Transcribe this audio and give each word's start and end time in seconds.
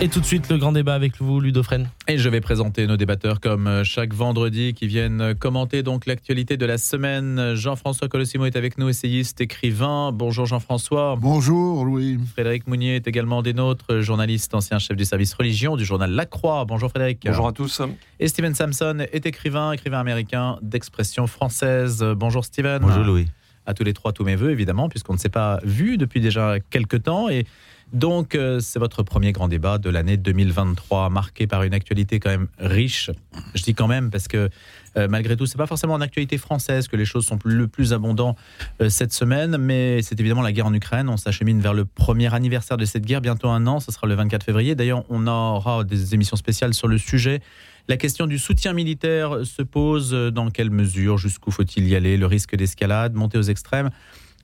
Et 0.00 0.08
tout 0.08 0.20
de 0.20 0.24
suite, 0.26 0.50
le 0.50 0.58
grand 0.58 0.72
débat 0.72 0.94
avec 0.94 1.20
vous, 1.20 1.40
Ludofren. 1.40 1.88
Et 2.08 2.18
je 2.18 2.28
vais 2.28 2.40
présenter 2.40 2.86
nos 2.86 2.96
débatteurs 2.96 3.40
comme 3.40 3.68
euh, 3.68 3.84
chaque 3.84 4.12
vendredi 4.12 4.74
qui 4.74 4.88
viennent 4.88 5.34
commenter 5.36 5.82
donc 5.82 6.06
l'actualité 6.06 6.56
de 6.56 6.66
la 6.66 6.78
semaine. 6.78 7.54
Jean-François 7.54 8.08
Colossimo 8.08 8.44
est 8.44 8.56
avec 8.56 8.76
nous, 8.76 8.88
essayiste, 8.88 9.40
écrivain. 9.40 10.10
Bonjour 10.12 10.46
Jean-François. 10.46 11.16
Bonjour 11.18 11.84
Louis. 11.84 12.18
Frédéric 12.32 12.66
Mounier 12.66 12.96
est 12.96 13.06
également 13.06 13.40
des 13.40 13.54
nôtres, 13.54 14.00
journaliste, 14.00 14.52
ancien 14.54 14.80
chef 14.80 14.96
du 14.96 15.04
service 15.04 15.32
religion 15.32 15.76
du 15.76 15.84
journal 15.84 16.10
La 16.10 16.26
Croix. 16.26 16.64
Bonjour 16.64 16.90
Frédéric. 16.90 17.20
Bonjour 17.24 17.46
à 17.46 17.52
tous. 17.52 17.80
Et 18.18 18.26
Steven 18.26 18.54
Samson 18.54 19.06
est 19.12 19.26
écrivain, 19.26 19.72
écrivain 19.72 20.00
américain 20.00 20.58
d'expression 20.60 21.28
française. 21.28 22.04
Bonjour 22.16 22.44
Steven. 22.44 22.82
Bonjour 22.82 23.04
Louis. 23.04 23.26
À 23.64 23.72
tous 23.72 23.84
les 23.84 23.94
trois, 23.94 24.12
tous 24.12 24.24
mes 24.24 24.36
voeux 24.36 24.50
évidemment, 24.50 24.88
puisqu'on 24.90 25.14
ne 25.14 25.18
s'est 25.18 25.30
pas 25.30 25.60
vu 25.64 25.96
depuis 25.96 26.20
déjà 26.20 26.56
quelques 26.68 27.04
temps. 27.04 27.30
Et 27.30 27.46
donc, 27.92 28.34
euh, 28.34 28.60
c'est 28.60 28.78
votre 28.78 29.02
premier 29.02 29.32
grand 29.32 29.48
débat 29.48 29.78
de 29.78 29.88
l'année 29.90 30.16
2023, 30.16 31.10
marqué 31.10 31.46
par 31.46 31.62
une 31.62 31.74
actualité 31.74 32.18
quand 32.18 32.30
même 32.30 32.48
riche. 32.58 33.10
Je 33.54 33.62
dis 33.62 33.74
quand 33.74 33.86
même 33.86 34.10
parce 34.10 34.26
que 34.26 34.50
euh, 34.96 35.08
malgré 35.08 35.36
tout, 35.36 35.46
c'est 35.46 35.58
pas 35.58 35.66
forcément 35.66 35.94
en 35.94 36.00
actualité 36.00 36.38
française 36.38 36.88
que 36.88 36.96
les 36.96 37.04
choses 37.04 37.26
sont 37.26 37.38
le 37.44 37.68
plus 37.68 37.92
abondantes 37.92 38.36
euh, 38.80 38.88
cette 38.88 39.12
semaine, 39.12 39.56
mais 39.58 40.02
c'est 40.02 40.18
évidemment 40.20 40.42
la 40.42 40.52
guerre 40.52 40.66
en 40.66 40.74
Ukraine. 40.74 41.08
On 41.08 41.16
s'achemine 41.16 41.60
vers 41.60 41.74
le 41.74 41.84
premier 41.84 42.32
anniversaire 42.34 42.76
de 42.76 42.84
cette 42.84 43.04
guerre, 43.04 43.20
bientôt 43.20 43.48
un 43.48 43.66
an, 43.66 43.80
ce 43.80 43.92
sera 43.92 44.06
le 44.06 44.14
24 44.14 44.44
février. 44.44 44.74
D'ailleurs, 44.74 45.04
on 45.08 45.26
aura 45.26 45.84
des 45.84 46.14
émissions 46.14 46.36
spéciales 46.36 46.74
sur 46.74 46.88
le 46.88 46.98
sujet. 46.98 47.40
La 47.86 47.96
question 47.96 48.26
du 48.26 48.38
soutien 48.38 48.72
militaire 48.72 49.44
se 49.44 49.62
pose. 49.62 50.10
Dans 50.10 50.50
quelle 50.50 50.70
mesure 50.70 51.18
Jusqu'où 51.18 51.50
faut-il 51.50 51.86
y 51.86 51.94
aller? 51.94 52.16
Le 52.16 52.26
risque 52.26 52.56
d'escalade, 52.56 53.14
monter 53.14 53.36
aux 53.36 53.42
extrêmes? 53.42 53.90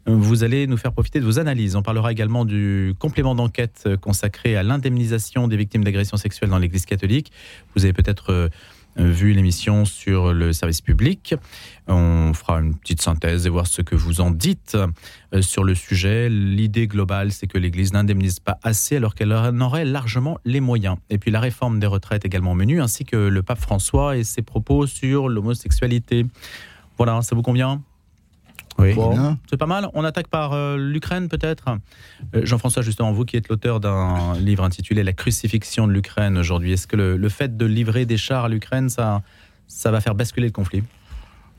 Vous 0.07 0.45
allez 0.45 0.67
nous 0.67 0.77
faire 0.77 0.93
profiter 0.93 1.21
de 1.21 1.25
vos 1.25 1.39
analyses. 1.39 1.77
On 1.77 1.83
parlera 1.83 2.13
également 2.13 2.45
du 2.45 2.95
complément 2.99 3.35
d'enquête 3.35 3.89
consacré 4.01 4.57
à 4.57 4.63
l'indemnisation 4.63 5.49
des 5.49 5.57
victimes 5.57 5.85
d'agressions 5.85 6.17
sexuelles 6.17 6.51
dans 6.51 6.59
l'Église 6.59 6.87
catholique. 6.87 7.33
Vous 7.75 7.85
avez 7.85 7.93
peut-être 7.93 8.33
euh, 8.33 8.49
vu 8.97 9.33
l'émission 9.33 9.85
sur 9.85 10.33
le 10.33 10.53
service 10.53 10.81
public. 10.81 11.35
On 11.87 12.33
fera 12.35 12.61
une 12.61 12.75
petite 12.75 13.01
synthèse 13.01 13.47
et 13.47 13.49
voir 13.49 13.67
ce 13.67 13.83
que 13.83 13.95
vous 13.95 14.21
en 14.21 14.31
dites 14.31 14.77
euh, 15.33 15.43
sur 15.43 15.63
le 15.63 15.75
sujet. 15.75 16.29
L'idée 16.29 16.87
globale, 16.89 17.31
c'est 17.31 17.47
que 17.47 17.59
l'Église 17.59 17.93
n'indemnise 17.93 18.41
pas 18.41 18.59
assez 18.63 18.97
alors 18.97 19.15
qu'elle 19.15 19.33
en 19.33 19.61
aurait 19.61 19.85
largement 19.85 20.39
les 20.45 20.61
moyens. 20.61 20.97
Et 21.09 21.19
puis 21.19 21.31
la 21.31 21.41
réforme 21.41 21.79
des 21.79 21.87
retraites 21.87 22.25
également 22.25 22.53
au 22.53 22.57
menu, 22.57 22.81
ainsi 22.81 23.05
que 23.05 23.17
le 23.17 23.43
pape 23.43 23.61
François 23.61 24.17
et 24.17 24.25
ses 24.25 24.43
propos 24.43 24.87
sur 24.87 25.29
l'homosexualité. 25.29 26.27
Voilà, 26.97 27.23
ça 27.23 27.37
vous 27.37 27.43
convient? 27.43 27.81
Oui. 28.79 28.95
c'est 29.49 29.57
pas 29.57 29.67
mal. 29.67 29.89
On 29.95 30.05
attaque 30.05 30.29
par 30.29 30.53
euh, 30.53 30.77
l'Ukraine 30.77 31.29
peut-être. 31.29 31.79
Euh, 32.35 32.45
Jean-François, 32.45 32.83
justement, 32.83 33.13
vous 33.13 33.25
qui 33.25 33.37
êtes 33.37 33.49
l'auteur 33.49 33.81
d'un 33.81 34.35
livre 34.41 34.65
intitulé 34.65 35.03
La 35.03 35.13
crucifixion 35.13 35.87
de 35.87 35.93
l'Ukraine 35.93 36.39
aujourd'hui, 36.39 36.73
est-ce 36.73 36.87
que 36.87 36.97
le, 36.97 37.29
fait 37.29 37.57
de 37.57 37.67
livrer 37.67 38.07
des 38.07 38.17
chars 38.17 38.45
à 38.45 38.49
l'Ukraine, 38.49 38.89
ça, 38.89 39.23
ça 39.67 39.91
va 39.91 40.01
faire 40.01 40.15
basculer 40.15 40.47
le 40.47 40.53
conflit? 40.53 40.83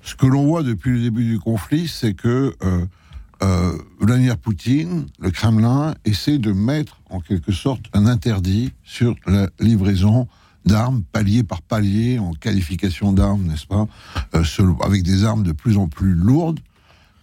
Ce 0.02 0.16
que 0.16 0.26
l'on 0.26 0.46
voit 0.46 0.64
depuis 0.64 0.92
le 0.92 1.02
début 1.02 1.26
du 1.26 1.40
conflit, 1.40 1.88
c'est 1.88 2.14
que 2.14 2.56
euh, 2.64 3.78
Vladimir 4.00 4.38
Poutine, 4.38 5.06
le 5.20 5.30
Kremlin, 5.30 5.94
essaie 6.06 6.40
de 6.40 6.52
mettre 6.52 7.02
en 7.10 7.20
quelque 7.20 7.52
sorte 7.52 7.84
un 7.94 8.08
interdit 8.08 8.72
sur 8.84 9.16
la 9.28 9.48
livraison 9.60 10.28
d'armes, 10.66 11.04
palier 11.12 11.44
par 11.44 11.62
palier, 11.62 12.20
en 12.20 12.34
qualification 12.34 13.14
d'armes, 13.14 13.44
n'est-ce 13.44 13.66
pas, 13.66 13.88
avec 14.84 15.04
des 15.04 15.24
armes 15.24 15.44
de 15.44 15.52
plus 15.54 15.78
en 15.78 15.88
plus 15.88 16.14
lourdes, 16.14 16.60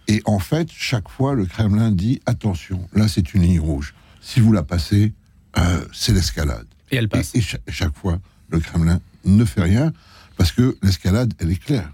et 0.09 0.23
en 0.25 0.39
fait, 0.39 0.69
chaque 0.75 1.07
fois, 1.07 1.35
le 1.35 1.45
Kremlin 1.45 1.91
dit 1.91 2.19
attention, 2.25 2.89
là 2.93 3.07
c'est 3.07 3.35
une 3.35 3.43
ligne 3.43 3.59
rouge. 3.59 3.93
Si 4.21 4.39
vous 4.39 4.51
la 4.51 4.63
passez, 4.63 5.13
euh, 5.55 5.85
c'est 5.93 6.13
l'escalade. 6.13 6.65
Et 6.89 6.95
elle 6.95 7.07
passe. 7.07 7.35
Et, 7.35 7.41
chaque, 7.41 7.95
fois, 7.95 8.19
le 8.49 8.59
Kremlin 8.59 8.99
ne 9.23 9.45
fait 9.45 9.61
rien 9.61 9.93
parce 10.35 10.51
que 10.51 10.75
l'escalade, 10.81 11.35
elle 11.37 11.51
est 11.51 11.63
claire. 11.63 11.93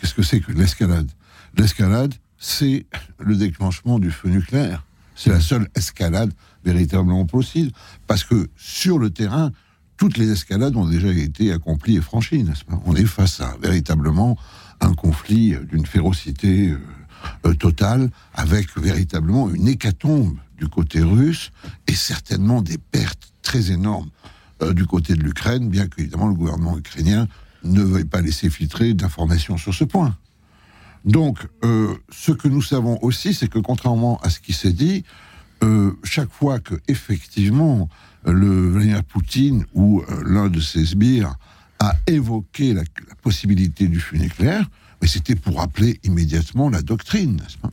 Qu'est-ce 0.00 0.14
que 0.14 0.22
c'est 0.22 0.40
que 0.40 0.52
l'escalade? 0.52 1.10
L'escalade, 1.58 2.14
c'est 2.38 2.86
le 3.18 3.36
déclenchement 3.36 3.98
du 3.98 4.10
feu 4.10 4.30
nucléaire. 4.30 4.82
C'est 5.14 5.28
la 5.28 5.40
seule 5.40 5.68
escalade 5.74 6.32
véritablement 6.64 7.26
possible. 7.26 7.72
Parce 8.06 8.24
que 8.24 8.48
sur 8.56 8.98
le 8.98 9.10
terrain, 9.10 9.52
toutes 9.98 10.16
les 10.16 10.30
escalades 10.32 10.76
ont 10.76 10.88
déjà 10.88 11.08
été 11.08 11.52
accomplies 11.52 11.96
et 11.96 12.00
franchies, 12.00 12.42
n'est-ce 12.42 12.64
pas? 12.64 12.80
On 12.86 12.96
est 12.96 13.04
face 13.04 13.42
à 13.42 13.54
véritablement 13.60 14.38
un 14.80 14.94
conflit 14.94 15.56
d'une 15.70 15.84
férocité 15.84 16.74
euh, 17.46 17.54
euh, 17.82 18.08
avec 18.34 18.76
véritablement 18.78 19.50
une 19.50 19.68
hécatombe 19.68 20.36
du 20.58 20.68
côté 20.68 21.00
russe 21.00 21.50
et 21.86 21.94
certainement 21.94 22.62
des 22.62 22.78
pertes 22.78 23.32
très 23.42 23.70
énormes 23.70 24.10
euh, 24.62 24.72
du 24.72 24.86
côté 24.86 25.14
de 25.14 25.22
l'Ukraine, 25.22 25.68
bien 25.68 25.86
qu'évidemment 25.86 26.28
le 26.28 26.34
gouvernement 26.34 26.78
ukrainien 26.78 27.28
ne 27.64 27.82
veuille 27.82 28.04
pas 28.04 28.20
laisser 28.20 28.50
filtrer 28.50 28.94
d'informations 28.94 29.56
sur 29.56 29.74
ce 29.74 29.84
point. 29.84 30.16
Donc, 31.04 31.38
euh, 31.64 31.94
ce 32.10 32.32
que 32.32 32.48
nous 32.48 32.62
savons 32.62 32.98
aussi, 33.02 33.34
c'est 33.34 33.48
que 33.48 33.58
contrairement 33.58 34.18
à 34.22 34.30
ce 34.30 34.40
qui 34.40 34.52
s'est 34.52 34.72
dit, 34.72 35.04
chaque 36.02 36.30
fois 36.30 36.60
que 36.60 36.74
effectivement 36.88 37.88
le 38.26 38.68
Vladimir 38.68 39.02
Poutine 39.02 39.64
ou 39.72 40.02
l'un 40.26 40.50
de 40.50 40.60
ses 40.60 40.84
sbires 40.84 41.36
a 41.78 41.94
évoqué 42.06 42.74
la, 42.74 42.82
la 42.82 43.14
possibilité 43.22 43.88
du 43.88 43.98
feu 43.98 44.18
nucléaire, 44.18 44.68
mais 45.04 45.08
c'était 45.08 45.34
pour 45.34 45.58
rappeler 45.58 46.00
immédiatement 46.02 46.70
la 46.70 46.80
doctrine, 46.80 47.36
n'est-ce 47.36 47.58
pas? 47.58 47.70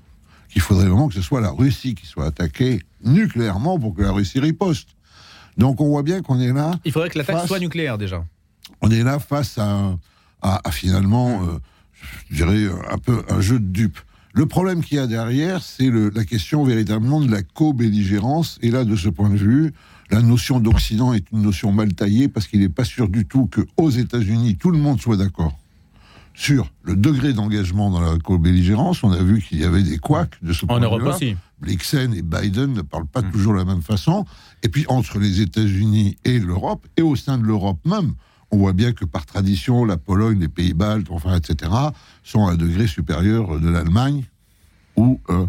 Qu'il 0.49 0.61
faudrait 0.61 0.87
vraiment 0.87 1.07
que 1.07 1.13
ce 1.13 1.21
soit 1.21 1.39
la 1.39 1.51
Russie 1.51 1.95
qui 1.95 2.05
soit 2.05 2.25
attaquée 2.25 2.81
nucléairement 3.05 3.79
pour 3.79 3.95
que 3.95 4.01
la 4.01 4.11
Russie 4.11 4.41
riposte. 4.41 4.89
Donc 5.57 5.79
on 5.79 5.87
voit 5.87 6.03
bien 6.03 6.21
qu'on 6.21 6.41
est 6.41 6.51
là. 6.51 6.77
Il 6.83 6.91
faudrait 6.91 7.09
que 7.09 7.17
l'attaque 7.17 7.47
soit 7.47 7.59
nucléaire 7.59 7.97
déjà. 7.97 8.25
On 8.81 8.91
est 8.91 9.01
là 9.01 9.17
face 9.17 9.57
à, 9.57 9.97
à, 10.41 10.71
finalement, 10.71 11.41
euh, 11.43 11.59
je 12.29 12.35
dirais, 12.35 12.65
un 12.91 12.97
peu 12.97 13.23
un 13.29 13.39
jeu 13.39 13.59
de 13.59 13.65
dupes. 13.65 14.01
Le 14.33 14.45
problème 14.45 14.83
qu'il 14.83 14.97
y 14.97 14.99
a 14.99 15.07
derrière, 15.07 15.63
c'est 15.63 15.89
la 15.89 16.25
question 16.25 16.65
véritablement 16.65 17.21
de 17.21 17.31
la 17.31 17.43
co-belligérance. 17.43 18.59
Et 18.61 18.71
là, 18.71 18.83
de 18.83 18.97
ce 18.97 19.07
point 19.07 19.29
de 19.29 19.37
vue, 19.37 19.71
la 20.09 20.21
notion 20.21 20.59
d'Occident 20.59 21.13
est 21.13 21.31
une 21.31 21.43
notion 21.43 21.71
mal 21.71 21.93
taillée 21.93 22.27
parce 22.27 22.49
qu'il 22.49 22.59
n'est 22.59 22.67
pas 22.67 22.83
sûr 22.83 23.07
du 23.07 23.25
tout 23.25 23.45
que 23.45 23.61
aux 23.77 23.89
États-Unis 23.89 24.57
tout 24.57 24.71
le 24.71 24.79
monde 24.79 24.99
soit 24.99 25.15
d'accord 25.15 25.60
sur 26.33 26.71
le 26.83 26.95
degré 26.95 27.33
d'engagement 27.33 27.89
dans 27.89 28.01
la 28.01 28.17
co-belligérance. 28.17 29.03
On 29.03 29.11
a 29.11 29.21
vu 29.21 29.41
qu'il 29.41 29.59
y 29.59 29.63
avait 29.63 29.83
des 29.83 29.97
couacs 29.97 30.37
de 30.41 30.53
ce 30.53 30.65
point 30.65 30.77
En 30.77 30.79
Europe 30.79 31.03
aussi. 31.03 31.35
Blixen 31.59 32.13
et 32.13 32.21
Biden 32.21 32.73
ne 32.73 32.81
parlent 32.81 33.05
pas 33.05 33.21
hmm. 33.21 33.31
toujours 33.31 33.53
de 33.53 33.59
la 33.59 33.65
même 33.65 33.81
façon. 33.81 34.25
Et 34.63 34.69
puis 34.69 34.85
entre 34.87 35.19
les 35.19 35.41
États-Unis 35.41 36.17
et 36.25 36.39
l'Europe, 36.39 36.87
et 36.97 37.01
au 37.01 37.15
sein 37.15 37.37
de 37.37 37.43
l'Europe 37.43 37.79
même, 37.85 38.13
on 38.51 38.57
voit 38.57 38.73
bien 38.73 38.91
que 38.91 39.05
par 39.05 39.25
tradition, 39.25 39.85
la 39.85 39.97
Pologne, 39.97 40.39
les 40.39 40.49
Pays-Baltes, 40.49 41.07
enfin, 41.09 41.35
etc., 41.35 41.71
sont 42.23 42.47
à 42.47 42.51
un 42.51 42.55
degré 42.55 42.87
supérieur 42.87 43.59
de 43.59 43.69
l'Allemagne 43.69 44.25
ou 44.97 45.21
euh, 45.29 45.45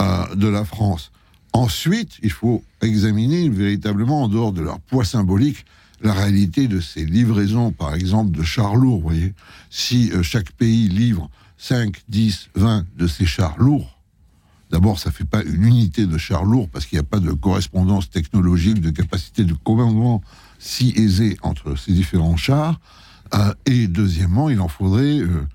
euh, 0.00 0.34
de 0.34 0.48
la 0.48 0.64
France. 0.64 1.12
Ensuite, 1.54 2.18
il 2.22 2.30
faut 2.30 2.62
examiner 2.82 3.48
véritablement, 3.48 4.24
en 4.24 4.28
dehors 4.28 4.52
de 4.52 4.60
leur 4.60 4.80
poids 4.80 5.06
symbolique, 5.06 5.64
la 6.02 6.12
réalité 6.12 6.68
de 6.68 6.80
ces 6.80 7.04
livraisons, 7.04 7.72
par 7.72 7.94
exemple, 7.94 8.36
de 8.36 8.42
chars 8.42 8.76
lourds. 8.76 8.96
Vous 8.96 9.08
voyez, 9.08 9.34
si 9.70 10.10
euh, 10.12 10.22
chaque 10.22 10.52
pays 10.52 10.88
livre 10.88 11.30
5, 11.58 11.96
10, 12.08 12.50
20 12.54 12.86
de 12.96 13.06
ces 13.06 13.26
chars 13.26 13.58
lourds, 13.58 13.98
d'abord, 14.70 14.98
ça 14.98 15.10
ne 15.10 15.14
fait 15.14 15.24
pas 15.24 15.42
une 15.42 15.64
unité 15.64 16.06
de 16.06 16.18
chars 16.18 16.44
lourds 16.44 16.68
parce 16.68 16.86
qu'il 16.86 16.96
n'y 16.96 17.00
a 17.00 17.08
pas 17.08 17.20
de 17.20 17.32
correspondance 17.32 18.10
technologique, 18.10 18.80
de 18.80 18.90
capacité 18.90 19.44
de 19.44 19.54
commandement 19.54 20.22
si 20.58 20.92
aisée 20.96 21.36
entre 21.42 21.76
ces 21.76 21.92
différents 21.92 22.36
chars. 22.36 22.78
Euh, 23.34 23.52
et 23.64 23.88
deuxièmement, 23.88 24.50
il 24.50 24.60
en 24.60 24.68
faudrait 24.68 25.18
euh, 25.18 25.46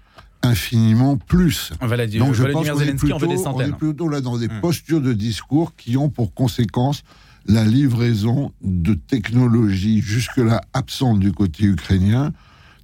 infiniment 0.44 1.18
plus. 1.18 1.72
Donc 1.80 2.34
je 2.34 2.44
pense 2.46 2.70
qu'on 2.70 2.80
est, 2.80 2.94
plutôt, 2.96 3.76
plutôt 3.78 4.10
là 4.10 4.22
dans 4.22 4.38
des 4.38 4.48
hmm. 4.48 4.62
postures 4.62 5.02
de 5.02 5.14
discours 5.14 5.76
qui 5.76 5.98
ont 5.98 6.10
pour 6.10 6.34
conséquence 6.34 7.04
la 7.46 7.66
livraison 7.66 8.52
de 8.62 8.94
technologies 8.94 10.02
jusque-là 10.02 10.62
absentes 10.74 11.20
du 11.20 11.32
côté 11.32 11.66
ukrainien. 11.66 12.34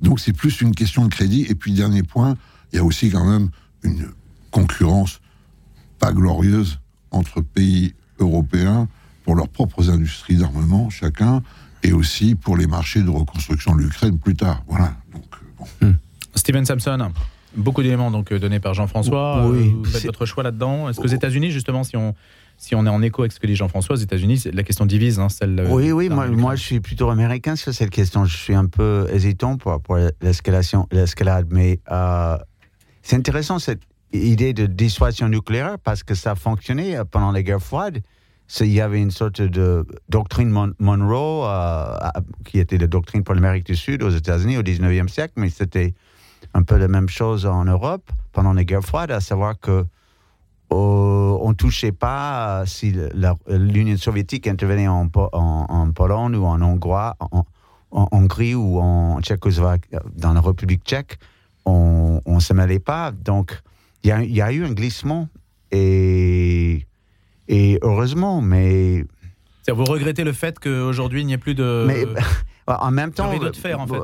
Donc 0.02 0.20
c'est 0.20 0.34
plus 0.34 0.62
une 0.62 0.74
question 0.74 1.06
de 1.06 1.10
crédit. 1.10 1.46
Et 1.50 1.56
puis 1.56 1.74
dernier 1.74 2.04
point, 2.04 2.36
il 2.72 2.78
y 2.78 2.80
a 2.80 2.84
aussi 2.84 3.10
quand 3.10 3.26
même 3.26 3.50
une 3.84 4.08
concurrence 4.52 5.20
pas 6.00 6.12
glorieuse 6.12 6.80
entre 7.12 7.42
pays 7.42 7.94
européens 8.20 8.88
pour 9.24 9.36
leurs 9.36 9.50
propres 9.50 9.90
industries 9.90 10.38
d'armement, 10.38 10.90
chacun, 10.90 11.44
et 11.84 11.94
aussi 11.94 12.36
pour 12.36 12.58
les 12.58 12.68
marchés 12.68 13.02
de 13.02 13.10
reconstruction 13.10 13.76
de 13.76 13.82
l'Ukraine 13.82 14.18
plus 14.18 14.36
tard. 14.36 14.64
Voilà. 14.68 14.96
Donc, 15.14 15.26
euh, 15.82 15.88
hmm. 15.88 15.96
Steven 16.36 16.66
Samson, 16.66 17.12
beaucoup 17.56 17.84
d'éléments 17.84 18.12
donc 18.12 18.32
euh, 18.32 18.40
donnés 18.40 18.60
par 18.60 18.74
Jean-François. 18.74 19.48
Oui, 19.48 19.70
euh, 19.70 19.72
vous 19.78 19.86
faites 19.86 20.06
votre 20.06 20.26
choix 20.26 20.44
là-dedans. 20.44 20.90
Est-ce 20.90 21.00
que 21.00 21.06
aux 21.06 21.08
États-Unis, 21.08 21.52
justement, 21.52 21.84
si 21.84 21.98
on 21.98 22.16
si 22.58 22.76
on 22.76 22.86
est 22.86 22.90
en 22.90 23.02
écho 23.02 23.22
avec 23.22 23.32
ce 23.32 23.40
que 23.40 23.48
dit 23.48 23.56
Jean-François 23.56 23.96
aux 23.96 24.00
États-Unis, 24.00 24.44
la 24.52 24.64
question 24.64 24.86
divise, 24.86 25.20
hein, 25.20 25.30
celle. 25.30 25.60
Euh, 25.60 25.68
oui, 25.70 25.92
oui, 25.92 26.10
moi, 26.10 26.28
moi, 26.28 26.56
je 26.56 26.64
suis 26.64 26.80
plutôt 26.80 27.10
américain 27.10 27.56
sur 27.56 27.74
cette 27.74 27.92
question. 27.92 28.26
Je 28.26 28.36
suis 28.36 28.56
un 28.56 28.66
peu 28.66 29.08
hésitant 29.12 29.58
pour, 29.58 29.80
pour 29.80 29.98
l'escalation, 30.22 30.88
l'escalade, 30.92 31.48
mais 31.52 31.80
euh, 31.92 32.38
c'est 33.04 33.16
intéressant 33.16 33.60
cette 33.60 33.82
idée 34.12 34.54
de 34.54 34.66
dissuasion 34.66 35.30
nucléaire 35.30 35.78
parce 35.84 36.04
que 36.04 36.16
ça 36.16 36.32
a 36.32 36.36
fonctionné 36.36 37.00
pendant 37.12 37.32
les 37.32 37.44
guerres 37.44 37.62
froides. 37.62 38.02
il 38.62 38.68
y 38.68 38.82
avait 38.82 39.02
une 39.02 39.12
sorte 39.12 39.42
de 39.42 39.86
doctrine 40.10 40.50
Monroe 40.80 41.46
euh, 41.46 41.96
qui 42.46 42.60
était 42.60 42.78
la 42.78 42.88
doctrine 42.88 43.24
pour 43.24 43.36
l'Amérique 43.36 43.66
du 43.66 43.76
Sud 43.76 44.02
aux 44.02 44.10
États-Unis 44.10 44.58
au 44.58 44.64
19e 44.64 45.10
siècle, 45.10 45.34
mais 45.38 45.50
c'était 45.50 45.94
un 46.54 46.64
peu 46.64 46.78
la 46.78 46.88
même 46.88 47.10
chose 47.10 47.46
en 47.46 47.66
Europe 47.66 48.10
pendant 48.32 48.54
les 48.54 48.66
guerres 48.66 48.84
froides, 48.84 49.12
à 49.12 49.20
savoir 49.20 49.60
que 49.60 49.86
on 50.70 51.50
ne 51.50 51.54
touchait 51.54 51.92
pas 51.92 52.64
si 52.66 52.94
l'Union 53.48 53.98
soviétique 53.98 54.48
intervenait 54.48 54.88
en, 54.88 55.10
en, 55.14 55.92
Pologne 55.92 56.36
ou 56.36 56.46
en, 56.46 56.62
Hongrois, 56.62 57.16
en, 57.20 57.46
Hongrie 57.92 58.56
ou 58.56 58.80
en 58.80 59.22
Tchécoslovaquie, 59.22 59.90
dans 60.16 60.34
la 60.34 60.42
République 60.42 60.84
tchèque, 60.84 61.20
on 61.66 62.22
ne 62.26 62.40
se 62.40 62.54
mêlait 62.54 62.80
pas. 62.80 63.12
Donc, 63.12 63.60
il 64.04 64.14
y, 64.14 64.34
y 64.34 64.42
a, 64.42 64.52
eu 64.52 64.66
un 64.66 64.74
glissement 64.74 65.28
et 65.72 66.86
et 67.48 67.80
heureusement, 67.82 68.42
mais. 68.42 69.06
Vous 69.70 69.86
regrettez 69.86 70.24
le 70.24 70.34
fait 70.34 70.60
qu'aujourd'hui, 70.60 71.22
il 71.22 71.28
n'y 71.28 71.34
ait 71.34 71.38
plus 71.38 71.56
de. 71.56 71.86
Mais 71.88 72.06
en 72.68 72.92
même 72.92 73.12
temps. 73.12 73.38
de 73.38 73.52
faire, 73.54 73.80
en 73.80 73.88
fait. 73.88 74.00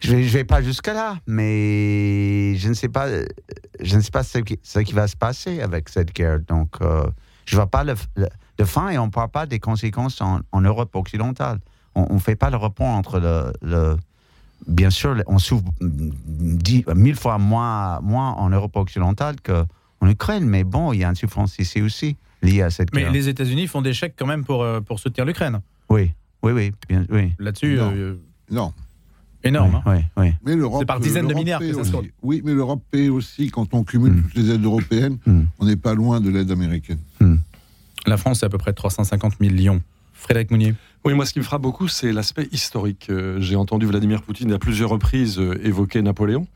Je 0.00 0.14
vais, 0.14 0.22
vais 0.22 0.44
pas 0.44 0.62
jusqu'à 0.62 0.94
là, 0.94 1.16
mais 1.26 2.54
je 2.56 2.68
ne 2.68 2.74
sais 2.74 2.88
pas, 2.88 3.08
je 3.80 3.96
ne 3.96 4.00
sais 4.00 4.10
pas 4.10 4.22
ce 4.22 4.38
qui, 4.38 4.58
ce 4.62 4.78
qui 4.80 4.92
va 4.92 5.08
se 5.08 5.16
passer 5.16 5.60
avec 5.60 5.88
cette 5.88 6.14
guerre. 6.14 6.38
Donc, 6.40 6.76
euh, 6.80 7.04
je 7.46 7.56
ne 7.56 7.60
vois 7.60 7.66
pas 7.66 7.82
le, 7.82 7.94
de 8.58 8.64
fin 8.64 8.90
et 8.90 8.98
on 8.98 9.06
ne 9.06 9.10
parle 9.10 9.30
pas 9.30 9.46
des 9.46 9.58
conséquences 9.58 10.20
en, 10.20 10.60
Europe 10.60 10.94
occidentale. 10.94 11.58
On 11.94 12.14
ne 12.14 12.20
fait 12.20 12.36
pas 12.36 12.50
le 12.50 12.56
repos 12.56 12.84
entre 12.84 13.18
le, 13.18 13.96
bien 14.68 14.90
sûr, 14.90 15.16
on 15.26 15.38
souffre 15.38 15.64
dix, 15.80 16.84
mille 16.94 17.16
fois 17.16 17.38
moins, 17.38 18.00
moins 18.00 18.32
en 18.32 18.50
Europe 18.50 18.76
occidentale 18.76 19.40
que 19.40 19.64
en 20.00 20.08
Ukraine. 20.08 20.46
Mais 20.46 20.62
bon, 20.62 20.92
il 20.92 21.00
y 21.00 21.04
a 21.04 21.08
une 21.08 21.16
souffrance 21.16 21.58
ici 21.58 21.82
aussi 21.82 22.16
liée 22.42 22.62
à 22.62 22.70
cette 22.70 22.92
guerre. 22.92 23.06
Mais 23.06 23.12
les 23.12 23.28
États-Unis 23.28 23.66
font 23.66 23.82
des 23.82 23.94
chèques 23.94 24.14
quand 24.16 24.26
même 24.26 24.44
pour, 24.44 24.62
euh, 24.62 24.80
pour 24.80 25.00
soutenir 25.00 25.24
l'Ukraine. 25.24 25.60
Oui, 25.88 26.12
oui, 26.42 26.52
oui. 26.52 26.72
Bien, 26.88 27.04
oui. 27.10 27.32
Là-dessus. 27.38 27.76
Non. 27.76 27.92
Euh, 27.94 28.20
non. 28.50 28.72
Énorme. 29.44 29.82
Oui, 29.86 29.96
hein. 29.96 30.02
oui, 30.16 30.32
Mais 30.44 30.54
C'est 30.78 30.86
par 30.86 31.00
dizaines 31.00 31.28
de 31.28 31.34
milliards 31.34 31.60
que 31.60 31.72
ça 31.72 31.84
se 31.84 31.92
compte. 31.92 32.06
Oui, 32.22 32.42
mais 32.44 32.52
l'Europe 32.52 32.82
paie 32.90 33.08
aussi, 33.08 33.50
quand 33.50 33.72
on 33.72 33.84
cumule 33.84 34.12
mm. 34.12 34.22
toutes 34.22 34.34
les 34.34 34.50
aides 34.50 34.64
européennes, 34.64 35.18
mm. 35.26 35.42
on 35.58 35.66
n'est 35.66 35.76
pas 35.76 35.94
loin 35.94 36.20
de 36.20 36.30
l'aide 36.30 36.50
américaine. 36.50 36.98
Mm. 37.20 37.36
La 38.06 38.16
France, 38.16 38.40
c'est 38.40 38.46
à 38.46 38.48
peu 38.48 38.58
près 38.58 38.72
350 38.72 39.40
millions. 39.40 39.80
Frédéric 40.12 40.50
Mounier 40.50 40.74
oui, 41.04 41.14
moi, 41.14 41.24
ce 41.24 41.32
qui 41.32 41.38
me 41.38 41.44
frappe 41.44 41.62
beaucoup, 41.62 41.88
c'est 41.88 42.12
l'aspect 42.12 42.48
historique. 42.50 43.06
Euh, 43.08 43.40
j'ai 43.40 43.56
entendu 43.56 43.86
Vladimir 43.86 44.20
Poutine 44.20 44.52
à 44.52 44.58
plusieurs 44.58 44.90
reprises 44.90 45.38
euh, 45.38 45.58
évoquer 45.64 46.02
Napoléon. 46.02 46.46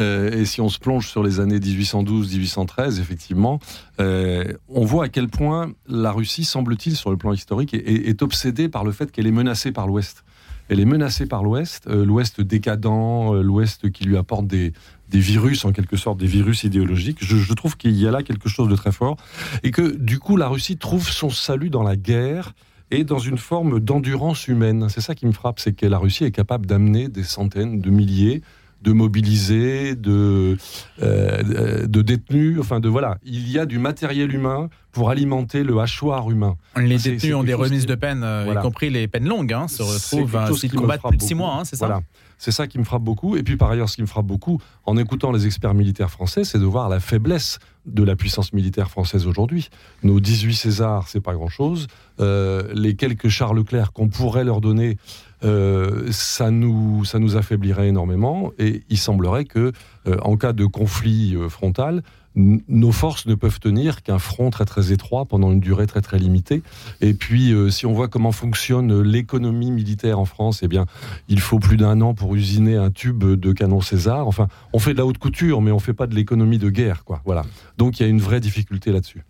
Euh, 0.00 0.32
et 0.32 0.44
si 0.44 0.60
on 0.60 0.68
se 0.68 0.78
plonge 0.78 1.08
sur 1.08 1.22
les 1.22 1.38
années 1.38 1.58
1812-1813, 1.58 3.00
effectivement, 3.00 3.60
on 3.98 4.84
voit 4.84 5.04
à 5.04 5.08
quel 5.08 5.28
point 5.28 5.72
la 5.88 6.10
Russie, 6.10 6.44
semble-t-il, 6.44 6.96
sur 6.96 7.10
le 7.10 7.16
plan 7.16 7.32
historique, 7.32 7.72
est, 7.72 8.22
obsédée 8.22 8.68
par 8.68 8.84
le 8.84 8.92
fait 8.92 9.10
qu'elle 9.12 9.26
est 9.26 9.32
menacée 9.32 9.70
par 9.70 9.86
l'Ouest. 9.86 10.24
Elle 10.68 10.80
est 10.80 10.86
menacée 10.86 11.26
par 11.26 11.42
l'Ouest, 11.42 11.86
l'Ouest 11.86 12.40
décadent, 12.40 13.34
l'Ouest 13.42 13.90
qui 13.90 14.04
lui 14.04 14.16
apporte 14.16 14.46
des, 14.46 14.72
virus, 15.12 15.64
en 15.64 15.72
quelque 15.72 15.96
sorte, 15.96 16.18
des 16.18 16.26
virus 16.26 16.64
idéologiques. 16.64 17.18
Je, 17.20 17.36
je 17.36 17.52
trouve 17.52 17.76
qu'il 17.76 17.92
y 17.92 18.06
a 18.06 18.10
là 18.10 18.22
quelque 18.22 18.48
chose 18.48 18.68
de 18.68 18.76
très 18.76 18.92
fort. 18.92 19.16
Et 19.62 19.70
que, 19.70 19.96
du 19.96 20.18
coup, 20.18 20.36
la 20.36 20.48
Russie 20.48 20.76
trouve 20.76 21.08
son 21.08 21.30
salut 21.30 21.70
dans 21.70 21.82
la 21.82 21.96
guerre 21.96 22.54
et 22.90 23.04
dans 23.04 23.18
une 23.18 23.38
forme 23.38 23.80
d'endurance 23.80 24.48
humaine. 24.48 24.88
C'est 24.88 25.00
ça 25.00 25.14
qui 25.14 25.26
me 25.26 25.32
frappe, 25.32 25.58
c'est 25.58 25.72
que 25.72 25.86
la 25.86 25.98
Russie 25.98 26.24
est 26.24 26.30
capable 26.30 26.66
d'amener 26.66 27.08
des 27.08 27.24
centaines 27.24 27.80
de 27.80 27.90
milliers 27.90 28.42
de 28.84 28.92
mobilisés, 28.92 29.96
de, 29.96 30.56
euh, 31.02 31.86
de 31.86 32.02
détenus, 32.02 32.58
enfin 32.60 32.80
de 32.80 32.88
voilà, 32.88 33.16
il 33.24 33.50
y 33.50 33.58
a 33.58 33.66
du 33.66 33.78
matériel 33.78 34.32
humain 34.32 34.68
pour 34.92 35.10
alimenter 35.10 35.64
le 35.64 35.78
hachoir 35.78 36.30
humain. 36.30 36.56
Les 36.76 36.98
détenus 36.98 37.34
ont 37.34 37.42
des 37.42 37.54
remises 37.54 37.86
de 37.86 37.94
peine, 37.94 38.22
euh, 38.22 38.54
y 38.54 38.62
compris 38.62 38.90
les 38.90 39.08
peines 39.08 39.26
longues, 39.26 39.52
hein, 39.52 39.66
se 39.68 39.82
retrouvent 39.82 40.56
s'ils 40.56 40.72
combattent 40.72 41.02
plus 41.02 41.16
de 41.16 41.22
six 41.22 41.34
mois, 41.34 41.54
hein, 41.54 41.64
c'est 41.64 41.76
ça 41.76 42.00
C'est 42.38 42.52
ça 42.52 42.66
qui 42.66 42.78
me 42.78 42.84
frappe 42.84 43.02
beaucoup. 43.02 43.36
Et 43.36 43.42
puis 43.42 43.56
par 43.56 43.70
ailleurs, 43.70 43.88
ce 43.88 43.96
qui 43.96 44.02
me 44.02 44.06
frappe 44.06 44.26
beaucoup, 44.26 44.60
en 44.84 44.96
écoutant 44.98 45.32
les 45.32 45.46
experts 45.46 45.74
militaires 45.74 46.10
français, 46.10 46.44
c'est 46.44 46.58
de 46.58 46.64
voir 46.64 46.88
la 46.88 47.00
faiblesse 47.00 47.58
de 47.86 48.02
la 48.02 48.16
puissance 48.16 48.52
militaire 48.52 48.90
française 48.90 49.26
aujourd'hui. 49.26 49.68
Nos 50.02 50.20
18 50.20 50.54
Césars, 50.54 51.08
c'est 51.08 51.20
pas 51.20 51.34
grand-chose. 51.34 51.86
Euh, 52.20 52.68
les 52.74 52.94
quelques 52.94 53.28
Charles 53.28 53.58
Leclerc 53.58 53.92
qu'on 53.92 54.08
pourrait 54.08 54.44
leur 54.44 54.60
donner, 54.60 54.96
euh, 55.42 56.10
ça, 56.10 56.50
nous, 56.50 57.04
ça 57.04 57.18
nous 57.18 57.36
affaiblirait 57.36 57.88
énormément. 57.88 58.52
Et 58.58 58.82
il 58.88 58.98
semblerait 58.98 59.44
que, 59.44 59.72
euh, 60.06 60.16
en 60.22 60.36
cas 60.36 60.52
de 60.52 60.66
conflit 60.66 61.36
frontal, 61.48 62.02
nos 62.36 62.90
forces 62.90 63.26
ne 63.26 63.36
peuvent 63.36 63.60
tenir 63.60 64.02
qu'un 64.02 64.18
front 64.18 64.50
très 64.50 64.64
très 64.64 64.90
étroit 64.90 65.24
pendant 65.24 65.52
une 65.52 65.60
durée 65.60 65.86
très 65.86 66.00
très 66.00 66.18
limitée. 66.18 66.62
Et 67.00 67.14
puis, 67.14 67.54
si 67.70 67.86
on 67.86 67.92
voit 67.92 68.08
comment 68.08 68.32
fonctionne 68.32 69.02
l'économie 69.02 69.70
militaire 69.70 70.18
en 70.18 70.24
France, 70.24 70.64
eh 70.64 70.66
bien, 70.66 70.86
il 71.28 71.38
faut 71.38 71.60
plus 71.60 71.76
d'un 71.76 72.00
an 72.00 72.12
pour 72.12 72.34
usiner 72.34 72.74
un 72.74 72.90
tube 72.90 73.22
de 73.22 73.52
canon 73.52 73.80
César. 73.80 74.26
Enfin, 74.26 74.48
on 74.72 74.80
fait 74.80 74.94
de 74.94 74.98
la 74.98 75.06
haute 75.06 75.18
couture, 75.18 75.62
mais 75.62 75.70
on 75.70 75.78
fait 75.78 75.92
pas 75.92 76.08
de 76.08 76.16
l'économie 76.16 76.58
de 76.58 76.70
guerre, 76.70 77.04
quoi. 77.04 77.22
Voilà. 77.24 77.44
Donc, 77.78 78.00
il 78.00 78.02
y 78.02 78.06
a 78.06 78.08
une 78.08 78.20
vraie 78.20 78.40
difficulté 78.40 78.90
là-dessus. 78.90 79.22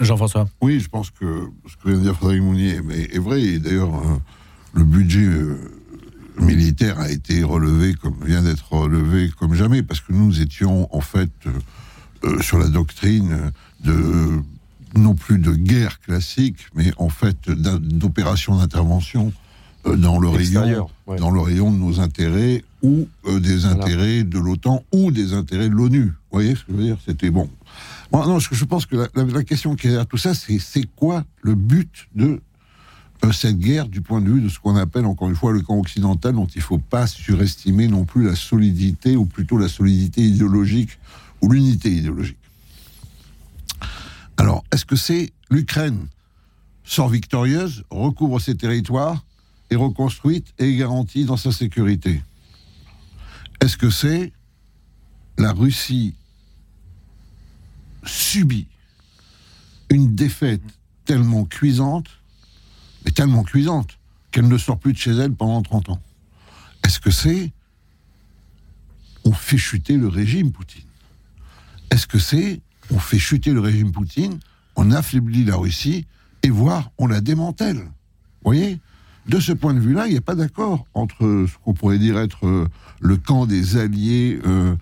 Jean-François. 0.00 0.46
Oui, 0.60 0.80
je 0.80 0.88
pense 0.88 1.10
que 1.10 1.48
ce 1.66 1.76
que 1.76 1.88
vient 1.88 1.98
de 1.98 2.02
dire 2.02 2.14
Frédéric 2.14 2.42
Mounier 2.42 2.80
est, 3.12 3.18
vrai. 3.18 3.58
d'ailleurs, 3.58 3.94
euh, 3.94 4.18
le 4.76 4.84
budget 4.84 5.24
euh, 5.24 5.56
militaire 6.38 7.00
a 7.00 7.10
été 7.10 7.42
relevé 7.42 7.94
comme 7.94 8.16
vient 8.24 8.42
d'être 8.42 8.72
relevé 8.72 9.30
comme 9.38 9.54
jamais, 9.54 9.82
parce 9.82 10.00
que 10.00 10.12
nous 10.12 10.40
étions 10.40 10.94
en 10.94 11.00
fait 11.00 11.30
euh, 12.24 12.40
sur 12.42 12.58
la 12.58 12.68
doctrine 12.68 13.52
de 13.82 14.42
non 14.94 15.14
plus 15.14 15.38
de 15.38 15.52
guerre 15.52 16.00
classique, 16.00 16.66
mais 16.74 16.92
en 16.98 17.08
fait 17.08 17.50
d'opération 17.50 18.56
d'intervention 18.56 19.32
dans 19.84 20.18
le 20.18 20.28
rayon, 20.28 20.88
dans 21.18 21.30
le 21.30 21.40
rayon 21.40 21.70
de 21.70 21.76
nos 21.76 22.00
intérêts 22.00 22.64
ou 22.82 23.06
des 23.40 23.66
intérêts 23.66 24.24
de 24.24 24.38
l'OTAN 24.38 24.82
ou 24.92 25.10
des 25.10 25.32
intérêts 25.32 25.68
de 25.68 25.74
l'ONU. 25.74 26.06
Vous 26.06 26.12
voyez 26.32 26.54
ce 26.54 26.64
que 26.64 26.72
je 26.72 26.76
veux 26.76 26.82
dire? 26.82 26.98
C'était 27.06 27.30
bon. 27.30 27.48
Non, 28.12 28.38
je 28.38 28.64
pense 28.64 28.86
que 28.86 29.08
la, 29.14 29.44
question 29.44 29.76
qui 29.76 29.86
est 29.86 29.90
derrière 29.90 30.06
tout 30.06 30.16
ça, 30.16 30.34
c'est 30.34 30.58
c'est 30.58 30.86
quoi 30.96 31.24
le 31.42 31.54
but 31.54 32.08
de 32.14 32.24
euh, 32.26 32.40
cette 33.32 33.58
guerre 33.58 33.88
du 33.88 34.00
point 34.00 34.20
de 34.20 34.30
vue 34.30 34.40
de 34.40 34.48
ce 34.48 34.58
qu'on 34.58 34.76
appelle 34.76 35.04
encore 35.04 35.28
une 35.28 35.36
fois 35.36 35.52
le 35.52 35.60
camp 35.60 35.78
occidental, 35.78 36.34
dont 36.34 36.46
il 36.46 36.58
ne 36.58 36.62
faut 36.62 36.78
pas 36.78 37.06
surestimer 37.06 37.88
non 37.88 38.04
plus 38.04 38.24
la 38.24 38.36
solidité, 38.36 39.16
ou 39.16 39.24
plutôt 39.24 39.58
la 39.58 39.68
solidité 39.68 40.22
idéologique 40.22 40.98
ou 41.42 41.50
l'unité 41.50 41.90
idéologique. 41.90 42.38
Alors, 44.36 44.64
est-ce 44.72 44.84
que 44.84 44.96
c'est 44.96 45.32
l'Ukraine 45.50 46.06
sort 46.84 47.08
victorieuse, 47.08 47.84
recouvre 47.90 48.40
ses 48.40 48.56
territoires, 48.56 49.24
est 49.70 49.76
reconstruite 49.76 50.54
et 50.58 50.76
garantie 50.76 51.24
dans 51.24 51.36
sa 51.36 51.52
sécurité? 51.52 52.22
Est-ce 53.60 53.76
que 53.76 53.90
c'est 53.90 54.32
la 55.38 55.52
Russie 55.52 56.14
subit 58.04 58.68
une 59.90 60.14
défaite 60.14 60.62
tellement 61.04 61.44
cuisante, 61.44 62.06
mais 63.06 63.12
tellement 63.12 63.44
cuisante, 63.44 63.98
qu'elle 64.32 64.48
ne 64.48 64.58
sort 64.58 64.78
plus 64.78 64.92
de 64.92 64.98
chez 64.98 65.12
elle 65.12 65.32
pendant 65.32 65.62
30 65.62 65.90
ans. 65.90 66.00
Est-ce 66.84 67.00
que 67.00 67.10
c'est 67.10 67.52
on 69.24 69.32
fait 69.32 69.58
chuter 69.58 69.96
le 69.96 70.08
régime 70.08 70.52
Poutine? 70.52 70.82
Est-ce 71.90 72.06
que 72.06 72.18
c'est 72.18 72.60
on 72.92 72.98
fait 72.98 73.18
chuter 73.18 73.52
le 73.52 73.60
régime 73.60 73.92
Poutine, 73.92 74.38
on 74.74 74.90
affaiblit 74.90 75.44
la 75.44 75.56
Russie 75.56 76.06
et 76.42 76.50
voire 76.50 76.90
on 76.98 77.06
la 77.06 77.20
démantèle? 77.20 77.78
Vous 77.78 78.52
voyez? 78.52 78.80
De 79.26 79.40
ce 79.40 79.52
point 79.52 79.74
de 79.74 79.80
vue-là, 79.80 80.06
il 80.06 80.12
n'y 80.12 80.18
a 80.18 80.20
pas 80.20 80.36
d'accord 80.36 80.86
entre 80.94 81.46
ce 81.48 81.58
qu'on 81.64 81.74
pourrait 81.74 81.98
dire 81.98 82.16
être 82.16 82.46
euh, 82.46 82.68
le 83.00 83.16
camp 83.16 83.46
des 83.46 83.76
alliés 83.76 84.38
euh, 84.46 84.76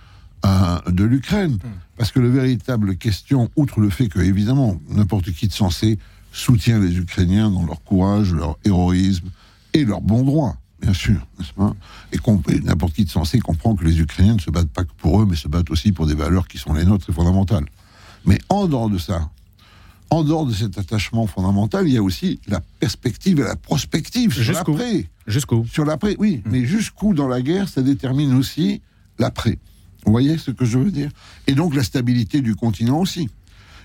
de 0.90 1.04
l'Ukraine. 1.04 1.54
Hmm. 1.54 1.78
Parce 1.97 2.12
que 2.12 2.21
la 2.21 2.28
véritable 2.28 2.97
question, 2.97 3.50
outre 3.57 3.81
le 3.81 3.88
fait 3.88 4.09
que, 4.09 4.19
évidemment, 4.19 4.78
n'importe 4.90 5.33
qui 5.33 5.49
de 5.49 5.52
censé 5.54 5.99
soutient 6.35 6.81
les 6.81 6.99
Ukrainiens 6.99 7.50
dans 7.50 7.64
leur 7.64 7.83
courage, 7.83 8.35
leur 8.35 8.59
héroïsme 8.64 9.29
et 9.73 9.85
leur 9.85 10.00
bon 10.00 10.23
droit, 10.23 10.57
bien 10.83 10.93
sûr, 10.93 11.26
n'est-ce 11.38 11.53
pas? 11.53 11.75
Et 12.12 12.61
n'importe 12.61 12.95
qui 12.95 13.05
de 13.05 13.11
censé 13.11 13.38
comprend 13.38 13.75
que 13.75 13.85
les 13.85 14.00
Ukrainiens 14.00 14.35
ne 14.35 14.41
se 14.41 14.50
battent 14.50 14.69
pas 14.69 14.85
que 14.85 14.93
pour 14.99 15.23
eux, 15.23 15.26
mais 15.26 15.37
se 15.37 15.49
battent 15.49 15.71
aussi 15.71 15.93
pour 15.93 16.07
des 16.07 16.14
valeurs 16.14 16.49
qui 16.49 16.59
sont 16.59 16.75
les 16.75 16.85
nôtres 16.85 17.09
et 17.09 17.12
fondamentales. 17.12 17.67
Mais 18.26 18.38
en 18.49 18.67
dehors 18.67 18.91
de 18.91 18.99
ça, 18.99 19.31
en 20.11 20.23
dehors 20.25 20.47
de 20.47 20.53
cet 20.53 20.76
attachement 20.76 21.26
fondamental, 21.26 21.87
il 21.87 21.95
y 21.95 21.97
a 21.97 22.03
aussi 22.03 22.41
la 22.47 22.61
perspective 22.81 23.41
et 23.41 23.45
la 23.45 23.57
prospective 23.57 24.35
sur 24.35 24.53
l'après. 24.53 25.09
Jusqu'où? 25.26 25.64
Sur 25.67 25.85
l'après, 25.85 26.17
oui. 26.19 26.43
Hmm. 26.45 26.50
Mais 26.50 26.64
jusqu'où 26.67 27.14
dans 27.14 27.29
la 27.29 27.43
guerre, 27.43 27.69
ça 27.69 27.83
détermine 27.83 28.35
aussi 28.35 28.83
l'après. 29.19 29.59
Vous 30.05 30.12
voyez 30.12 30.37
ce 30.37 30.50
que 30.50 30.64
je 30.64 30.79
veux 30.79 30.91
dire? 30.91 31.11
Et 31.47 31.55
donc 31.55 31.75
la 31.75 31.83
stabilité 31.83 32.43
du 32.43 32.55
continent 32.55 32.99
aussi. 32.99 33.31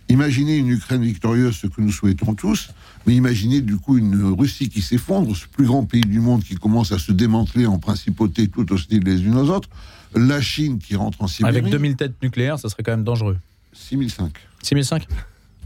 Imaginez 0.09 0.57
une 0.57 0.69
Ukraine 0.69 1.03
victorieuse, 1.03 1.55
ce 1.55 1.67
que 1.67 1.81
nous 1.81 1.91
souhaitons 1.91 2.33
tous, 2.33 2.71
mais 3.05 3.15
imaginez 3.15 3.61
du 3.61 3.77
coup 3.77 3.97
une 3.97 4.33
Russie 4.33 4.67
qui 4.67 4.81
s'effondre, 4.81 5.35
ce 5.35 5.45
plus 5.47 5.65
grand 5.65 5.85
pays 5.85 6.01
du 6.01 6.19
monde 6.19 6.43
qui 6.43 6.55
commence 6.55 6.91
à 6.91 6.97
se 6.97 7.11
démanteler 7.11 7.67
en 7.67 7.77
principautés 7.77 8.47
tout 8.47 8.71
hostiles 8.73 9.03
les 9.03 9.21
unes 9.21 9.37
aux 9.37 9.49
autres, 9.51 9.69
la 10.15 10.41
Chine 10.41 10.79
qui 10.79 10.95
rentre 10.95 11.21
en 11.21 11.27
Sibérie. 11.27 11.57
Avec 11.57 11.71
2000 11.71 11.95
têtes 11.95 12.21
nucléaires, 12.23 12.57
ça 12.57 12.69
serait 12.69 12.81
quand 12.81 12.91
même 12.91 13.03
dangereux. 13.03 13.37
6005. 13.73 14.33
6005 14.63 15.07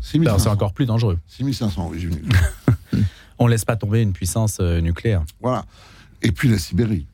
C'est 0.01 0.12
6500. 0.17 0.51
encore 0.51 0.73
plus 0.73 0.85
dangereux. 0.85 1.17
6500 1.27 1.89
ogives 1.89 2.09
nucléaires. 2.12 2.53
On 3.39 3.47
laisse 3.47 3.63
pas 3.63 3.77
tomber 3.77 4.01
une 4.01 4.12
puissance 4.13 4.57
euh, 4.59 4.81
nucléaire. 4.81 5.23
Voilà. 5.41 5.65
Et 6.21 6.31
puis 6.33 6.50
la 6.50 6.57
Sibérie, 6.57 7.07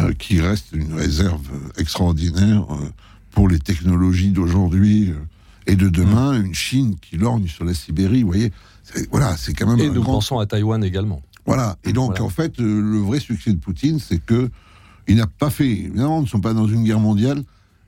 euh, 0.00 0.12
qui 0.14 0.40
reste 0.40 0.72
une 0.72 0.94
réserve 0.94 1.46
euh, 1.52 1.80
extraordinaire 1.80 2.64
euh, 2.70 2.90
pour 3.30 3.48
les 3.48 3.58
technologies 3.58 4.30
d'aujourd'hui 4.30 5.10
euh, 5.10 5.14
et 5.66 5.76
de 5.76 5.88
demain. 5.88 6.40
Une 6.40 6.54
Chine 6.54 6.96
qui 7.00 7.16
lorgne 7.16 7.46
sur 7.48 7.64
la 7.64 7.74
Sibérie, 7.74 8.22
vous 8.22 8.28
voyez. 8.28 8.52
Voilà, 9.10 9.36
c'est 9.36 9.52
quand 9.52 9.66
même 9.66 9.78
Et 9.80 9.88
un 9.88 9.92
nous 9.92 10.02
grand 10.02 10.14
pensons 10.14 10.38
à 10.38 10.46
Taïwan 10.46 10.82
également. 10.84 11.22
Voilà. 11.44 11.76
Et 11.84 11.92
donc, 11.92 12.10
Voilà. 12.12 12.24
en 12.24 12.28
fait, 12.28 12.58
euh, 12.60 12.80
le 12.80 12.98
vrai 12.98 13.20
succès 13.20 13.52
de 13.52 13.58
Poutine, 13.58 13.98
c'est 13.98 14.18
que 14.24 14.50
il 15.08 15.16
n'a 15.16 15.26
pas 15.26 15.50
fait. 15.50 15.68
Évidemment, 15.70 16.16
nous 16.18 16.24
ne 16.24 16.28
sommes 16.28 16.40
pas 16.40 16.54
dans 16.54 16.66
une 16.66 16.82
guerre 16.84 17.00
mondiale, 17.00 17.42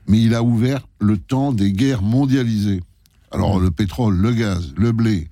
mais 0.07 0.21
il 0.21 0.33
a 0.35 0.43
ouvert 0.43 0.87
le 0.99 1.17
temps 1.17 1.51
des 1.51 1.71
guerres 1.73 2.01
mondialisées. 2.01 2.81
Alors, 3.31 3.59
le 3.59 3.71
pétrole, 3.71 4.15
le 4.15 4.31
gaz, 4.33 4.73
le 4.77 4.91
blé, 4.91 5.27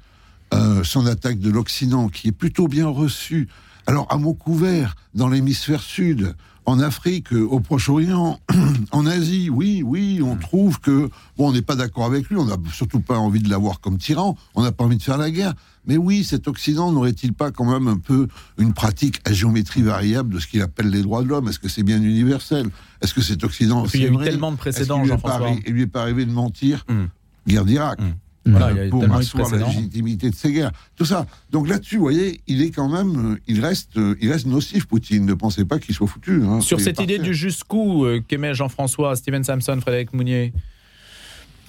euh, 0.54 0.84
son 0.84 1.06
attaque 1.06 1.39
de 1.39 1.50
l'Occident, 1.50 2.10
qui 2.10 2.27
est 2.30 2.34
plutôt 2.34 2.68
bien 2.68 2.88
reçue. 2.88 3.48
Alors, 3.88 4.06
à 4.12 4.18
mots 4.18 4.34
couverts, 4.34 4.96
dans 5.13 5.30
l'hémisphère 5.30 5.82
sud, 5.82 6.36
en 6.68 6.82
Afrique, 6.82 7.32
euh, 7.32 7.48
au 7.50 7.62
Proche-Orient, 7.62 8.42
en 8.92 9.06
Asie, 9.06 9.50
oui, 9.50 9.82
oui, 9.86 10.20
on 10.22 10.36
trouve 10.36 10.82
que, 10.82 11.10
bon, 11.38 11.48
on 11.48 11.54
n'est 11.54 11.62
pas 11.62 11.78
d'accord 11.78 12.04
avec 12.04 12.28
lui, 12.28 12.36
on 12.36 12.44
n'a 12.44 12.58
surtout 12.74 13.00
pas 13.00 13.18
envie 13.18 13.40
de 13.40 13.50
l'avoir 13.50 13.80
comme 13.80 13.98
tyran, 13.98 14.38
on 14.54 14.64
n'a 14.64 14.74
pas 14.74 14.84
envie 14.84 14.98
de 14.98 15.02
faire 15.02 15.18
la 15.18 15.32
guerre. 15.32 15.54
Mais 15.86 15.96
oui, 15.96 16.26
cet 16.26 16.50
Occident 16.50 16.92
n'aurait-il 16.92 17.32
pas 17.34 17.52
quand 17.52 17.64
même 17.64 17.88
un 17.88 17.98
peu 17.98 18.28
une 18.58 18.74
pratique 18.74 19.22
à 19.24 19.32
géométrie 19.32 19.82
variable 19.82 20.34
de 20.34 20.40
ce 20.40 20.48
qu'il 20.48 20.62
appelle 20.62 20.90
les 20.90 21.02
droits 21.02 21.24
de 21.24 21.30
l'homme? 21.30 21.48
Est-ce 21.48 21.60
que 21.60 21.70
c'est 21.70 21.84
bien 21.84 22.02
universel? 22.02 22.68
Est-ce 23.02 23.14
que 23.14 23.22
cet 23.22 23.46
Occident... 23.46 23.84
Puis, 23.84 24.00
il 24.00 24.04
y 24.04 24.08
a 24.08 24.12
eu 24.12 24.24
tellement 24.26 24.52
de 24.52 24.58
précédents, 24.58 25.06
Jean-François. 25.06 25.52
Il 25.66 25.72
lui 25.72 25.84
est 25.84 25.88
pas 25.88 26.02
arrivé 26.02 26.26
de 26.26 26.32
mentir? 26.32 26.86
Hum. 26.90 27.08
Guerre 27.48 27.64
d'Irak. 27.64 28.02
Hum. 28.02 28.14
Voilà, 28.51 28.72
il 28.72 28.77
y 28.77 28.80
a 28.80 28.86
eu 28.86 28.89
pour 28.89 29.04
asseoir 29.13 29.50
la 29.56 29.66
légitimité 29.68 30.30
de 30.30 30.36
ces 30.36 30.51
guerres. 30.51 30.72
Tout 30.96 31.06
ça. 31.06 31.25
Donc 31.51 31.68
là-dessus, 31.68 31.96
vous 31.98 32.04
voyez, 32.04 32.42
il 32.48 32.62
est 32.62 32.72
quand 32.72 32.89
même, 32.89 33.34
euh, 33.34 33.39
il 33.48 33.63
reste, 33.63 33.98
euh, 33.98 34.16
il 34.22 34.32
reste 34.32 34.46
nocif, 34.46 34.86
Poutine. 34.86 35.25
Ne 35.25 35.34
pensez 35.34 35.66
pas 35.66 35.80
qu'il 35.80 35.94
soit 35.94 36.08
foutu. 36.08 36.44
hein. 36.46 36.62
Sur 36.62 36.80
cette 36.80 37.00
idée 37.00 37.20
du 37.20 37.34
jusqu'où 37.34 38.06
euh, 38.06 38.22
qu'émet 38.27 38.54
Jean-François, 38.54 39.16
Steven 39.16 39.44
Samson, 39.44 39.80
Frédéric 39.82 40.13
Mounier, 40.13 40.54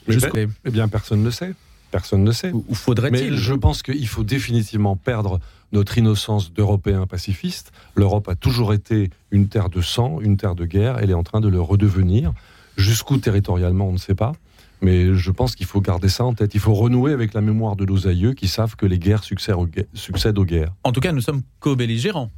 jusqu'où? 0.07 0.37
Eh 0.65 0.71
bien, 0.71 0.89
personne 0.89 1.23
ne 1.23 1.31
sait. 1.31 1.55
Personne 1.91 2.23
ne 2.23 2.33
sait. 2.33 2.53
ou, 2.53 2.65
Mais 2.69 2.75
faudrait-il? 2.75 3.35
Je 3.37 3.55
pense 3.55 3.83
qu'il 3.83 4.07
faut 4.09 4.25
définitivement 4.25 4.95
perdre 4.97 5.41
notre 5.73 5.99
innocence 5.99 6.53
d'Européens 6.53 7.07
pacifistes. 7.07 7.73
L'Europe 7.95 8.29
a 8.29 8.35
toujours 8.35 8.73
été 8.73 9.11
une 9.31 9.49
terre 9.49 9.69
de 9.69 9.81
sang, 9.81 10.21
une 10.21 10.37
terre 10.37 10.55
de 10.55 10.67
guerre. 10.67 10.99
Elle 11.01 11.11
est 11.11 11.15
en 11.15 11.23
train 11.23 11.41
de 11.41 11.49
le 11.49 11.61
redevenir. 11.61 12.33
Jusqu'où 12.77 13.17
territorialement, 13.19 13.89
on 13.89 13.93
ne 13.93 13.99
sait 13.99 14.15
pas. 14.15 14.33
Mais 14.81 15.15
je 15.15 15.31
pense 15.31 15.55
qu'il 15.57 15.67
faut 15.67 15.81
garder 15.81 16.09
ça 16.09 16.25
en 16.25 16.35
tête. 16.35 16.55
Il 16.55 16.61
faut 16.61 16.75
renouer 16.75 17.13
avec 17.13 17.35
la 17.35 17.41
mémoire 17.41 17.75
de 17.77 17.85
nos 17.85 18.07
aïeux 18.07 18.33
qui 18.35 18.49
savent 18.49 18.77
que 18.77 18.87
les 18.87 18.99
guerres 18.99 19.25
succèdent 19.25 20.39
aux 20.39 20.45
guerres. 20.45 20.73
En 20.85 20.93
tout 20.93 21.01
cas, 21.01 21.13
nous 21.13 21.21
sommes 21.21 21.43
co-belligérants. 21.61 22.31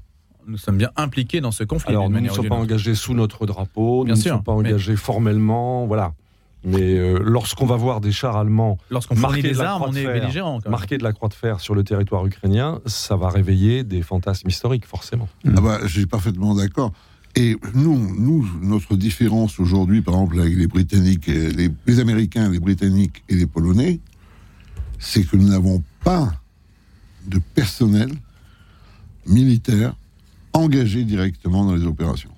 Nous 0.47 0.56
sommes 0.56 0.78
bien 0.78 0.90
impliqués 0.97 1.40
dans 1.40 1.50
ce 1.52 1.64
conflit. 1.64 1.90
Alors, 1.90 2.09
nous 2.09 2.18
ne 2.20 2.28
sommes 2.30 2.49
pas 2.49 2.54
engagés 2.56 2.94
sous 2.94 3.14
notre 3.14 3.44
drapeau, 3.47 4.04
Bien 4.04 4.14
nous 4.14 4.18
ne 4.18 4.25
sommes 4.25 4.42
pas 4.42 4.52
mais- 4.52 4.68
engagés 4.70 4.97
formellement, 4.97 5.87
voilà. 5.87 6.14
Mais 6.62 6.99
euh, 6.99 7.18
lorsqu'on 7.23 7.64
va 7.64 7.76
voir 7.76 8.02
des 8.02 8.12
chars 8.12 8.37
allemands 8.37 8.76
marqués 9.16 9.40
de 9.42 9.49
des 9.49 9.54
la 9.54 9.70
armes, 9.70 9.76
croix 9.80 9.88
on 9.88 9.92
de 9.92 9.99
est 9.99 10.02
fer, 10.02 10.70
marqués 10.70 10.99
de 10.99 11.02
la 11.04 11.12
croix 11.14 11.28
de 11.30 11.35
fer 11.35 11.59
sur 11.59 11.75
le 11.75 11.82
territoire 11.85 12.26
ukrainien, 12.26 12.80
ça 12.85 13.16
va 13.16 13.30
réveiller 13.30 13.82
des 13.82 14.02
fantasmes 14.02 14.49
historiques, 14.49 14.85
forcément. 14.85 15.26
Ah 15.47 15.61
bah, 15.62 15.78
je 15.85 15.88
suis 15.88 16.06
parfaitement 16.06 16.54
d'accord. 16.54 16.92
Et 17.40 17.56
nous, 17.73 18.47
notre 18.61 18.97
différence 18.97 19.59
aujourd'hui, 19.61 20.02
par 20.02 20.12
exemple, 20.12 20.40
avec 20.40 20.54
les 20.56 20.66
Britanniques, 20.66 21.26
les, 21.26 21.70
les 21.87 21.99
Américains, 21.99 22.50
les 22.50 22.61
Britanniques 22.61 23.25
et 23.30 23.35
les 23.35 23.47
Polonais, 23.47 23.99
c'est 24.99 25.23
que 25.23 25.38
nous 25.38 25.49
n'avons 25.49 25.82
pas 26.04 26.35
de 27.26 27.38
personnel 27.54 28.11
militaire 29.26 29.94
engagé 30.52 31.04
directement 31.04 31.64
dans 31.64 31.75
les 31.75 31.87
opérations. 31.87 32.30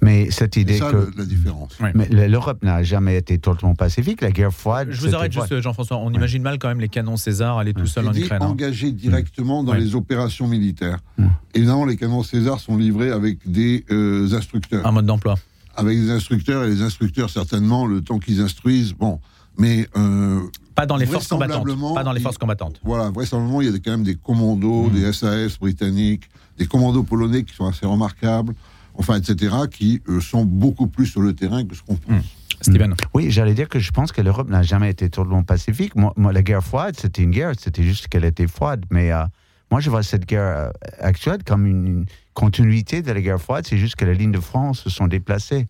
Mais 0.00 0.30
cette 0.30 0.54
C'est 0.54 0.60
idée 0.60 0.78
ça 0.78 0.90
que 0.92 1.10
la 1.16 1.24
différence. 1.24 1.78
Ouais. 1.80 1.92
mais 1.94 2.06
l'Europe 2.28 2.62
n'a 2.62 2.82
jamais 2.82 3.16
été 3.16 3.38
totalement 3.38 3.74
pacifique. 3.74 4.20
La 4.20 4.30
guerre 4.30 4.52
froide. 4.52 4.88
Je 4.90 5.00
vous 5.00 5.14
arrête 5.14 5.32
juste, 5.32 5.60
Jean-François. 5.60 5.96
On 5.98 6.12
imagine 6.12 6.42
mal 6.42 6.58
quand 6.58 6.68
même 6.68 6.80
les 6.80 6.88
canons 6.88 7.16
César 7.16 7.58
aller 7.58 7.74
tout 7.74 7.86
seul 7.86 8.06
en 8.06 8.12
Ukraine. 8.14 8.42
hein. 8.42 8.46
engagé 8.46 8.92
directement 8.92 9.64
dans 9.64 9.72
Ouais. 9.72 9.80
les 9.80 9.94
opérations 9.94 10.46
militaires. 10.46 10.98
Mm. 11.18 11.26
Évidemment, 11.54 11.84
les 11.84 11.96
canons 11.96 12.22
César 12.22 12.60
sont 12.60 12.76
livrés 12.76 13.10
avec 13.10 13.38
des 13.50 13.84
euh, 13.90 14.32
instructeurs. 14.34 14.86
Un 14.86 14.92
mode 14.92 15.06
d'emploi. 15.06 15.34
avec 15.76 15.96
des 15.98 16.10
instructeurs 16.10 16.64
et 16.64 16.68
les 16.70 16.82
instructeurs 16.82 17.30
certainement 17.30 17.86
le 17.86 18.00
temps 18.02 18.18
qu'ils 18.18 18.40
instruisent 18.40 18.94
bon 18.94 19.20
mais 19.60 19.88
euh, 19.96 20.40
Pas 20.74 20.86
dans 20.86 20.96
les 20.96 21.06
forces 21.06 21.28
combattantes. 21.28 21.66
Pas 21.94 22.02
dans 22.04 22.12
les 22.12 22.20
il- 22.20 22.22
forces 22.22 22.38
combattantes. 22.38 22.80
voilà 22.84 23.10
vraisemblablement 23.10 23.60
il 23.62 23.70
y 23.70 23.74
a 23.74 23.78
quand 23.78 23.90
même 23.92 24.02
des 24.04 24.14
commandos 24.16 24.88
Mm. 24.88 24.92
des 24.92 25.12
SAS 25.12 25.56
britanniques 25.58 26.28
des 26.58 26.66
commandos 26.66 27.04
polonais 27.04 27.44
qui 27.44 27.54
sont 27.54 27.66
assez 27.66 27.86
remarquables 27.86 28.54
enfin 28.98 29.16
etc 29.16 29.54
qui 29.70 30.02
euh, 30.08 30.20
sont 30.20 30.44
beaucoup 30.44 30.86
plus 30.86 31.06
sur 31.06 31.22
le 31.22 31.32
terrain 31.32 31.64
que 31.64 31.74
ce 31.74 31.82
qu'on 31.82 31.96
pense 31.96 32.24
Steven. 32.60 32.94
Oui, 33.14 33.30
j'allais 33.30 33.54
dire 33.54 33.68
que 33.68 33.78
je 33.78 33.92
pense 33.92 34.10
que 34.10 34.20
l'Europe 34.20 34.50
n'a 34.50 34.62
jamais 34.62 34.90
été 34.90 35.08
totalement 35.08 35.44
pacifique. 35.44 35.94
Moi, 35.94 36.12
moi, 36.16 36.32
la 36.32 36.42
guerre 36.42 36.64
froide, 36.64 36.96
c'était 36.98 37.22
une 37.22 37.30
guerre, 37.30 37.52
c'était 37.56 37.84
juste 37.84 38.08
qu'elle 38.08 38.24
était 38.24 38.48
froide. 38.48 38.84
Mais 38.90 39.12
euh, 39.12 39.22
moi, 39.70 39.80
je 39.80 39.90
vois 39.90 40.02
cette 40.02 40.26
guerre 40.26 40.42
euh, 40.42 40.70
actuelle 40.98 41.44
comme 41.44 41.66
une, 41.66 41.86
une 41.86 42.06
continuité 42.34 43.00
de 43.00 43.12
la 43.12 43.20
guerre 43.20 43.40
froide. 43.40 43.64
C'est 43.64 43.78
juste 43.78 43.94
que 43.94 44.04
les 44.04 44.14
lignes 44.14 44.32
de 44.32 44.40
France 44.40 44.80
se 44.80 44.90
sont 44.90 45.06
déplacées. 45.06 45.68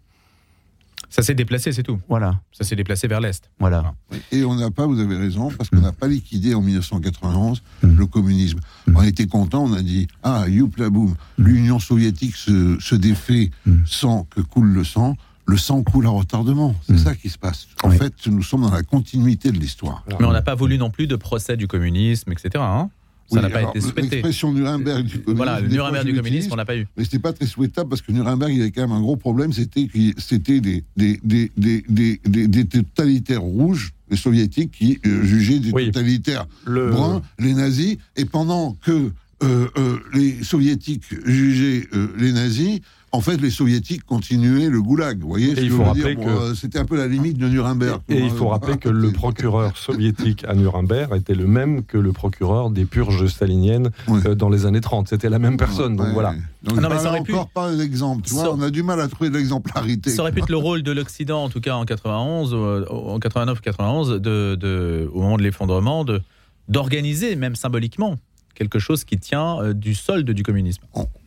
Ça 1.11 1.23
s'est 1.23 1.35
déplacé, 1.35 1.73
c'est 1.73 1.83
tout. 1.83 1.99
Voilà, 2.09 2.39
Ça 2.53 2.65
s'est 2.65 2.77
déplacé 2.77 3.09
vers 3.09 3.21
l'Est. 3.21 3.51
voilà. 3.59 3.95
et 4.31 4.45
on 4.45 4.55
n'a 4.55 4.71
pas 4.71 4.87
vous 4.87 5.01
avez 5.01 5.17
raison 5.17 5.51
parce 5.57 5.71
qu'on 5.71 5.81
n'a 5.81 5.93
pas 5.93 6.07
liquidé 6.09 6.55
en 6.55 6.61
1991 6.61 7.63
Mm. 7.83 7.97
le 7.97 8.07
communisme 8.07 8.59
Mm. 8.87 8.97
on 8.97 9.03
était 9.03 9.27
content 9.27 9.65
on 9.65 9.73
a 9.73 9.83
dit 9.83 10.07
ah 10.23 10.45
youpla 10.49 10.91
boum 10.91 11.15
l'Union 11.39 11.79
soviétique 11.79 12.35
se, 12.37 12.77
se 12.81 12.95
défait 12.95 13.51
Mm. 13.67 13.77
sans 13.87 14.25
que 14.25 14.41
coule 14.41 14.69
le 14.73 14.85
sang 14.85 15.17
le 15.47 15.57
sang 15.57 15.83
coule 15.83 16.07
à 16.07 16.11
retardement 16.11 16.75
c'est 16.87 16.93
Mm. 16.95 16.99
ça 16.99 17.15
qui 17.15 17.29
se 17.31 17.39
passe 17.39 17.69
en 17.83 17.91
Oui. 17.91 17.97
fait 17.99 18.27
nous 18.27 18.43
sommes 18.43 18.63
dans 18.63 18.71
la 18.71 18.83
continuité 18.83 19.51
de 19.51 19.59
l'histoire 19.59 20.05
Mais 20.09 20.25
on 20.27 20.33
n'a 20.33 20.43
pas 20.43 20.55
voulu 20.55 20.77
non 20.77 20.91
plus 20.91 21.07
de 21.07 21.17
procès 21.17 21.57
du 21.57 21.67
communisme, 21.69 22.31
etc. 22.33 22.51
hein. 22.59 22.91
Ça 23.31 23.37
Oui, 23.37 23.43
n'a 23.43 23.51
pas 23.51 23.59
alors, 23.59 23.71
été 23.77 23.81
souhaité. 23.83 24.01
L'expression 24.03 24.53
Nuremberg 24.55 25.05
du 25.05 25.19
communisme. 25.19 25.37
Voilà, 25.37 25.61
le 25.61 25.69
des 25.69 25.75
Nuremberg 25.75 26.07
du 26.07 26.15
communisme, 26.15 26.49
on 26.53 26.57
n'a 26.57 26.65
pas 26.65 26.77
eu. 26.77 26.87
Mais 26.97 27.05
c'était 27.05 27.19
pas 27.19 27.35
très 27.35 27.45
souhaitable 27.47 27.91
parce 27.91 28.01
que 28.01 28.11
Nuremberg, 28.11 28.51
il 28.53 28.59
y 28.59 28.61
avait 28.63 28.71
quand 28.71 28.81
même 28.81 28.93
un 28.97 29.01
gros 29.03 29.17
problème, 29.17 29.53
c'était 29.53 29.87
que 29.87 29.99
c'était 30.17 30.61
des, 30.61 30.83
des, 30.97 31.21
des, 31.23 31.53
des, 31.59 31.85
des, 31.89 32.21
des- 32.25 32.49
des 32.49 32.65
totalitaires 32.65 33.43
rouges, 33.43 33.93
les 34.11 34.17
soviétiques, 34.17 34.71
qui 34.71 34.99
euh, 35.07 35.23
jugeaient 35.25 35.59
des 35.59 35.73
Oui. 35.73 35.87
totalitaires 35.87 36.47
Le... 36.65 36.91
bruns, 36.91 37.21
les 37.39 37.53
nazis, 37.53 37.99
et 38.17 38.25
pendant 38.25 38.77
que 38.83 39.11
euh, 39.43 39.69
euh, 39.77 39.99
les 40.15 40.43
soviétiques 40.43 41.05
jugeaient 41.27 41.87
les 42.19 42.33
nazis, 42.33 42.81
en 43.13 43.21
fait, 43.21 43.39
les 43.41 43.51
soviétiques 43.51 44.05
continuaient 44.05 44.69
le 44.69 44.83
goulag. 44.83 45.21
Vous 45.21 45.29
voyez 45.29 45.55
ce 45.55 45.61
il 45.63 45.69
que 45.71 45.75
faut 45.75 45.77
je 45.77 45.77
veux 45.83 45.85
rappeler 45.85 46.15
dire 46.17 46.25
que- 46.27 46.55
C'était 46.55 46.79
un 46.79 46.85
peu 46.85 46.97
la 46.97 47.07
limite 47.09 47.39
de 47.39 47.49
Nuremberg. 47.49 48.01
Et 48.09 48.19
il 48.21 48.31
faut 48.31 48.49
rappeler 48.49 48.77
que 48.77 48.89
le 48.89 49.13
procureur 49.13 49.77
soviétique 49.77 50.45
à 50.47 50.55
Nuremberg 50.55 51.15
était 51.17 51.35
le 51.35 51.47
même 51.47 51.85
que 51.85 51.97
le 51.97 52.13
procureur 52.13 52.71
des 52.71 52.85
purges 52.85 53.27
staliniennes 53.27 53.91
euh, 54.27 54.35
dans 54.35 54.49
les 54.51 54.67
années 54.67 54.81
30. 54.81 55.09
C'était 55.09 55.31
la 55.31 55.39
même 55.39 55.57
personne, 55.57 55.97
donc 55.97 56.07
Ouais, 56.09 56.13
voilà. 56.13 56.35
Donc, 56.63 56.75
Ah 56.77 56.81
non, 56.83 56.89
mais 56.91 56.99
ça 56.99 57.09
aurait 57.11 57.23
pu- 57.23 57.33
encore 57.33 57.49
pas 57.51 57.75
d'exemple. 57.75 58.23
Tu 58.27 58.35
vois, 58.35 58.45
Ça- 58.45 58.53
on 58.53 58.61
a 58.61 58.71
du 58.71 58.83
mal 58.83 59.01
à 59.01 59.09
trouver 59.09 59.31
de 59.31 59.37
l'exemplarité. 59.39 60.11
Ça 60.11 60.23
aurait 60.23 60.33
pu 60.33 60.41
être 60.41 60.51
le 60.51 60.57
rôle 60.57 60.83
de 60.83 60.93
l'Occident, 60.93 61.45
en 61.45 61.49
tout 61.49 61.61
cas 61.61 61.77
en 61.77 61.85
91, 61.85 62.53
euh, 62.53 62.85
en 62.91 63.19
89-91, 63.19 64.19
de, 64.21 64.55
de, 64.57 65.09
au 65.13 65.21
moment 65.23 65.37
de 65.39 65.43
l'effondrement, 65.43 66.05
de 66.05 66.21
d'organiser, 66.69 67.35
même 67.37 67.57
symboliquement, 67.57 68.17
quelque 68.55 68.79
chose 68.79 69.05
qui 69.05 69.17
tient 69.19 69.59
euh, 69.63 69.73
du 69.73 69.95
solde 69.95 70.31
du 70.31 70.43
communisme. 70.43 70.83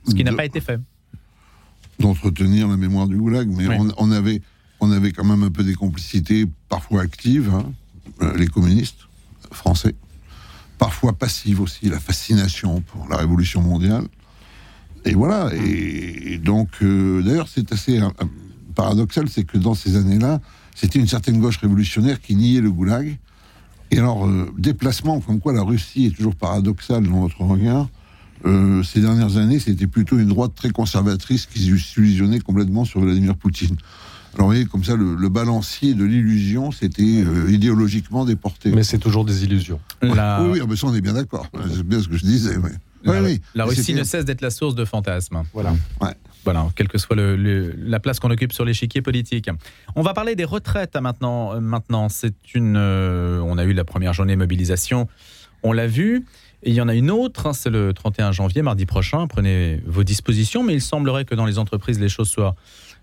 Ce 0.08 0.14
qui 0.14 0.24
n'a 0.24 0.34
pas 0.34 0.46
été 0.46 0.60
fait. 0.62 0.80
D'entretenir 2.02 2.68
la 2.68 2.78
mémoire 2.78 3.08
du 3.08 3.18
goulag, 3.18 3.48
mais 3.50 3.68
Oui. 3.68 3.76
on, 3.80 3.92
on 3.98 4.12
avait, 4.12 4.42
on 4.80 4.92
avait 4.92 5.12
quand 5.12 5.24
même 5.24 5.44
un 5.44 5.52
peu 5.52 5.64
des 5.64 5.76
complicités, 5.76 6.46
parfois 6.70 7.02
actives, 7.04 7.50
hein, 7.54 7.66
euh, 8.22 8.36
les 8.38 8.48
communistes 8.48 9.08
français, 9.52 9.96
parfois 10.78 11.14
passives 11.14 11.62
aussi, 11.62 11.88
la 11.90 12.00
fascination 12.00 12.82
pour 12.82 13.08
la 13.10 13.18
révolution 13.18 13.62
mondiale. 13.62 14.04
Et 15.06 15.14
voilà, 15.14 15.50
et, 15.56 16.34
et 16.34 16.38
donc, 16.38 16.70
euh, 16.82 17.22
d'ailleurs, 17.24 17.48
c'est 17.48 17.72
assez 17.72 18.00
euh, 18.00 18.10
paradoxal, 18.76 19.30
c'est 19.30 19.44
que 19.44 19.58
dans 19.58 19.74
ces 19.74 19.96
années-là, 19.96 20.42
c'était 20.76 21.00
une 21.00 21.08
certaine 21.08 21.40
gauche 21.40 21.58
révolutionnaire 21.58 22.22
qui 22.22 22.36
niait 22.36 22.62
le 22.62 22.72
goulag. 22.72 23.18
Et 23.90 23.98
alors, 23.98 24.26
euh, 24.26 24.52
déplacement, 24.58 25.20
comme 25.20 25.40
quoi 25.40 25.54
la 25.54 25.64
Russie 25.64 26.06
est 26.06 26.16
toujours 26.16 26.36
paradoxale 26.36 27.04
dans 27.08 27.22
notre 27.22 27.42
regard, 27.42 27.90
euh, 28.46 28.84
ces 28.84 29.02
dernières 29.02 29.38
années, 29.38 29.60
c'était 29.60 29.88
plutôt 29.88 30.18
une 30.18 30.28
droite 30.30 30.54
très 30.56 30.70
conservatrice 30.72 31.46
qui 31.46 31.60
s'illusionnait 31.80 32.40
complètement 32.40 32.86
sur 32.86 33.02
Vladimir 33.02 33.36
Poutine. 33.36 33.76
Alors, 34.34 34.48
vous 34.48 34.54
voyez, 34.54 34.66
comme 34.66 34.84
ça, 34.84 34.96
le, 34.96 35.16
le 35.16 35.30
balancier 35.30 35.94
de 35.94 36.06
l'illusion, 36.06 36.72
c'était 36.72 37.04
euh, 37.26 37.52
idéologiquement 37.52 38.24
déporté. 38.24 38.72
Mais 38.72 38.84
c'est 38.84 38.98
toujours 38.98 39.26
des 39.26 39.44
illusions. 39.44 39.80
La- 40.02 40.42
Oui, 40.42 40.50
oui, 40.54 40.60
ah, 40.64 40.66
mais 40.70 40.76
ça, 40.78 40.88
on 40.88 40.96
est 40.96 41.02
bien 41.02 41.14
d'accord. 41.14 41.48
C'est 41.74 41.84
bien 41.84 42.02
ce 42.02 42.08
que 42.08 42.16
je 42.18 42.24
disais. 42.24 42.54
La, 43.04 43.12
Oui, 43.14 43.18
oui. 43.24 43.42
la 43.56 43.66
Mais 43.66 43.70
Russie 43.72 43.94
ne 43.94 44.04
cesse 44.04 44.24
d'être 44.26 44.42
la 44.42 44.50
source 44.52 44.74
de 44.76 44.86
fantasmes. 44.86 45.44
Voilà. 45.54 45.74
Voilà, 46.44 46.68
quelle 46.76 46.88
que 46.88 46.98
soit 46.98 47.16
le- 47.16 47.36
le- 47.36 47.76
la 47.78 48.00
place 48.00 48.20
qu'on 48.20 48.32
occupe 48.32 48.52
sur 48.52 48.66
l'échiquier 48.66 49.04
politique. 49.04 49.48
On 49.96 50.02
va 50.02 50.14
parler 50.16 50.36
des 50.36 50.44
retraites 50.46 50.96
hein, 50.96 51.02
maintenant. 51.02 51.54
Euh, 51.54 51.60
Maintenant, 51.60 52.10
c'est 52.10 52.34
une. 52.56 52.76
euh, 52.78 53.40
on 53.46 53.60
a 53.60 53.64
eu 53.66 53.74
la 53.74 53.84
première 53.84 54.14
journée 54.14 54.34
de 54.34 54.40
mobilisation, 54.40 55.08
on 55.62 55.72
l'a 55.72 55.86
vu. 55.86 56.26
Il 56.64 56.74
y 56.74 56.82
en 56.82 56.88
a 56.88 56.94
une 56.94 57.10
autre, 57.10 57.48
hein, 57.48 57.54
c'est 57.54 57.72
le 57.72 57.92
31 57.92 58.32
janvier, 58.32 58.62
mardi 58.62 58.86
prochain. 58.86 59.26
Prenez 59.26 59.82
vos 59.88 60.04
dispositions, 60.04 60.62
mais 60.62 60.74
il 60.76 60.82
semblerait 60.82 61.26
que 61.26 61.34
dans 61.34 61.48
les 61.48 61.58
entreprises, 61.58 62.00
les 62.00 62.10
choses 62.10 62.30
soient 62.30 62.56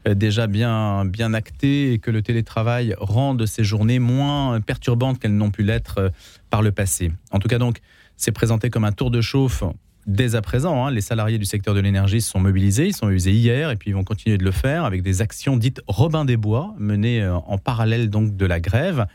euh, 0.07 0.15
déjà 0.15 0.47
bien, 0.47 1.05
bien 1.05 1.35
actées 1.35 1.93
et 1.93 1.99
que 1.99 2.13
le 2.13 2.23
télétravail 2.23 2.95
rende 2.99 3.45
ces 3.47 3.65
journées 3.65 3.99
moins 3.99 4.61
perturbantes 4.61 5.19
qu'elles 5.19 5.37
n'ont 5.37 5.51
pu 5.51 5.65
l'être 5.65 5.99
euh, 5.99 6.09
par 6.51 6.63
le 6.63 6.71
passé. 6.71 7.11
En 7.33 7.41
tout 7.41 7.49
cas, 7.49 7.59
donc, 7.59 7.81
c'est 8.17 8.31
présenté 8.31 8.71
comme 8.71 8.85
un 8.85 8.93
tour 8.93 9.11
de 9.11 9.21
chauffe 9.21 9.65
dès 10.07 10.37
à 10.37 10.41
présent. 10.41 10.87
hein. 10.87 10.93
Les 10.93 11.01
salariés 11.01 11.39
du 11.39 11.45
secteur 11.45 11.75
de 11.75 11.81
l'énergie 11.81 12.21
se 12.21 12.31
sont 12.31 12.41
mobilisés, 12.41 12.87
ils 12.87 12.95
sont 12.95 13.07
mobilisés 13.07 13.33
hier 13.33 13.73
et 13.73 13.77
puis 13.77 13.91
ils 13.91 13.95
vont 13.95 14.05
continuer 14.05 14.39
de 14.39 14.45
le 14.45 14.53
faire 14.53 14.85
avec 14.85 15.03
des 15.03 15.21
actions 15.21 15.57
dites 15.57 15.83
Robin 15.89 16.25
des 16.25 16.37
Bois, 16.37 16.75
menées 16.79 17.23
euh, 17.23 17.35
en 17.35 17.59
parallèle 17.59 18.09
donc 18.09 18.37
de 18.37 18.47
la 18.47 18.61
grève. 18.61 19.07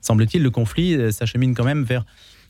Semble-t-il, 0.00 0.42
le 0.42 0.50
conflit 0.50 1.12
s'achemine 1.12 1.54
quand 1.54 1.64
même 1.64 1.82
vers 1.82 2.06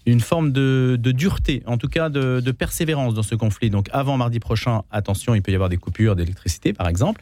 une 0.06 0.20
forme 0.20 0.52
de, 0.52 0.96
dureté, 0.96 1.62
en 1.66 1.76
tout 1.76 1.88
cas 1.88 2.08
de, 2.08 2.50
persévérance 2.52 3.14
dans 3.14 3.22
ce 3.22 3.34
conflit. 3.34 3.70
Donc 3.70 3.88
avant 3.92 4.16
mardi 4.16 4.40
prochain, 4.40 4.82
attention, 4.90 5.34
il 5.34 5.42
peut 5.42 5.52
y 5.52 5.54
avoir 5.54 5.68
des 5.68 5.76
coupures 5.76 6.16
d'électricité 6.16 6.72
par 6.72 6.88
exemple. 6.88 7.20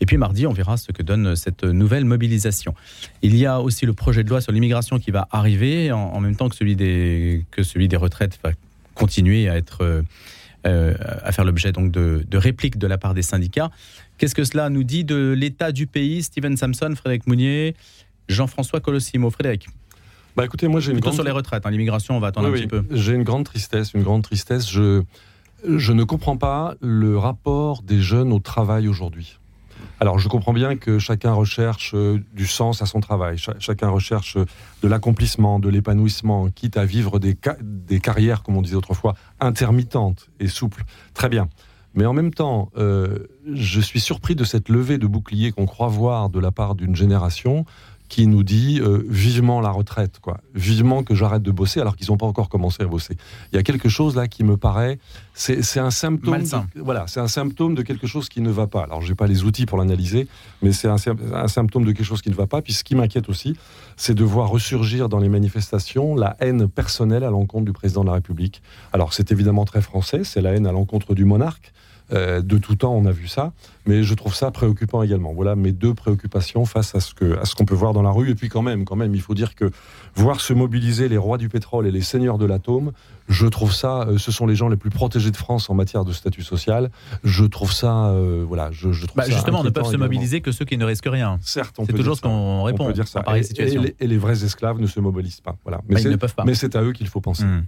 Et 0.00 0.06
puis 0.06 0.16
mardi, 0.16 0.46
on 0.46 0.52
verra 0.52 0.76
ce 0.76 0.92
que 0.92 1.02
donne 1.02 1.36
cette 1.36 1.64
nouvelle 1.64 2.04
mobilisation. 2.04 2.74
Il 3.22 3.36
y 3.36 3.46
a 3.46 3.60
aussi 3.60 3.84
le 3.86 3.92
projet 3.92 4.24
de 4.24 4.30
loi 4.30 4.40
sur 4.40 4.52
l'immigration 4.52 4.98
qui 4.98 5.10
va 5.10 5.28
arriver 5.30 5.92
en, 5.92 6.20
même 6.20 6.36
temps 6.36 6.48
que 6.48 6.56
celui 6.56 6.76
des, 6.76 7.44
que 7.50 7.62
celui 7.62 7.88
des 7.88 7.96
retraites 7.96 8.38
va 8.42 8.52
continuer 8.94 9.48
à 9.48 9.56
être 9.56 10.02
euh, 10.66 10.94
à 11.22 11.32
faire 11.32 11.44
l'objet 11.44 11.72
donc 11.72 11.90
de, 11.90 12.24
de 12.28 12.36
répliques 12.36 12.78
de 12.78 12.86
la 12.86 12.98
part 12.98 13.14
des 13.14 13.22
syndicats. 13.22 13.70
Qu'est-ce 14.18 14.34
que 14.34 14.44
cela 14.44 14.68
nous 14.68 14.84
dit 14.84 15.04
de 15.04 15.34
l'état 15.36 15.72
du 15.72 15.86
pays? 15.86 16.22
Steven 16.22 16.54
Samson, 16.54 16.92
Frédéric 16.94 17.26
Mounier, 17.26 17.74
Jean-François 18.28 18.80
Colossimo. 18.80 19.30
Frédéric, 19.30 19.68
Bah 20.40 20.46
écoutez, 20.46 20.68
moi 20.68 20.80
j'ai 20.80 20.92
une 20.92 21.00
grande... 21.00 21.12
sur 21.12 21.22
les 21.22 21.30
retraites. 21.30 21.66
hein, 21.66 21.70
L'immigration, 21.70 22.16
on 22.16 22.20
va 22.20 22.28
attendre 22.28 22.48
Oui, 22.48 22.54
un 22.60 22.62
petit 22.62 22.66
peu. 22.66 22.82
J'ai 22.92 23.12
une 23.12 23.24
grande 23.24 23.44
tristesse, 23.44 23.92
une 23.92 24.02
grande 24.02 24.22
tristesse. 24.22 24.70
Je, 24.70 25.02
je 25.64 25.92
ne 25.92 26.02
comprends 26.04 26.38
pas 26.38 26.76
le 26.80 27.18
rapport 27.18 27.82
des 27.82 28.00
jeunes 28.00 28.32
au 28.32 28.38
travail 28.38 28.88
aujourd'hui. 28.88 29.38
Alors, 30.00 30.18
je 30.18 30.28
comprends 30.28 30.54
bien 30.54 30.76
que 30.76 30.98
chacun 30.98 31.34
recherche 31.34 31.92
euh, 31.94 32.18
du 32.34 32.46
sens 32.46 32.80
à 32.80 32.86
son 32.86 33.00
travail, 33.00 33.36
Cha- 33.36 33.56
chacun 33.58 33.90
recherche 33.90 34.38
euh, 34.38 34.46
de 34.82 34.88
l'accomplissement, 34.88 35.58
de 35.58 35.68
l'épanouissement, 35.68 36.48
quitte 36.48 36.78
à 36.78 36.86
vivre 36.86 37.18
des, 37.18 37.36
ca- 37.42 37.58
des 37.62 38.00
carrières, 38.00 38.42
comme 38.42 38.56
on 38.56 38.62
disait 38.62 38.76
autrefois, 38.76 39.14
intermittentes 39.40 40.30
et 40.40 40.48
souples. 40.48 40.84
Très 41.12 41.28
bien. 41.28 41.48
Mais 41.94 42.06
en 42.06 42.14
même 42.14 42.32
temps, 42.32 42.70
euh, 42.78 43.26
je 43.52 43.80
suis 43.80 44.00
surpris 44.00 44.34
de 44.36 44.44
cette 44.44 44.68
levée 44.70 44.96
de 44.96 45.06
bouclier 45.06 45.50
qu'on 45.52 45.66
croit 45.66 45.88
voir 45.88 46.30
de 46.30 46.38
la 46.40 46.50
part 46.52 46.74
d'une 46.76 46.94
génération 46.96 47.66
qui 48.10 48.26
nous 48.26 48.42
dit 48.42 48.80
euh, 48.82 49.04
vivement 49.08 49.60
la 49.60 49.70
retraite, 49.70 50.18
quoi. 50.20 50.40
Vivement 50.52 51.04
que 51.04 51.14
j'arrête 51.14 51.42
de 51.42 51.52
bosser 51.52 51.80
alors 51.80 51.96
qu'ils 51.96 52.08
n'ont 52.08 52.16
pas 52.16 52.26
encore 52.26 52.48
commencé 52.48 52.82
à 52.82 52.86
bosser. 52.86 53.16
Il 53.52 53.56
y 53.56 53.58
a 53.58 53.62
quelque 53.62 53.88
chose 53.88 54.16
là 54.16 54.26
qui 54.26 54.42
me 54.42 54.56
paraît, 54.56 54.98
c'est 55.32 55.78
un 55.78 55.92
symptôme, 55.92 56.42
de, 56.42 56.82
voilà, 56.82 57.06
c'est 57.06 57.20
un 57.20 57.28
symptôme 57.28 57.76
de 57.76 57.82
quelque 57.82 58.08
chose 58.08 58.28
qui 58.28 58.40
ne 58.40 58.50
va 58.50 58.66
pas. 58.66 58.82
Alors 58.82 59.00
j'ai 59.00 59.14
pas 59.14 59.28
les 59.28 59.44
outils 59.44 59.64
pour 59.64 59.78
l'analyser, 59.78 60.26
mais 60.60 60.72
c'est 60.72 60.88
un, 60.88 60.96
un 61.32 61.48
symptôme 61.48 61.84
de 61.84 61.92
quelque 61.92 62.04
chose 62.04 62.20
qui 62.20 62.30
ne 62.30 62.34
va 62.34 62.48
pas. 62.48 62.60
Puis 62.62 62.72
ce 62.72 62.82
qui 62.82 62.96
m'inquiète 62.96 63.28
aussi, 63.28 63.56
c'est 63.96 64.14
de 64.14 64.24
voir 64.24 64.50
ressurgir 64.50 65.08
dans 65.08 65.20
les 65.20 65.28
manifestations 65.28 66.16
la 66.16 66.36
haine 66.40 66.68
personnelle 66.68 67.22
à 67.22 67.30
l'encontre 67.30 67.64
du 67.64 67.72
président 67.72 68.02
de 68.02 68.08
la 68.08 68.14
République. 68.14 68.60
Alors 68.92 69.14
c'est 69.14 69.30
évidemment 69.30 69.64
très 69.64 69.82
français, 69.82 70.24
c'est 70.24 70.40
la 70.40 70.52
haine 70.52 70.66
à 70.66 70.72
l'encontre 70.72 71.14
du 71.14 71.24
monarque. 71.24 71.72
Euh, 72.12 72.40
de 72.42 72.58
tout 72.58 72.74
temps, 72.74 72.92
on 72.94 73.06
a 73.06 73.12
vu 73.12 73.28
ça, 73.28 73.52
mais 73.86 74.02
je 74.02 74.14
trouve 74.14 74.34
ça 74.34 74.50
préoccupant 74.50 75.02
également. 75.02 75.32
Voilà 75.32 75.54
mes 75.54 75.70
deux 75.72 75.94
préoccupations 75.94 76.64
face 76.64 76.94
à 76.94 77.00
ce 77.00 77.14
que 77.14 77.38
à 77.38 77.44
ce 77.44 77.54
qu'on 77.54 77.64
peut 77.64 77.74
voir 77.74 77.92
dans 77.92 78.02
la 78.02 78.10
rue. 78.10 78.30
Et 78.30 78.34
puis 78.34 78.48
quand 78.48 78.62
même, 78.62 78.84
quand 78.84 78.96
même, 78.96 79.14
il 79.14 79.20
faut 79.20 79.34
dire 79.34 79.54
que 79.54 79.70
voir 80.16 80.40
se 80.40 80.52
mobiliser 80.52 81.08
les 81.08 81.16
rois 81.16 81.38
du 81.38 81.48
pétrole 81.48 81.86
et 81.86 81.92
les 81.92 82.00
seigneurs 82.00 82.36
de 82.38 82.46
l'atome, 82.46 82.90
je 83.28 83.46
trouve 83.46 83.72
ça, 83.72 84.00
euh, 84.08 84.18
ce 84.18 84.32
sont 84.32 84.46
les 84.46 84.56
gens 84.56 84.68
les 84.68 84.76
plus 84.76 84.90
protégés 84.90 85.30
de 85.30 85.36
France 85.36 85.70
en 85.70 85.74
matière 85.74 86.04
de 86.04 86.12
statut 86.12 86.42
social. 86.42 86.90
Je 87.22 87.44
trouve 87.44 87.72
ça, 87.72 88.06
euh, 88.08 88.44
voilà, 88.46 88.70
je, 88.72 88.90
je 88.90 89.06
trouve 89.06 89.16
Bah, 89.16 89.24
ça 89.24 89.30
justement, 89.30 89.62
ne 89.62 89.70
peuvent 89.70 89.84
se 89.86 89.96
mobiliser 89.96 90.40
que 90.40 90.50
ceux 90.50 90.64
qui 90.64 90.76
ne 90.76 90.84
risquent 90.84 91.06
rien. 91.10 91.38
Certes, 91.42 91.76
on 91.78 91.84
C'est 91.84 91.92
toujours 91.92 92.16
ce 92.16 92.22
qu'on 92.22 92.64
répond 92.64 92.84
On 92.84 92.88
peut 92.88 92.92
dire 92.92 93.06
ça. 93.08 93.22
Et- 93.36 93.42
situation. 93.44 93.82
Et, 93.82 93.86
les, 93.86 93.96
et 94.00 94.06
les 94.08 94.18
vrais 94.18 94.42
esclaves 94.44 94.80
ne 94.80 94.86
se 94.88 94.98
mobilisent 94.98 95.40
pas. 95.40 95.56
Voilà. 95.64 95.80
Mais 95.88 95.94
Bah, 95.94 96.00
ils 96.00 96.02
c'est- 96.02 96.10
ne 96.10 96.16
peuvent 96.16 96.34
pas. 96.34 96.44
Mais 96.44 96.54
c'est 96.54 96.74
à 96.74 96.82
eux 96.82 96.92
qu'il 96.92 97.06
faut 97.06 97.20
penser. 97.20 97.44
Hmm. 97.44 97.64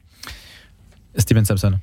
Steven 1.16 1.44
Samson. 1.44 1.74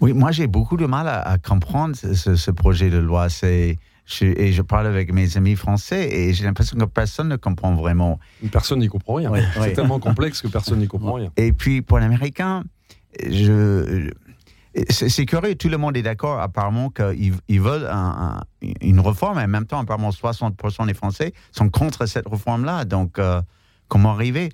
Oui, 0.00 0.12
moi 0.12 0.30
j'ai 0.30 0.46
beaucoup 0.46 0.76
de 0.76 0.86
mal 0.86 1.08
à, 1.08 1.20
à 1.22 1.38
comprendre 1.38 1.94
ce, 1.96 2.50
projet 2.50 2.90
de 2.90 2.98
loi. 2.98 3.28
C'est, 3.28 3.78
je, 4.04 4.24
et 4.26 4.52
je 4.52 4.62
parle 4.62 4.86
avec 4.86 5.12
mes 5.12 5.36
amis 5.36 5.56
français 5.56 6.08
et 6.10 6.34
j'ai 6.34 6.44
l'impression 6.44 6.76
que 6.76 6.84
personne 6.84 7.28
ne 7.28 7.36
comprend 7.36 7.74
vraiment. 7.74 8.18
Personne 8.52 8.80
n'y 8.80 8.88
comprend 8.88 9.14
rien. 9.14 9.30
Oui, 9.32 9.40
c'est 9.54 9.60
oui. 9.60 9.72
tellement 9.72 9.98
complexe 9.98 10.42
que 10.42 10.48
personne 10.48 10.78
n'y 10.80 10.88
comprend 10.88 11.14
rien. 11.14 11.30
Et 11.36 11.52
puis 11.52 11.80
pour 11.82 11.98
l'américain, 11.98 12.62
je, 13.26 14.10
c'est, 14.90 15.08
c'est 15.08 15.24
curieux, 15.24 15.54
tout 15.54 15.68
le 15.70 15.78
monde 15.78 15.96
est 15.96 16.02
d'accord 16.02 16.40
apparemment 16.40 16.90
qu'ils 16.90 17.34
ils 17.48 17.60
veulent 17.60 17.86
un- 17.86 18.38
un- 18.62 18.66
une 18.82 19.00
réforme, 19.00 19.38
et 19.38 19.44
en 19.44 19.48
même 19.48 19.66
temps 19.66 19.80
apparemment 19.80 20.10
60% 20.10 20.86
des 20.86 20.94
Français 20.94 21.32
sont 21.52 21.70
contre 21.70 22.04
cette 22.06 22.28
réforme-là. 22.28 22.84
Donc 22.84 23.18
euh, 23.18 23.40
comment 23.88 24.12
arriver? 24.12 24.50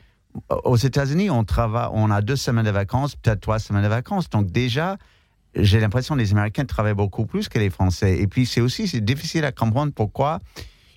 Aux 0.64 0.76
États-Unis, 0.76 1.28
on 1.28 1.44
travaille, 1.44 1.88
on 1.92 2.10
a 2.10 2.22
deux 2.22 2.36
semaines 2.36 2.64
de 2.64 2.70
vacances, 2.70 3.16
peut-être 3.16 3.40
trois 3.40 3.58
semaines 3.58 3.82
de 3.82 3.88
vacances. 3.88 4.30
Donc 4.30 4.46
déjà, 4.50 4.96
j'ai 5.54 5.80
l'impression 5.80 6.14
que 6.14 6.20
les 6.20 6.32
Américains 6.32 6.64
travaillent 6.64 6.94
beaucoup 6.94 7.26
plus 7.26 7.48
que 7.48 7.58
les 7.58 7.70
Français. 7.70 8.18
Et 8.18 8.26
puis 8.26 8.46
c'est 8.46 8.60
aussi 8.60 9.00
difficile 9.00 9.44
à 9.44 9.52
comprendre 9.52 9.92
pourquoi 9.92 10.40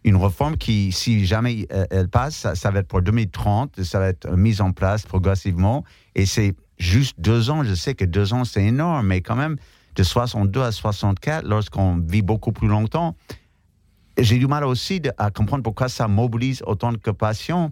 une 0.06 0.16
réforme 0.18 0.56
qui, 0.56 0.92
si 0.92 1.26
jamais 1.26 1.68
euh, 1.74 1.86
elle 1.90 2.08
passe, 2.08 2.48
ça, 2.54 2.72
va 2.72 2.80
être 2.80 2.88
pour 2.88 3.02
2030, 3.02 3.82
ça 3.84 4.00
va 4.00 4.10
être 4.10 4.32
mise 4.36 4.62
en 4.62 4.72
place 4.72 5.04
progressivement. 5.04 5.84
Et 6.14 6.28
c'est 6.28 6.54
juste 6.78 7.20
deux 7.20 7.50
ans. 7.50 7.64
Je 7.64 7.74
sais 7.74 7.96
que 7.96 8.06
deux 8.06 8.32
ans, 8.32 8.46
c'est 8.46 8.64
énorme, 8.64 9.08
mais 9.08 9.22
quand 9.22 9.36
même, 9.36 9.56
de 9.96 10.04
62 10.04 10.62
à 10.62 10.72
64, 10.72 11.46
lorsqu'on 11.46 11.98
vit 11.98 12.22
beaucoup 12.22 12.52
plus 12.52 12.68
longtemps, 12.68 13.16
j'ai 14.18 14.38
du 14.38 14.46
mal 14.46 14.64
aussi 14.64 15.02
à 15.18 15.32
comprendre 15.32 15.64
pourquoi 15.64 15.90
ça 15.90 16.08
mobilise 16.08 16.62
autant 16.68 16.94
de 16.94 16.98
patients. 16.98 17.72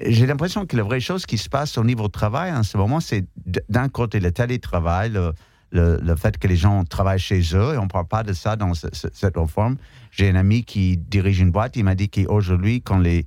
J'ai 0.00 0.26
l'impression 0.26 0.66
que 0.66 0.76
la 0.76 0.84
vraie 0.84 1.00
chose 1.00 1.26
qui 1.26 1.36
se 1.36 1.48
passe 1.48 1.76
au 1.78 1.84
niveau 1.84 2.04
du 2.04 2.12
travail 2.12 2.52
en 2.52 2.62
ce 2.62 2.76
moment, 2.78 3.00
c'est 3.00 3.26
d'un 3.68 3.88
côté 3.88 4.20
le 4.20 4.30
télétravail, 4.30 5.10
le, 5.10 5.32
le, 5.72 5.98
le 6.02 6.16
fait 6.16 6.38
que 6.38 6.46
les 6.46 6.56
gens 6.56 6.84
travaillent 6.84 7.18
chez 7.18 7.40
eux, 7.54 7.74
et 7.74 7.78
on 7.78 7.84
ne 7.84 7.88
parle 7.88 8.06
pas 8.06 8.22
de 8.22 8.32
ça 8.32 8.56
dans 8.56 8.74
ce- 8.74 8.86
ce- 8.92 9.08
cette 9.12 9.36
réforme. 9.36 9.76
J'ai 10.10 10.28
un 10.30 10.36
ami 10.36 10.62
qui 10.64 10.96
dirige 10.98 11.40
une 11.40 11.50
boîte, 11.50 11.76
il 11.76 11.84
m'a 11.84 11.94
dit 11.94 12.08
qu'aujourd'hui, 12.08 12.82
quand 12.82 12.98
les, 12.98 13.26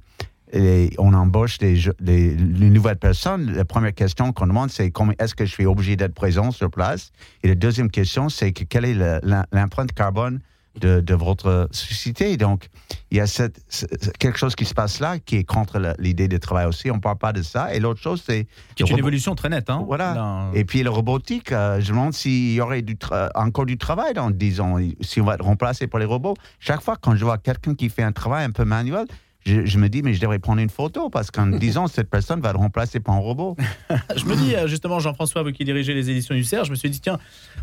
on 1.00 1.14
embauche 1.14 1.58
les, 1.60 1.76
les- 2.00 2.36
les 2.36 2.70
nouvelles 2.70 2.98
personnes, 2.98 3.52
la 3.54 3.66
première 3.66 3.94
question 3.94 4.32
qu'on 4.32 4.48
demande, 4.48 4.70
c'est 4.70 4.94
est-ce 5.20 5.36
que 5.36 5.46
je 5.46 5.52
suis 5.52 5.66
obligé 5.66 5.96
d'être 5.96 6.14
présent 6.14 6.52
sur 6.52 6.70
place? 6.70 7.12
Et 7.44 7.48
la 7.50 7.56
deuxième 7.56 7.90
question, 7.90 8.30
c'est 8.30 8.54
que 8.54 8.64
quelle 8.64 8.86
est 8.86 9.22
l'empreinte 9.52 9.92
carbone 9.92 10.40
de, 10.80 11.00
de 11.02 11.14
votre 11.14 11.68
société 11.72 12.38
Donc, 12.38 12.68
il 13.12 13.18
y 13.18 13.20
a 13.22 13.28
cette, 13.28 13.62
ce- 13.70 13.86
quelque 14.20 14.38
chose 14.38 14.56
qui 14.56 14.66
se 14.66 14.74
passe 14.74 15.00
là 15.00 15.20
qui 15.20 15.38
est 15.38 15.44
contre 15.44 15.96
l'idée 16.00 16.28
de 16.28 16.38
travail 16.38 16.66
aussi. 16.66 16.92
On 16.92 16.96
ne 16.96 17.00
parle 17.00 17.18
pas 17.18 17.34
de 17.34 17.42
ça. 17.42 17.74
Et 17.74 17.80
l'autre 17.80 18.02
chose, 18.02 18.24
c'est 18.26 18.48
Qui 18.76 18.84
est 18.84 18.86
le 18.88 18.92
une 18.94 19.00
évolution 19.00 19.36
très 19.36 19.50
nette. 19.50 19.70
Hein, 19.70 19.84
Voilà. 19.86 20.14
Là, 20.14 20.46
et 20.54 20.66
puis 20.66 20.84
le 20.84 20.90
robotique, 20.90 21.52
euh, 21.52 21.80
je 21.82 21.92
me 21.92 21.98
demande 21.98 22.14
s'il 22.14 22.54
y 22.54 22.62
aurait 22.62 22.82
du 22.82 22.98
encore 23.36 23.66
du 23.66 23.78
travail 23.78 24.14
dans 24.14 24.30
10 24.32 24.60
ans, 24.62 24.78
si 25.02 25.22
on 25.22 25.26
va 25.26 25.36
être 25.36 25.46
remplacé 25.46 25.88
par 25.88 26.00
les 26.00 26.06
robots. 26.06 26.36
Chaque 26.60 26.82
fois 26.82 26.98
quand 27.00 27.16
je 27.16 27.24
vois 27.24 27.38
quelqu'un 27.38 27.76
qui 27.76 27.90
fait 27.90 28.04
un 28.04 28.12
travail 28.12 28.46
un 28.46 28.52
peu 28.52 28.66
manuel, 28.66 29.06
je, 29.46 29.64
je 29.64 29.78
me 29.78 29.90
dis, 29.90 30.02
mais 30.02 30.16
je 30.16 30.20
devrais 30.20 30.40
prendre 30.40 30.60
une 30.60 30.70
photo 30.72 31.10
parce 31.12 31.30
qu'en 31.30 31.46
10 31.60 31.78
ans, 31.78 31.88
cette 31.88 32.10
personne 32.10 32.42
va 32.42 32.50
être 32.50 32.58
remplacée 32.60 33.00
par 33.00 33.14
un 33.16 33.20
robot. 33.20 33.56
Je 34.18 34.26
me 34.26 34.36
dis, 34.36 34.56
euh, 34.56 34.68
justement, 34.68 35.00
Jean-François, 35.00 35.44
vous 35.44 35.52
qui 35.52 35.64
dirigez 35.66 35.94
les 35.94 36.10
éditions 36.10 36.34
du 36.34 36.44
CERF, 36.44 36.66
je 36.66 36.72
me 36.72 36.76
suis 36.76 36.90
dit, 36.90 37.00
tiens, 37.00 37.20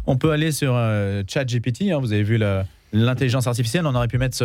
on 0.06 0.16
peut 0.16 0.30
aller 0.30 0.52
sur 0.52 0.74
euh, 0.76 1.24
ChatGPT. 1.26 1.90
hein, 1.90 1.98
vous 1.98 2.12
avez 2.12 2.22
vu 2.22 2.36
la- 2.38 2.64
l'intelligence 2.92 3.46
artificielle. 3.46 3.86
On 3.86 3.94
aurait 3.94 4.08
pu 4.08 4.18
mettre 4.18 4.36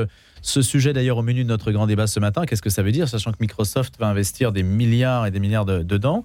ce, 0.41 0.61
sujet 0.61 0.93
d'ailleurs 0.93 1.17
au 1.17 1.21
menu 1.23 1.43
de 1.43 1.49
notre 1.49 1.71
grand 1.71 1.87
débat 1.87 2.07
ce 2.07 2.19
matin. 2.19 2.45
Qu'est-ce 2.45 2.61
que 2.61 2.69
ça 2.69 2.81
veut 2.83 2.91
dire, 2.91 3.07
sachant 3.09 3.31
que 3.31 3.37
Microsoft 3.39 3.95
va 3.99 4.07
investir 4.07 4.51
des 4.51 4.63
milliards 4.63 5.25
et 5.25 5.31
des 5.31 5.39
milliards 5.39 5.65
de- 5.65 5.83
dedans 5.83 6.23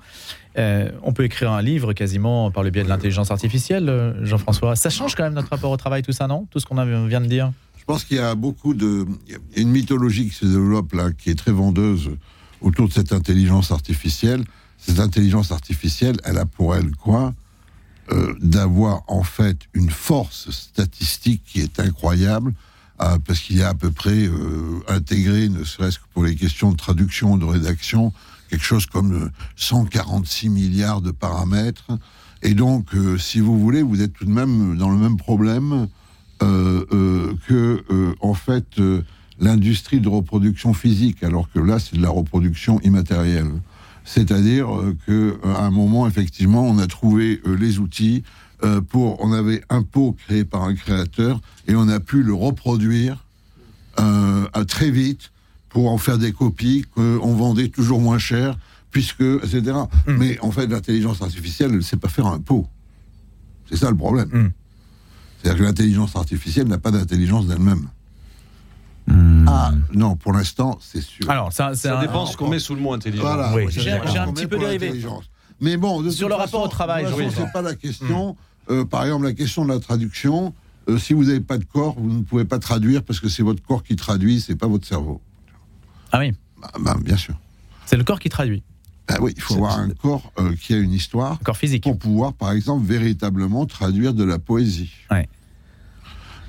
Euh, 0.58 0.90
On 1.02 1.12
peut 1.12 1.24
écrire 1.24 1.50
un 1.50 1.62
livre 1.62 1.92
quasiment 1.94 2.50
par 2.50 2.62
le 2.62 2.70
biais 2.70 2.84
de 2.84 2.88
l'intelligence 2.88 3.30
artificielle, 3.30 3.88
euh, 3.88 4.24
Jean-François. 4.24 4.76
Ça 4.76 4.90
change 4.90 5.14
quand 5.14 5.22
même 5.24 5.34
notre 5.34 5.48
rapport 5.48 5.70
au 5.70 5.76
travail, 5.76 6.02
tout 6.02 6.12
ça, 6.12 6.26
non? 6.26 6.46
Tout 6.50 6.60
ce 6.60 6.66
qu'on 6.66 6.76
vient 7.06 7.20
de 7.20 7.26
dire? 7.26 7.52
Je 7.78 7.84
pense 7.84 8.04
qu'il 8.04 8.18
y 8.18 8.20
a 8.20 8.34
beaucoup 8.34 8.74
de. 8.74 9.06
Il 9.26 9.32
y 9.32 9.36
a 9.36 9.62
une 9.62 9.70
mythologie 9.70 10.28
qui 10.28 10.34
se 10.34 10.44
développe 10.44 10.92
là, 10.92 11.10
qui 11.10 11.30
est 11.30 11.34
très 11.34 11.50
vendeuse 11.52 12.10
autour 12.60 12.86
de 12.86 12.92
cette 12.92 13.12
intelligence 13.12 13.72
artificielle. 13.72 14.44
Cette 14.78 15.00
intelligence 15.00 15.50
artificielle, 15.52 16.16
elle 16.24 16.38
a 16.38 16.44
pour 16.44 16.76
elle 16.76 16.90
quoi? 16.92 17.32
Euh, 18.10 18.34
D'avoir 18.40 19.04
en 19.06 19.22
fait 19.22 19.58
une 19.74 19.90
force 19.90 20.50
statistique 20.50 21.42
qui 21.46 21.60
est 21.60 21.78
incroyable, 21.78 22.52
euh, 23.00 23.18
parce 23.24 23.40
qu'il 23.40 23.56
y 23.56 23.62
a 23.62 23.68
à 23.68 23.74
peu 23.74 23.90
près 23.90 24.26
euh, 24.26 24.80
intégré, 24.88 25.48
ne 25.48 25.64
serait-ce 25.64 25.98
que 25.98 26.04
pour 26.12 26.24
les 26.24 26.36
questions 26.36 26.70
de 26.72 26.76
traduction, 26.76 27.36
de 27.36 27.44
rédaction, 27.44 28.12
quelque 28.50 28.64
chose 28.64 28.86
comme 28.86 29.12
euh, 29.12 29.30
146 29.56 30.50
milliards 30.50 31.00
de 31.00 31.10
paramètres 31.10 31.98
Et 32.42 32.54
donc, 32.54 32.90
si 33.18 33.40
vous 33.40 33.58
voulez, 33.58 33.82
vous 33.82 34.02
êtes 34.02 34.12
tout 34.12 34.24
de 34.24 34.30
même 34.30 34.76
dans 34.76 34.90
le 34.90 34.98
même 34.98 35.16
problème 35.16 35.88
que, 36.40 37.84
en 38.20 38.34
fait, 38.34 38.66
l'industrie 39.38 40.00
de 40.00 40.08
reproduction 40.08 40.74
physique, 40.74 41.22
alors 41.22 41.48
que 41.52 41.60
là, 41.60 41.78
c'est 41.78 41.96
de 41.96 42.02
la 42.02 42.10
reproduction 42.10 42.80
immatérielle. 42.80 43.52
C'est-à-dire 44.04 44.74
euh, 44.74 44.96
que 45.06 45.38
euh, 45.44 45.54
à 45.54 45.64
un 45.64 45.70
moment, 45.70 46.06
effectivement, 46.06 46.66
on 46.66 46.78
a 46.78 46.86
trouvé 46.86 47.40
euh, 47.46 47.54
les 47.54 47.78
outils 47.78 48.22
pour. 48.90 49.20
On 49.20 49.32
avait 49.32 49.60
un 49.70 49.82
pot 49.82 50.16
créé 50.24 50.44
par 50.44 50.62
un 50.62 50.76
créateur 50.76 51.40
et 51.66 51.74
on 51.74 51.88
a 51.88 51.98
pu 51.98 52.22
le 52.22 52.32
reproduire 52.32 53.24
à 53.96 54.64
très 54.64 54.92
vite 54.92 55.32
pour 55.68 55.90
en 55.90 55.98
faire 55.98 56.16
des 56.16 56.30
copies 56.30 56.84
qu'on 56.94 57.34
vendait 57.34 57.70
toujours 57.70 58.00
moins 58.00 58.18
cher, 58.18 58.56
puisque 58.92 59.20
etc. 59.20 59.62
Mm. 60.06 60.16
Mais 60.16 60.38
en 60.42 60.52
fait, 60.52 60.68
l'intelligence 60.68 61.22
artificielle, 61.22 61.70
elle 61.70 61.78
ne 61.78 61.82
sait 61.82 61.96
pas 61.96 62.08
faire 62.08 62.26
un 62.26 62.38
pot. 62.38 62.68
C'est 63.68 63.78
ça 63.78 63.90
le 63.90 63.96
problème. 63.96 64.28
Mm. 64.28 64.52
C'est-à-dire 65.42 65.58
que 65.58 65.64
l'intelligence 65.64 66.14
artificielle 66.14 66.68
n'a 66.68 66.78
pas 66.78 66.92
d'intelligence 66.92 67.48
d'elle-même. 67.48 67.88
Hmm. 69.12 69.46
Ah 69.48 69.72
non, 69.92 70.16
pour 70.16 70.32
l'instant, 70.32 70.78
c'est 70.80 71.02
sûr. 71.02 71.28
Alors, 71.30 71.52
ça, 71.52 71.74
Ça 71.74 71.98
un- 71.98 72.00
dépend 72.00 72.24
ce 72.26 72.36
qu'on 72.36 72.48
met 72.48 72.58
sous 72.58 72.74
le 72.74 72.80
mot 72.80 72.92
intelligent. 72.94 73.22
Voilà, 73.22 73.52
Oui, 73.54 73.66
j'ai- 73.70 73.90
ça 73.90 74.22
un 74.24 74.32
petit 74.32 74.46
peu 74.46 74.58
dérivé. 74.58 74.92
Mais 75.60 75.76
bon, 75.76 76.02
de 76.02 76.10
Sur 76.10 76.28
le 76.28 76.34
rapport 76.34 76.62
au 76.62 76.68
travail, 76.68 77.04
ça. 77.06 77.12
c'est 77.36 77.52
pas 77.52 77.62
la 77.62 77.74
question. 77.74 78.36
Euh, 78.70 78.84
par 78.84 79.04
exemple, 79.04 79.24
la 79.24 79.32
question 79.32 79.64
de 79.64 79.72
la 79.72 79.80
traduction. 79.80 80.54
euh, 80.88 80.98
si 80.98 81.12
vous 81.14 81.24
n'avez 81.26 81.40
pas 81.40 81.58
de 81.58 81.64
corps, 81.64 81.94
vous 81.96 82.10
ne 82.12 82.22
pouvez 82.24 82.44
pas 82.44 82.58
traduire 82.58 83.04
parce 83.04 83.20
que 83.20 83.28
c'est 83.28 83.44
votre 83.44 83.62
corps 83.62 83.84
qui 83.84 83.94
traduit, 83.94 84.40
c'est 84.40 84.56
pas 84.56 84.66
votre 84.66 84.84
cerveau. 84.84 85.20
Ah 86.10 86.18
oui, 86.18 86.32
Bah, 86.60 86.70
bah, 86.80 86.96
bien 87.00 87.16
sûr. 87.16 87.34
c'est 87.86 87.96
le 87.96 88.02
corps 88.02 88.18
qui 88.18 88.28
traduit, 88.28 88.64
Bah 89.06 89.18
oui, 89.20 89.32
il 89.36 89.40
faut 89.42 89.54
avoir 89.54 89.78
un 89.78 89.90
corps 89.90 90.32
euh, 90.40 90.56
qui 90.60 90.74
a 90.74 90.78
une 90.78 90.92
histoire 90.92 91.38
corps 91.44 91.56
physique. 91.56 91.84
pour 91.84 91.96
pouvoir, 91.98 92.32
par 92.32 92.50
exemple, 92.50 92.84
véritablement 92.84 93.64
traduire 93.66 94.12
de 94.12 94.24
la 94.24 94.40
poésie. 94.40 94.90
Ouais. 95.12 95.28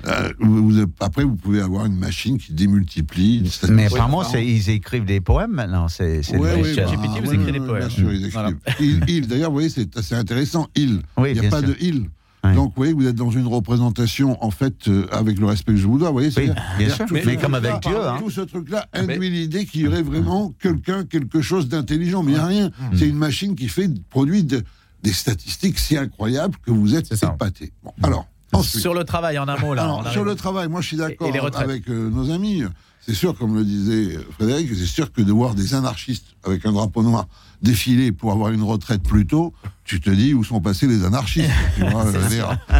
Euh, 0.06 0.32
vous- 0.38 0.68
vous- 0.70 0.86
après, 1.00 1.24
vous 1.24 1.36
pouvez 1.36 1.60
avoir 1.60 1.86
une 1.86 1.96
machine 1.96 2.36
qui 2.38 2.52
démultiplie. 2.52 3.48
Mais 3.70 3.86
apparemment, 3.86 4.22
ils 4.34 4.70
écrivent 4.70 5.04
des 5.04 5.20
poèmes 5.20 5.52
maintenant. 5.52 5.88
C'est 5.88 6.18
Ouais, 6.36 6.60
oui, 6.62 6.74
bah, 6.76 6.84
GPT 6.86 7.20
vous 7.24 7.32
écrit 7.34 7.52
des 7.52 7.60
poèmes. 7.60 7.78
Bien 7.86 7.88
sûr, 7.88 8.12
ils 8.12 8.28
Voilà. 8.30 8.50
écrivent. 8.50 9.02
Il, 9.08 9.16
il, 9.16 9.26
d'ailleurs, 9.28 9.50
vous 9.50 9.56
voyez, 9.56 9.68
c'est 9.70 9.96
assez 9.96 10.14
intéressant. 10.14 10.68
Il. 10.74 11.00
Oui, 11.16 11.30
il 11.34 11.40
n'y 11.40 11.46
a 11.46 11.50
pas 11.50 11.60
sûr. 11.60 11.68
de 11.68 11.76
il. 11.80 12.08
Ouais. 12.44 12.54
Donc, 12.54 12.68
vous 12.68 12.72
voyez, 12.76 12.92
vous 12.92 13.06
êtes 13.06 13.14
dans 13.16 13.30
une 13.30 13.46
représentation, 13.46 14.36
en 14.44 14.50
fait, 14.50 14.88
euh, 14.88 15.06
avec 15.10 15.38
le 15.38 15.46
respect 15.46 15.72
que 15.72 15.78
je 15.78 15.86
vous 15.86 15.98
dois. 15.98 16.08
Vous 16.08 16.14
voyez, 16.16 16.30
Oui, 16.36 16.50
bien 16.78 16.90
sûr. 16.90 17.06
Mais, 17.10 17.22
ce 17.22 17.40
comme 17.40 17.54
avec 17.54 17.80
Dieu. 17.80 17.96
Hein. 17.98 18.16
Tout 18.18 18.28
ce 18.28 18.42
truc-là 18.42 18.86
mais- 18.92 19.14
induit 19.14 19.30
l'idée 19.30 19.64
qu'il 19.64 19.80
y 19.80 19.88
aurait 19.88 20.02
vraiment 20.02 20.52
quelqu'un, 20.60 21.04
quelque 21.04 21.40
chose 21.40 21.68
d'intelligent. 21.68 22.22
Mais 22.22 22.32
il 22.32 22.34
n'y 22.34 22.40
a 22.40 22.46
rien. 22.46 22.70
C'est 22.94 23.08
une 23.08 23.16
machine 23.16 23.54
qui 23.54 23.68
fait, 23.68 23.88
produit 24.10 24.44
de- 24.44 24.62
des 25.02 25.12
statistiques 25.14 25.78
si 25.78 25.96
incroyables 25.96 26.56
que 26.64 26.70
vous 26.70 26.94
êtes 26.94 27.10
épaté. 27.12 27.72
Bon, 27.82 27.92
alors, 28.02 28.26
ensuite. 28.54 28.82
Sur 28.82 28.94
le 28.94 29.04
travail, 29.04 29.38
en 29.38 29.48
un 29.48 29.56
mot, 29.56 29.74
là. 29.74 29.84
Alors, 29.84 30.08
sur 30.10 30.24
le 30.24 30.34
travail, 30.34 30.68
moi 30.68 30.80
je 30.80 30.88
suis 30.88 30.96
d'accord 30.96 31.30
avec 31.56 31.88
euh, 31.88 32.10
nos 32.10 32.30
amis. 32.30 32.64
C'est 33.06 33.14
sûr, 33.14 33.36
comme 33.36 33.54
le 33.54 33.64
disait 33.64 34.18
Frédéric, 34.38 34.70
c'est 34.74 34.86
sûr 34.86 35.12
que 35.12 35.20
de 35.20 35.30
voir 35.30 35.54
des 35.54 35.74
anarchistes 35.74 36.24
avec 36.42 36.64
un 36.64 36.72
drapeau 36.72 37.02
noir 37.02 37.26
défiler 37.60 38.12
pour 38.12 38.32
avoir 38.32 38.50
une 38.50 38.62
retraite 38.62 39.02
plus 39.02 39.26
tôt, 39.26 39.52
tu 39.84 40.00
te 40.00 40.10
dis 40.10 40.34
où 40.34 40.44
sont 40.44 40.60
passés 40.60 40.86
les 40.86 41.04
anarchistes. 41.04 41.50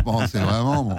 Bon, 0.05 0.21
c'est 0.27 0.41
vraiment. 0.41 0.85
bon, 0.85 0.97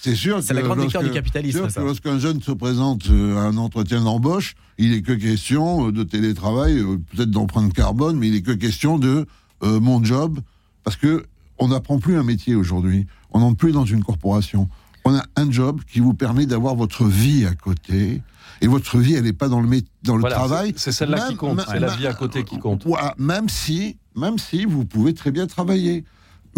c'est 0.00 0.14
sûr 0.14 0.42
C'est 0.42 0.54
la 0.54 0.62
grande 0.62 0.80
victoire 0.80 1.02
du 1.02 1.10
capitalisme, 1.10 1.66
lorsqu'un 1.78 2.18
jeune 2.18 2.40
se 2.40 2.52
présente 2.52 3.08
euh, 3.10 3.36
à 3.36 3.40
un 3.40 3.56
entretien 3.56 4.02
d'embauche, 4.02 4.54
il 4.78 4.92
est 4.92 5.02
que 5.02 5.12
question 5.12 5.88
euh, 5.88 5.92
de 5.92 6.04
télétravail, 6.04 6.82
peut-être 7.10 7.30
d'empreinte 7.30 7.72
carbone, 7.72 8.16
mais 8.16 8.28
il 8.28 8.36
est 8.36 8.42
que 8.42 8.52
question 8.52 8.98
de 8.98 9.26
euh, 9.62 9.80
mon 9.80 10.02
job, 10.04 10.38
parce 10.84 10.96
que 10.96 11.26
on 11.58 11.68
n'apprend 11.68 11.98
plus 11.98 12.16
un 12.16 12.22
métier 12.22 12.54
aujourd'hui. 12.54 13.06
On 13.32 13.40
n'entre 13.40 13.56
plus 13.56 13.72
dans 13.72 13.84
une 13.84 14.02
corporation. 14.04 14.68
On 15.04 15.14
a 15.14 15.22
un 15.36 15.50
job 15.50 15.80
qui 15.90 16.00
vous 16.00 16.14
permet 16.14 16.46
d'avoir 16.46 16.74
votre 16.74 17.04
vie 17.04 17.46
à 17.46 17.54
côté. 17.54 18.22
Et 18.60 18.66
votre 18.66 18.98
vie, 18.98 19.14
elle 19.14 19.24
n'est 19.24 19.32
pas 19.32 19.48
dans 19.48 19.60
le, 19.60 19.68
dans 20.02 20.16
le 20.16 20.20
Voilà, 20.20 20.36
travail. 20.36 20.74
c'est- 20.76 20.90
celle-là 20.92 21.28
qui 21.28 21.36
compte, 21.36 21.60
c'est 21.68 21.78
la 21.78 21.94
vie 21.94 22.06
à 22.06 22.12
côté 22.14 22.42
qui 22.44 22.58
compte. 22.58 22.84
Même 23.18 23.48
si, 23.48 23.96
même 24.16 24.38
si 24.38 24.64
vous 24.64 24.84
pouvez 24.84 25.14
très 25.14 25.30
bien 25.30 25.46
travailler. 25.46 26.04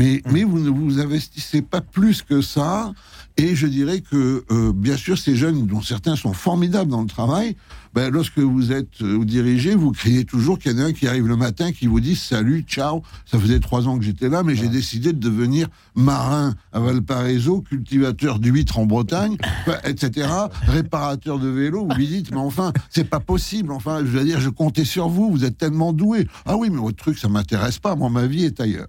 Mais, 0.01 0.23
Mmh. 0.25 0.33
mais 0.33 0.45
vous 0.45 0.59
ne 0.61 0.71
vous 0.71 0.99
investissez 0.99 1.61
pas 1.61 1.83
plus 1.83 2.23
que 2.23 2.41
ça. 2.41 2.93
Et 3.37 3.55
je 3.55 3.67
dirais 3.67 4.01
que, 4.01 4.45
euh, 4.51 4.73
bien 4.73 4.97
sûr, 4.97 5.19
ces 5.19 5.37
jeunes, 5.37 5.67
dont 5.67 5.83
certains 5.83 6.17
sont 6.17 6.33
formidables 6.33 6.91
dans 6.91 7.03
le 7.03 7.07
travail, 7.07 7.55
ben, 7.93 8.11
lorsque 8.11 8.39
vous 8.39 8.73
êtes 8.73 9.03
euh, 9.03 9.17
vous 9.17 9.27
dirigez, 9.27 9.75
vous 9.75 9.93
criez 9.93 10.25
toujours 10.25 10.59
qu'il 10.59 10.73
y 10.73 10.75
en 10.75 10.79
a 10.79 10.85
un 10.87 10.93
qui 10.95 11.07
arrive 11.07 11.27
le 11.27 11.37
matin 11.37 11.71
qui 11.73 11.87
vous 11.87 12.01
dit 12.01 12.17
salut, 12.17 12.65
ciao, 12.67 13.03
ça 13.27 13.39
faisait 13.39 13.61
trois 13.61 13.89
ans 13.89 13.99
que 13.99 14.05
j'étais 14.05 14.31
là, 14.31 14.43
mais 14.43 14.55
j'ai 14.55 14.69
décidé 14.69 15.13
de 15.13 15.19
devenir 15.19 15.69
marin 15.95 16.55
à 16.73 16.81
Valparaiso, 16.81 17.61
cultivateur 17.61 18.39
d'huîtres 18.39 18.79
en 18.79 18.87
Bretagne, 18.87 19.37
etc., 19.85 20.29
réparateur 20.67 21.39
de 21.39 21.49
vélo. 21.49 21.87
Vous 21.87 21.95
lui 21.95 22.07
dites, 22.09 22.31
mais 22.31 22.39
enfin, 22.39 22.73
c'est 22.89 23.09
pas 23.09 23.21
possible. 23.21 23.71
Enfin, 23.71 23.99
je 24.01 24.11
veux 24.11 24.25
dire, 24.25 24.41
je 24.41 24.49
comptais 24.49 24.87
sur 24.87 25.11
vous, 25.11 25.31
vous 25.31 25.45
êtes 25.45 25.59
tellement 25.59 25.93
doué. 25.93 26.27
Ah 26.47 26.57
oui, 26.57 26.71
mais 26.71 26.79
votre 26.79 26.97
truc, 26.97 27.19
ça 27.19 27.29
m'intéresse 27.29 27.79
pas. 27.79 27.97
Moi, 27.97 28.09
ma 28.09 28.27
vie 28.27 28.45
est 28.45 28.61
ailleurs. 28.61 28.89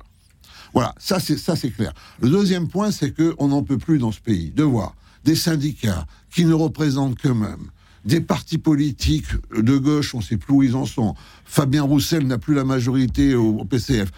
Voilà, 0.74 0.94
ça 0.98 1.20
c'est 1.20 1.38
ça 1.38 1.56
c'est 1.56 1.72
clair. 1.72 1.94
Le 2.22 2.30
deuxième 2.30 2.68
point, 2.68 2.92
c'est 2.92 3.12
que 3.12 3.36
on 3.38 3.50
n'en 3.50 3.64
peut 3.64 3.78
plus 3.78 3.98
dans 4.00 4.12
ce 4.12 4.20
pays 4.20 4.52
de 4.52 4.64
voir 4.64 4.96
des 5.24 5.36
syndicats 5.36 6.06
qui 6.34 6.46
ne 6.46 6.54
représentent 6.54 7.18
qu'eux-mêmes, 7.18 7.70
des 8.06 8.22
partis 8.22 8.58
politiques 8.58 9.28
de 9.56 9.78
gauche, 9.78 10.16
on 10.16 10.20
ne 10.20 10.24
sait 10.24 10.38
plus 10.38 10.54
où 10.54 10.64
ils 10.64 10.76
en 10.76 10.86
sont. 10.86 11.14
Fabien 11.46 11.84
Roussel 11.84 12.26
n'a 12.26 12.38
plus 12.38 12.56
la 12.56 12.64
majorité 12.64 13.36
au, 13.36 13.60
au 13.60 13.66
PCF. 13.66 14.10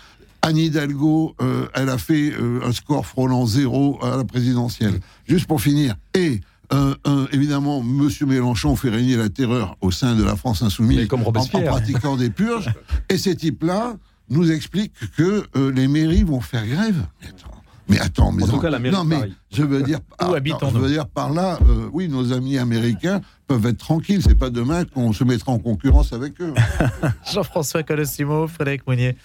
Anne 0.41 0.57
Hidalgo, 0.57 1.35
euh, 1.41 1.67
elle 1.73 1.89
a 1.89 1.97
fait 1.97 2.31
euh, 2.31 2.59
un 2.65 2.71
score 2.73 3.05
frôlant 3.05 3.45
zéro 3.45 3.97
à 4.03 4.17
la 4.17 4.23
présidentielle. 4.23 4.99
Juste 5.27 5.47
pour 5.47 5.61
finir. 5.61 5.95
Et 6.13 6.41
euh, 6.73 6.95
euh, 7.07 7.27
évidemment, 7.31 7.81
Monsieur 7.81 8.25
Mélenchon 8.25 8.75
fait 8.75 8.89
régner 8.89 9.15
la 9.15 9.29
terreur 9.29 9.77
au 9.81 9.91
sein 9.91 10.15
de 10.15 10.23
la 10.23 10.35
France 10.35 10.61
insoumise 10.61 11.07
comme 11.07 11.23
en, 11.23 11.27
en 11.27 11.31
pratiquant 11.31 12.17
des 12.17 12.29
purges. 12.29 12.71
Et 13.09 13.17
ces 13.17 13.35
types-là 13.35 13.95
nous 14.33 14.51
expliquent 14.51 14.93
que 15.15 15.45
euh, 15.55 15.71
les 15.71 15.87
mairies 15.87 16.23
vont 16.23 16.41
faire 16.41 16.65
grève. 16.65 17.05
Mais 17.21 17.27
attends, 17.29 17.61
mais 17.87 17.99
attends, 17.99 18.31
mais 18.31 18.43
En 18.43 18.47
tout 18.47 18.59
cas, 18.59 18.69
la 18.69 18.79
mairie 18.79 18.95
non, 18.95 19.03
de 19.03 19.09
mais 19.09 19.29
je 19.51 19.63
veux 19.63 19.83
dire, 19.83 19.99
Où 19.99 20.33
ah, 20.33 20.39
non, 20.39 20.69
je 20.73 20.77
veux 20.77 20.89
dire 20.89 21.07
par 21.07 21.31
là, 21.31 21.59
euh, 21.67 21.89
oui, 21.91 22.07
nos 22.07 22.33
amis 22.33 22.57
américains 22.57 23.21
peuvent 23.47 23.65
être 23.65 23.77
tranquilles. 23.77 24.21
C'est 24.21 24.37
pas 24.37 24.49
demain 24.49 24.85
qu'on 24.85 25.13
se 25.13 25.23
mettra 25.23 25.51
en 25.51 25.59
concurrence 25.59 26.13
avec 26.13 26.39
eux. 26.41 26.53
Jean-François 27.33 27.83
Colossimo, 27.83 28.47
Frédéric 28.47 28.87
Mounier 28.87 29.17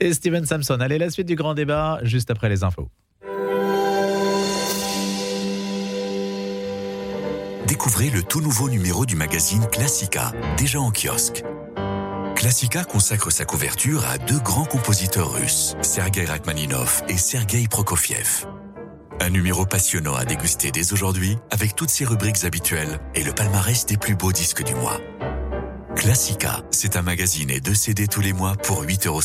et 0.00 0.12
Steven 0.12 0.46
Samson. 0.46 0.78
Allez, 0.80 0.98
la 0.98 1.10
suite 1.10 1.26
du 1.26 1.34
grand 1.34 1.54
débat, 1.54 1.98
juste 2.02 2.30
après 2.30 2.48
les 2.48 2.62
infos. 2.62 2.88
Découvrez 7.66 8.08
le 8.10 8.22
tout 8.22 8.40
nouveau 8.40 8.70
numéro 8.70 9.04
du 9.04 9.14
magazine 9.14 9.66
Classica, 9.70 10.32
déjà 10.56 10.80
en 10.80 10.90
kiosque. 10.90 11.44
Classica 12.38 12.84
consacre 12.84 13.32
sa 13.32 13.44
couverture 13.44 14.06
à 14.06 14.16
deux 14.16 14.38
grands 14.38 14.64
compositeurs 14.64 15.32
russes, 15.32 15.74
Sergei 15.82 16.24
Rachmaninov 16.24 17.02
et 17.08 17.16
Sergei 17.16 17.66
Prokofiev. 17.66 18.46
Un 19.20 19.30
numéro 19.30 19.66
passionnant 19.66 20.14
à 20.14 20.24
déguster 20.24 20.70
dès 20.70 20.92
aujourd'hui 20.92 21.36
avec 21.50 21.74
toutes 21.74 21.90
ses 21.90 22.04
rubriques 22.04 22.44
habituelles 22.44 23.00
et 23.16 23.24
le 23.24 23.32
palmarès 23.32 23.84
des 23.86 23.96
plus 23.96 24.14
beaux 24.14 24.30
disques 24.30 24.62
du 24.62 24.76
mois. 24.76 25.00
Classica, 25.96 26.62
c'est 26.70 26.94
un 26.94 27.02
magazine 27.02 27.50
et 27.50 27.58
deux 27.58 27.74
CD 27.74 28.06
tous 28.06 28.20
les 28.20 28.32
mois 28.32 28.54
pour 28.54 28.84
8,50 28.84 29.08
euros. 29.08 29.20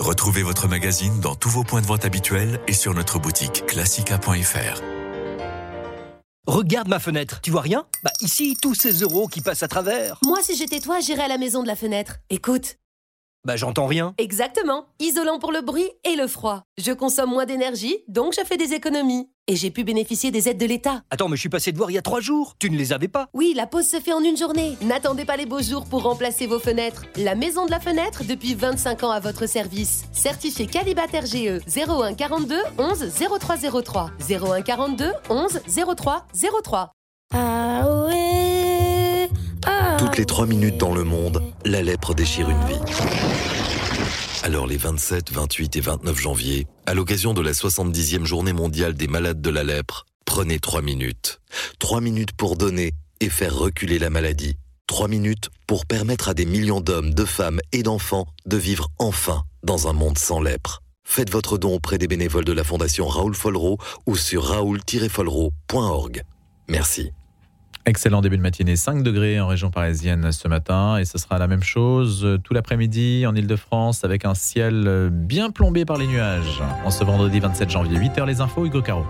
Retrouvez 0.00 0.42
votre 0.42 0.66
magazine 0.66 1.20
dans 1.20 1.36
tous 1.36 1.50
vos 1.50 1.62
points 1.62 1.80
de 1.80 1.86
vente 1.86 2.04
habituels 2.04 2.58
et 2.66 2.72
sur 2.72 2.92
notre 2.92 3.20
boutique 3.20 3.66
classica.fr. 3.66 4.82
Regarde 6.46 6.88
ma 6.88 6.98
fenêtre, 6.98 7.40
tu 7.42 7.50
vois 7.50 7.60
rien? 7.60 7.86
Bah 8.02 8.10
ici, 8.22 8.56
tous 8.60 8.74
ces 8.74 8.92
euros 9.02 9.28
qui 9.28 9.40
passent 9.40 9.62
à 9.62 9.68
travers. 9.68 10.18
Moi, 10.24 10.38
si 10.42 10.56
j'étais 10.56 10.80
toi, 10.80 11.00
j'irais 11.00 11.24
à 11.24 11.28
la 11.28 11.38
maison 11.38 11.62
de 11.62 11.68
la 11.68 11.76
fenêtre. 11.76 12.16
Écoute. 12.30 12.79
Bah 13.46 13.56
j'entends 13.56 13.86
rien. 13.86 14.14
Exactement. 14.18 14.86
Isolant 14.98 15.38
pour 15.38 15.50
le 15.50 15.62
bruit 15.62 15.88
et 16.04 16.14
le 16.14 16.26
froid. 16.26 16.62
Je 16.76 16.92
consomme 16.92 17.30
moins 17.30 17.46
d'énergie, 17.46 17.96
donc 18.06 18.34
je 18.38 18.44
fais 18.44 18.58
des 18.58 18.74
économies. 18.74 19.30
Et 19.46 19.56
j'ai 19.56 19.70
pu 19.70 19.82
bénéficier 19.82 20.30
des 20.30 20.48
aides 20.48 20.58
de 20.58 20.66
l'État. 20.66 21.02
Attends, 21.10 21.28
mais 21.28 21.36
je 21.36 21.40
suis 21.40 21.48
passé 21.48 21.72
de 21.72 21.78
voir 21.78 21.90
il 21.90 21.94
y 21.94 21.98
a 21.98 22.02
trois 22.02 22.20
jours. 22.20 22.54
Tu 22.58 22.70
ne 22.70 22.76
les 22.76 22.92
avais 22.92 23.08
pas 23.08 23.28
Oui, 23.32 23.54
la 23.56 23.66
pause 23.66 23.88
se 23.88 23.98
fait 23.98 24.12
en 24.12 24.22
une 24.22 24.36
journée. 24.36 24.76
N'attendez 24.82 25.24
pas 25.24 25.36
les 25.38 25.46
beaux 25.46 25.62
jours 25.62 25.86
pour 25.86 26.02
remplacer 26.02 26.46
vos 26.46 26.58
fenêtres. 26.58 27.06
La 27.16 27.34
maison 27.34 27.64
de 27.64 27.70
la 27.70 27.80
fenêtre 27.80 28.22
depuis 28.28 28.54
25 28.54 29.04
ans 29.04 29.10
à 29.10 29.20
votre 29.20 29.46
service. 29.46 30.04
Certifié 30.12 30.66
Calibat 30.66 31.06
RGE 31.06 31.62
01 31.66 32.14
42 32.14 32.56
11 32.78 33.10
0303. 33.40 34.10
01 34.28 34.62
42 34.62 35.12
11 35.30 35.60
03 35.96 36.26
03. 36.62 36.92
Toutes 39.98 40.16
les 40.16 40.24
3 40.24 40.46
minutes 40.46 40.78
dans 40.78 40.94
le 40.94 41.04
monde, 41.04 41.42
la 41.64 41.82
lèpre 41.82 42.14
déchire 42.14 42.48
une 42.48 42.64
vie. 42.64 42.80
Alors 44.42 44.66
les 44.66 44.78
27, 44.78 45.32
28 45.32 45.76
et 45.76 45.80
29 45.80 46.18
janvier, 46.18 46.66
à 46.86 46.94
l'occasion 46.94 47.34
de 47.34 47.42
la 47.42 47.52
70e 47.52 48.24
journée 48.24 48.54
mondiale 48.54 48.94
des 48.94 49.06
malades 49.06 49.42
de 49.42 49.50
la 49.50 49.64
lèpre, 49.64 50.06
prenez 50.24 50.58
3 50.58 50.80
minutes. 50.80 51.40
3 51.78 52.00
minutes 52.00 52.32
pour 52.32 52.56
donner 52.56 52.92
et 53.20 53.28
faire 53.28 53.54
reculer 53.54 53.98
la 53.98 54.08
maladie. 54.08 54.56
3 54.86 55.08
minutes 55.08 55.50
pour 55.66 55.86
permettre 55.86 56.28
à 56.28 56.34
des 56.34 56.46
millions 56.46 56.80
d'hommes, 56.80 57.12
de 57.12 57.24
femmes 57.24 57.60
et 57.72 57.82
d'enfants 57.82 58.26
de 58.46 58.56
vivre 58.56 58.88
enfin 58.98 59.44
dans 59.62 59.88
un 59.88 59.92
monde 59.92 60.18
sans 60.18 60.40
lèpre. 60.40 60.80
faites 61.04 61.30
votre 61.30 61.58
don 61.58 61.74
auprès 61.74 61.98
des 61.98 62.08
bénévoles 62.08 62.44
de 62.44 62.52
la 62.52 62.64
Fondation 62.64 63.06
Raoul 63.06 63.34
Follereau 63.34 63.78
ou 64.06 64.16
sur 64.16 64.44
raoul-follereau.org. 64.44 66.22
Merci. 66.68 67.12
Excellent 67.90 68.20
début 68.20 68.36
de 68.36 68.42
matinée, 68.42 68.76
5 68.76 69.02
degrés 69.02 69.40
en 69.40 69.48
région 69.48 69.72
parisienne 69.72 70.30
ce 70.30 70.46
matin 70.46 70.98
et 70.98 71.04
ce 71.04 71.18
sera 71.18 71.38
la 71.38 71.48
même 71.48 71.64
chose 71.64 72.24
euh, 72.24 72.38
tout 72.38 72.54
l'après-midi 72.54 73.26
en 73.26 73.34
Ile-de-France 73.34 74.04
avec 74.04 74.24
un 74.24 74.34
ciel 74.34 74.84
euh, 74.86 75.08
bien 75.10 75.50
plombé 75.50 75.84
par 75.84 75.98
les 75.98 76.06
nuages. 76.06 76.62
En 76.84 76.92
ce 76.92 77.02
vendredi 77.02 77.40
27 77.40 77.68
janvier, 77.68 77.98
8h 77.98 78.28
les 78.28 78.40
infos, 78.40 78.64
Hugo 78.64 78.80
Caro. 78.80 79.04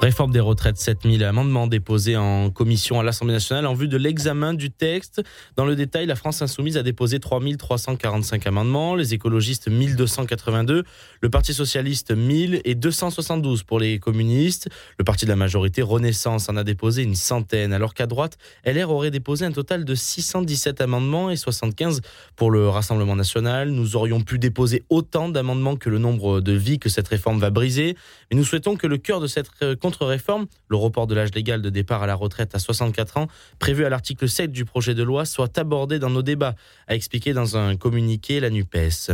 Réforme 0.00 0.32
des 0.32 0.40
retraites, 0.40 0.78
7000 0.78 1.22
amendements 1.24 1.66
déposés 1.66 2.16
en 2.16 2.48
commission 2.48 2.98
à 2.98 3.02
l'Assemblée 3.02 3.34
nationale 3.34 3.66
en 3.66 3.74
vue 3.74 3.86
de 3.86 3.98
l'examen 3.98 4.54
du 4.54 4.70
texte. 4.70 5.20
Dans 5.56 5.66
le 5.66 5.76
détail, 5.76 6.06
la 6.06 6.16
France 6.16 6.40
insoumise 6.40 6.78
a 6.78 6.82
déposé 6.82 7.20
3345 7.20 8.46
amendements, 8.46 8.94
les 8.94 9.12
écologistes 9.12 9.68
1282, 9.68 10.84
le 11.20 11.28
Parti 11.28 11.52
socialiste 11.52 12.16
1000 12.16 12.62
et 12.64 12.74
272 12.74 13.62
pour 13.62 13.78
les 13.78 13.98
communistes. 13.98 14.70
Le 14.98 15.04
parti 15.04 15.26
de 15.26 15.30
la 15.30 15.36
majorité 15.36 15.82
Renaissance 15.82 16.48
en 16.48 16.56
a 16.56 16.64
déposé 16.64 17.02
une 17.02 17.14
centaine, 17.14 17.74
alors 17.74 17.92
qu'à 17.92 18.06
droite, 18.06 18.38
LR 18.64 18.90
aurait 18.90 19.10
déposé 19.10 19.44
un 19.44 19.52
total 19.52 19.84
de 19.84 19.94
617 19.94 20.80
amendements 20.80 21.28
et 21.28 21.36
75 21.36 22.00
pour 22.36 22.50
le 22.50 22.70
Rassemblement 22.70 23.16
national. 23.16 23.68
Nous 23.68 23.96
aurions 23.96 24.22
pu 24.22 24.38
déposer 24.38 24.82
autant 24.88 25.28
d'amendements 25.28 25.76
que 25.76 25.90
le 25.90 25.98
nombre 25.98 26.40
de 26.40 26.52
vies 26.52 26.78
que 26.78 26.88
cette 26.88 27.08
réforme 27.08 27.38
va 27.38 27.50
briser, 27.50 27.96
mais 28.30 28.38
nous 28.38 28.44
souhaitons 28.44 28.76
que 28.76 28.86
le 28.86 28.96
cœur 28.96 29.20
de 29.20 29.26
cette 29.26 29.50
contre-réforme, 29.90 30.46
le 30.68 30.76
report 30.76 31.08
de 31.08 31.16
l'âge 31.16 31.34
légal 31.34 31.62
de 31.62 31.68
départ 31.68 32.04
à 32.04 32.06
la 32.06 32.14
retraite 32.14 32.54
à 32.54 32.60
64 32.60 33.16
ans, 33.16 33.26
prévu 33.58 33.84
à 33.84 33.88
l'article 33.88 34.28
7 34.28 34.52
du 34.52 34.64
projet 34.64 34.94
de 34.94 35.02
loi, 35.02 35.24
soit 35.24 35.58
abordé 35.58 35.98
dans 35.98 36.10
nos 36.10 36.22
débats, 36.22 36.54
a 36.86 36.94
expliqué 36.94 37.32
dans 37.32 37.56
un 37.56 37.76
communiqué 37.76 38.38
la 38.38 38.50
NUPES. 38.50 39.10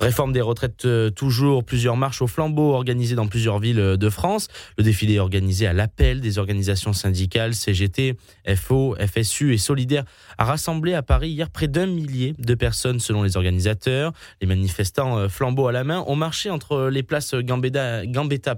Réforme 0.00 0.32
des 0.32 0.40
retraites 0.40 0.84
euh, 0.84 1.10
toujours, 1.10 1.62
plusieurs 1.62 1.96
marches 1.96 2.22
au 2.22 2.26
flambeau 2.26 2.72
organisées 2.72 3.14
dans 3.14 3.28
plusieurs 3.28 3.60
villes 3.60 3.96
de 3.96 4.10
France. 4.10 4.48
Le 4.78 4.82
défilé 4.82 5.14
est 5.14 5.20
organisé 5.20 5.68
à 5.68 5.72
l'appel 5.72 6.20
des 6.20 6.38
organisations 6.38 6.92
syndicales, 6.92 7.54
CGT, 7.54 8.16
FO, 8.56 8.96
FSU 8.98 9.54
et 9.54 9.58
Solidaire, 9.58 10.04
a 10.38 10.44
rassemblé 10.44 10.94
à 10.94 11.02
Paris 11.02 11.30
hier 11.30 11.50
près 11.50 11.68
d'un 11.68 11.86
millier 11.86 12.34
de 12.36 12.54
personnes 12.56 12.98
selon 12.98 13.22
les 13.22 13.36
organisateurs. 13.36 14.12
Les 14.40 14.48
manifestants 14.48 15.18
euh, 15.18 15.28
flambeau 15.28 15.68
à 15.68 15.72
la 15.72 15.84
main 15.84 16.02
ont 16.08 16.16
marché 16.16 16.50
entre 16.50 16.88
les 16.88 17.04
places 17.04 17.34
Gambetta, 17.34 18.06
Gambetta 18.06 18.56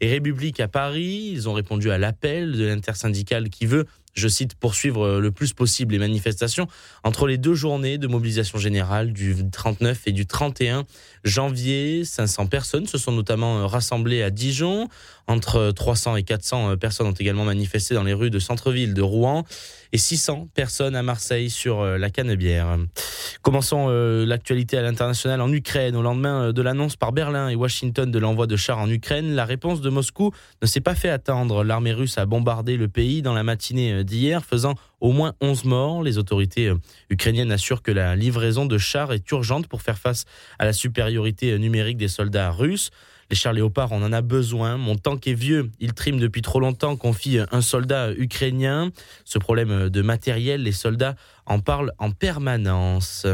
et 0.00 0.08
République 0.08 0.60
à 0.60 0.68
Paris 0.68 0.99
ils 1.04 1.48
ont 1.48 1.52
répondu 1.52 1.90
à 1.90 1.98
l'appel 1.98 2.52
de 2.52 2.64
l'intersyndicale 2.64 3.50
qui 3.50 3.66
veut 3.66 3.86
je 4.14 4.28
cite, 4.28 4.54
poursuivre 4.54 5.20
le 5.20 5.30
plus 5.30 5.52
possible 5.52 5.92
les 5.92 5.98
manifestations 5.98 6.66
entre 7.04 7.26
les 7.26 7.38
deux 7.38 7.54
journées 7.54 7.98
de 7.98 8.06
mobilisation 8.06 8.58
générale 8.58 9.12
du 9.12 9.36
39 9.50 10.02
et 10.06 10.12
du 10.12 10.26
31 10.26 10.84
janvier. 11.24 12.04
500 12.04 12.46
personnes 12.46 12.86
se 12.86 12.98
sont 12.98 13.12
notamment 13.12 13.66
rassemblées 13.66 14.22
à 14.22 14.30
Dijon. 14.30 14.88
Entre 15.26 15.70
300 15.70 16.16
et 16.16 16.22
400 16.24 16.76
personnes 16.76 17.06
ont 17.06 17.12
également 17.12 17.44
manifesté 17.44 17.94
dans 17.94 18.02
les 18.02 18.14
rues 18.14 18.30
de 18.30 18.38
centre-ville 18.38 18.94
de 18.94 19.02
Rouen 19.02 19.44
et 19.92 19.98
600 19.98 20.48
personnes 20.54 20.96
à 20.96 21.02
Marseille 21.02 21.50
sur 21.50 21.84
la 21.84 22.10
Canebière. 22.10 22.76
Commençons 23.42 23.88
l'actualité 23.88 24.76
à 24.76 24.82
l'international 24.82 25.40
en 25.40 25.52
Ukraine. 25.52 25.94
Au 25.94 26.02
lendemain 26.02 26.52
de 26.52 26.62
l'annonce 26.62 26.96
par 26.96 27.12
Berlin 27.12 27.48
et 27.48 27.54
Washington 27.54 28.10
de 28.10 28.18
l'envoi 28.18 28.48
de 28.48 28.56
chars 28.56 28.78
en 28.78 28.90
Ukraine, 28.90 29.34
la 29.34 29.44
réponse 29.44 29.80
de 29.80 29.90
Moscou 29.90 30.32
ne 30.62 30.66
s'est 30.66 30.80
pas 30.80 30.96
fait 30.96 31.10
attendre. 31.10 31.62
L'armée 31.62 31.92
russe 31.92 32.18
a 32.18 32.26
bombardé 32.26 32.76
le 32.76 32.88
pays 32.88 33.22
dans 33.22 33.34
la 33.34 33.44
matinée 33.44 34.02
d'hier, 34.02 34.44
faisant 34.44 34.74
au 35.00 35.12
moins 35.12 35.34
11 35.40 35.64
morts. 35.64 36.02
Les 36.02 36.18
autorités 36.18 36.72
ukrainiennes 37.08 37.52
assurent 37.52 37.82
que 37.82 37.92
la 37.92 38.16
livraison 38.16 38.66
de 38.66 38.78
chars 38.78 39.12
est 39.12 39.30
urgente 39.30 39.66
pour 39.66 39.82
faire 39.82 39.98
face 39.98 40.24
à 40.58 40.64
la 40.64 40.72
supériorité 40.72 41.58
numérique 41.58 41.96
des 41.96 42.08
soldats 42.08 42.50
russes. 42.50 42.90
Les 43.30 43.36
chars 43.36 43.52
léopards, 43.52 43.92
on 43.92 44.02
en 44.02 44.12
a 44.12 44.22
besoin. 44.22 44.76
Mon 44.76 44.96
tank 44.96 45.28
est 45.28 45.34
vieux, 45.34 45.70
il 45.78 45.92
trime 45.92 46.18
depuis 46.18 46.42
trop 46.42 46.58
longtemps, 46.58 46.96
confie 46.96 47.38
un 47.52 47.60
soldat 47.60 48.10
ukrainien. 48.12 48.90
Ce 49.24 49.38
problème 49.38 49.88
de 49.88 50.02
matériel, 50.02 50.64
les 50.64 50.72
soldats 50.72 51.14
en 51.50 51.58
parlent 51.58 51.92
en 51.98 52.12
permanence. 52.12 53.26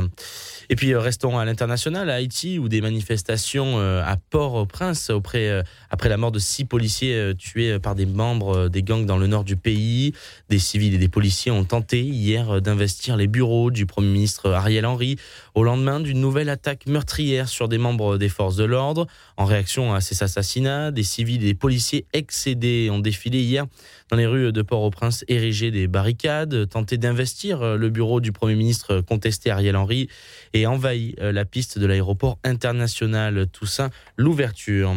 Et 0.70 0.74
puis 0.74 0.94
restons 0.96 1.38
à 1.38 1.44
l'international, 1.44 2.08
à 2.08 2.14
Haïti, 2.14 2.58
où 2.58 2.68
des 2.68 2.80
manifestations 2.80 3.78
à 3.78 4.16
Port-au-Prince 4.30 5.10
auprès, 5.10 5.62
après 5.90 6.08
la 6.08 6.16
mort 6.16 6.32
de 6.32 6.38
six 6.38 6.64
policiers 6.64 7.32
tués 7.38 7.78
par 7.78 7.94
des 7.94 8.06
membres 8.06 8.68
des 8.68 8.82
gangs 8.82 9.04
dans 9.04 9.18
le 9.18 9.26
nord 9.26 9.44
du 9.44 9.56
pays. 9.56 10.14
Des 10.48 10.58
civils 10.58 10.94
et 10.94 10.98
des 10.98 11.08
policiers 11.08 11.52
ont 11.52 11.64
tenté 11.64 12.02
hier 12.02 12.62
d'investir 12.62 13.16
les 13.16 13.26
bureaux 13.26 13.70
du 13.70 13.84
Premier 13.84 14.08
ministre 14.08 14.50
Ariel 14.50 14.86
Henry 14.86 15.16
au 15.54 15.62
lendemain 15.62 16.00
d'une 16.00 16.20
nouvelle 16.20 16.48
attaque 16.48 16.86
meurtrière 16.86 17.48
sur 17.48 17.68
des 17.68 17.78
membres 17.78 18.16
des 18.16 18.30
forces 18.30 18.56
de 18.56 18.64
l'ordre. 18.64 19.06
En 19.36 19.44
réaction 19.44 19.92
à 19.92 20.00
ces 20.00 20.22
assassinats, 20.22 20.90
des 20.90 21.02
civils 21.02 21.42
et 21.42 21.48
des 21.48 21.54
policiers 21.54 22.06
excédés 22.14 22.88
ont 22.90 22.98
défilé 22.98 23.40
hier 23.40 23.66
dans 24.10 24.16
les 24.16 24.26
rues 24.26 24.52
de 24.52 24.62
Port-au-Prince, 24.62 25.24
érigé 25.28 25.70
des 25.70 25.88
barricades, 25.88 26.68
tenté 26.68 26.96
d'investir 26.96 27.76
le 27.76 27.90
bureau 27.90 28.20
du 28.20 28.32
Premier 28.32 28.54
ministre 28.54 29.00
contesté 29.00 29.50
Ariel 29.50 29.76
Henry 29.76 30.08
et 30.52 30.66
envahi 30.66 31.14
la 31.18 31.44
piste 31.44 31.78
de 31.78 31.86
l'aéroport 31.86 32.38
international 32.44 33.46
Toussaint 33.48 33.90
l'ouverture. 34.16 34.94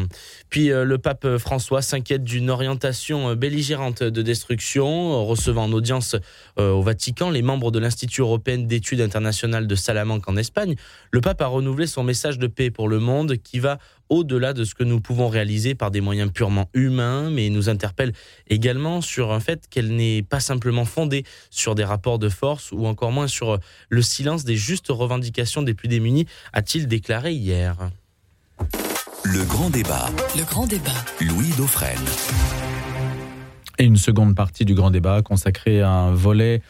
Puis 0.49 0.67
le 0.67 0.97
pape 0.97 1.37
François 1.37 1.81
s'inquiète 1.81 2.23
d'une 2.23 2.49
orientation 2.49 3.35
belligérante 3.35 4.03
de 4.03 4.21
destruction, 4.21 5.25
recevant 5.25 5.63
en 5.63 5.71
audience 5.73 6.15
au 6.57 6.81
Vatican 6.81 7.31
les 7.31 7.41
membres 7.41 7.71
de 7.71 7.79
l'Institut 7.79 8.21
européen 8.21 8.59
d'études 8.59 9.01
internationales 9.01 9.67
de 9.67 9.75
Salamanque 9.75 10.27
en 10.29 10.37
Espagne. 10.37 10.75
Le 11.11 11.21
pape 11.21 11.41
a 11.41 11.47
renouvelé 11.47 11.87
son 11.87 12.03
message 12.03 12.37
de 12.37 12.47
paix 12.47 12.69
pour 12.69 12.87
le 12.87 12.99
monde 12.99 13.37
qui 13.37 13.59
va 13.59 13.79
au-delà 14.09 14.53
de 14.53 14.63
ce 14.63 14.75
que 14.75 14.83
nous 14.83 14.99
pouvons 14.99 15.29
réaliser 15.29 15.75
par 15.75 15.91
des 15.91 16.01
moyens 16.01 16.31
purement 16.31 16.69
humains, 16.73 17.29
mais 17.29 17.49
nous 17.49 17.69
interpelle 17.69 18.13
également 18.47 19.01
sur 19.01 19.31
un 19.31 19.39
fait 19.39 19.67
qu'elle 19.69 19.95
n'est 19.95 20.23
pas 20.23 20.39
simplement 20.39 20.85
fondée 20.85 21.23
sur 21.49 21.75
des 21.75 21.83
rapports 21.83 22.19
de 22.19 22.29
force 22.29 22.71
ou 22.71 22.85
encore 22.85 23.11
moins 23.11 23.27
sur 23.27 23.59
le 23.89 24.01
silence 24.01 24.43
des 24.43 24.55
justes 24.55 24.87
revendications 24.89 25.61
des 25.61 25.73
plus 25.73 25.87
démunis, 25.87 26.25
a-t-il 26.53 26.87
déclaré 26.87 27.33
hier. 27.33 27.77
Le 29.23 29.43
grand 29.45 29.69
débat. 29.69 30.09
Le 30.37 30.43
grand 30.43 30.65
débat. 30.65 31.05
Louis 31.21 31.49
Dauphren. 31.57 31.99
Et 33.77 33.85
une 33.85 33.97
seconde 33.97 34.35
partie 34.35 34.65
du 34.65 34.73
grand 34.73 34.91
débat 34.91 35.21
consacrée 35.21 35.81
à 35.81 35.91
un 35.91 36.13
volet 36.13 36.61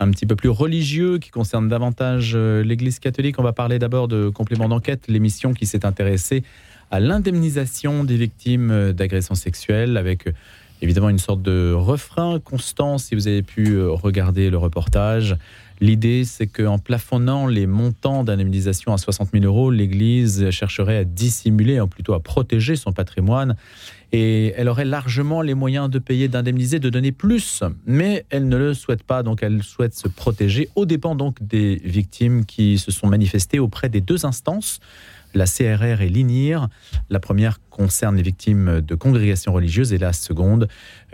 un 0.00 0.10
petit 0.10 0.26
peu 0.26 0.36
plus 0.36 0.48
religieux 0.48 1.18
qui 1.18 1.30
concerne 1.30 1.68
davantage 1.68 2.36
l'Église 2.36 2.98
catholique. 2.98 3.38
On 3.38 3.42
va 3.42 3.52
parler 3.52 3.78
d'abord 3.78 4.08
de 4.08 4.28
complément 4.28 4.68
d'enquête, 4.68 5.08
l'émission 5.08 5.52
qui 5.52 5.66
s'est 5.66 5.84
intéressée 5.84 6.44
à 6.90 7.00
l'indemnisation 7.00 8.04
des 8.04 8.16
victimes 8.16 8.92
d'agressions 8.92 9.34
sexuelles 9.34 9.96
avec 9.96 10.28
évidemment 10.80 11.08
une 11.08 11.18
sorte 11.18 11.42
de 11.42 11.72
refrain 11.72 12.38
constant 12.40 12.98
si 12.98 13.14
vous 13.14 13.26
avez 13.28 13.42
pu 13.42 13.80
regarder 13.82 14.50
le 14.50 14.58
reportage. 14.58 15.36
L'idée, 15.80 16.24
c'est 16.24 16.48
qu'en 16.48 16.78
plafonnant 16.78 17.46
les 17.46 17.66
montants 17.66 18.24
d'indemnisation 18.24 18.92
à 18.92 18.98
60 18.98 19.30
000 19.32 19.44
euros, 19.44 19.70
l'Église 19.70 20.50
chercherait 20.50 20.96
à 20.96 21.04
dissimuler, 21.04 21.80
ou 21.80 21.86
plutôt 21.86 22.14
à 22.14 22.20
protéger 22.20 22.74
son 22.74 22.92
patrimoine. 22.92 23.54
Et 24.10 24.54
elle 24.56 24.68
aurait 24.68 24.84
largement 24.84 25.40
les 25.40 25.54
moyens 25.54 25.88
de 25.88 26.00
payer, 26.00 26.26
d'indemniser, 26.26 26.80
de 26.80 26.90
donner 26.90 27.12
plus. 27.12 27.62
Mais 27.86 28.24
elle 28.30 28.48
ne 28.48 28.56
le 28.56 28.74
souhaite 28.74 29.04
pas, 29.04 29.22
donc 29.22 29.42
elle 29.42 29.62
souhaite 29.62 29.94
se 29.94 30.08
protéger, 30.08 30.68
au 30.74 30.84
dépens 30.84 31.14
donc 31.14 31.36
des 31.40 31.80
victimes 31.84 32.44
qui 32.44 32.78
se 32.78 32.90
sont 32.90 33.06
manifestées 33.06 33.60
auprès 33.60 33.88
des 33.88 34.00
deux 34.00 34.26
instances 34.26 34.80
la 35.34 35.44
CRR 35.46 36.00
et 36.00 36.08
l'INIR. 36.08 36.68
La 37.10 37.20
première 37.20 37.60
concerne 37.70 38.16
les 38.16 38.22
victimes 38.22 38.80
de 38.80 38.94
congrégations 38.94 39.52
religieuses 39.52 39.92
et 39.92 39.98
la 39.98 40.12
seconde 40.12 40.68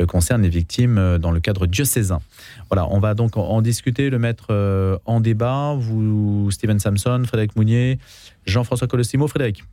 concerne 0.09 0.43
les 0.43 0.49
victimes 0.49 1.19
dans 1.19 1.31
le 1.31 1.41
cadre 1.41 1.67
diocésain. 1.67 2.21
Voilà, 2.71 2.89
on 2.91 2.99
va 2.99 3.15
donc 3.15 3.37
en 3.37 3.61
discuter, 3.61 4.11
le 4.11 4.19
mettre 4.19 5.01
en 5.05 5.21
débat. 5.21 5.75
Vous, 5.79 6.51
Steven 6.51 6.79
Samson, 6.79 7.23
Frédéric 7.27 7.57
Mounier, 7.57 7.99
Jean-François 8.47 8.89
Colossimo. 8.89 9.29
Frédéric 9.29 9.65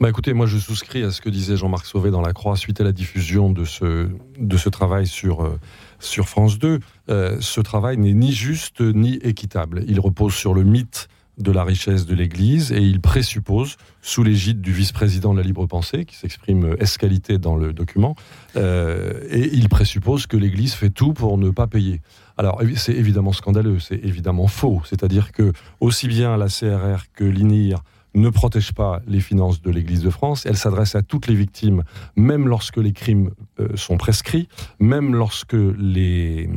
bah 0.00 0.08
écoutez, 0.08 0.32
moi 0.32 0.46
je 0.46 0.58
souscris 0.58 1.02
à 1.02 1.10
ce 1.10 1.20
que 1.20 1.28
disait 1.28 1.56
Jean-Marc 1.56 1.84
Sauvé 1.84 2.12
dans 2.12 2.20
La 2.20 2.32
Croix 2.32 2.56
suite 2.56 2.80
à 2.80 2.84
la 2.84 2.92
diffusion 2.92 3.50
de 3.50 3.64
ce, 3.64 4.08
de 4.38 4.56
ce 4.56 4.68
travail 4.68 5.08
sur, 5.08 5.58
sur 5.98 6.28
France 6.28 6.58
2. 6.60 6.78
Euh, 7.10 7.36
ce 7.40 7.60
travail 7.60 7.96
n'est 7.96 8.12
ni 8.12 8.32
juste 8.32 8.80
ni 8.80 9.14
équitable. 9.16 9.82
Il 9.88 9.98
repose 9.98 10.34
sur 10.34 10.54
le 10.54 10.62
mythe 10.62 11.08
de 11.38 11.52
la 11.52 11.64
richesse 11.64 12.06
de 12.06 12.14
l'Église 12.14 12.72
et 12.72 12.80
il 12.80 13.00
présuppose, 13.00 13.76
sous 14.02 14.22
l'égide 14.22 14.60
du 14.60 14.72
vice-président 14.72 15.32
de 15.32 15.38
la 15.38 15.44
libre 15.44 15.66
pensée, 15.66 16.04
qui 16.04 16.16
s'exprime 16.16 16.76
escalité 16.78 17.38
dans 17.38 17.56
le 17.56 17.72
document, 17.72 18.16
euh, 18.56 19.20
et 19.30 19.50
il 19.52 19.68
présuppose 19.68 20.26
que 20.26 20.36
l'Église 20.36 20.74
fait 20.74 20.90
tout 20.90 21.12
pour 21.12 21.38
ne 21.38 21.50
pas 21.50 21.66
payer. 21.66 22.00
Alors 22.36 22.60
c'est 22.76 22.94
évidemment 22.94 23.32
scandaleux, 23.32 23.80
c'est 23.80 24.00
évidemment 24.04 24.46
faux, 24.46 24.82
c'est-à-dire 24.84 25.32
que 25.32 25.52
aussi 25.80 26.08
bien 26.08 26.36
la 26.36 26.46
CRR 26.46 27.04
que 27.14 27.24
l'INIR 27.24 27.82
ne 28.20 28.30
protège 28.30 28.72
pas 28.72 29.00
les 29.06 29.20
finances 29.20 29.62
de 29.62 29.70
l'Église 29.70 30.02
de 30.02 30.10
France. 30.10 30.46
Elle 30.46 30.56
s'adresse 30.56 30.94
à 30.94 31.02
toutes 31.02 31.26
les 31.26 31.34
victimes, 31.34 31.82
même 32.16 32.48
lorsque 32.48 32.76
les 32.76 32.92
crimes 32.92 33.30
euh, 33.60 33.68
sont 33.76 33.96
prescrits, 33.96 34.48
même 34.78 35.14
lorsque 35.14 35.54
les, 35.54 36.48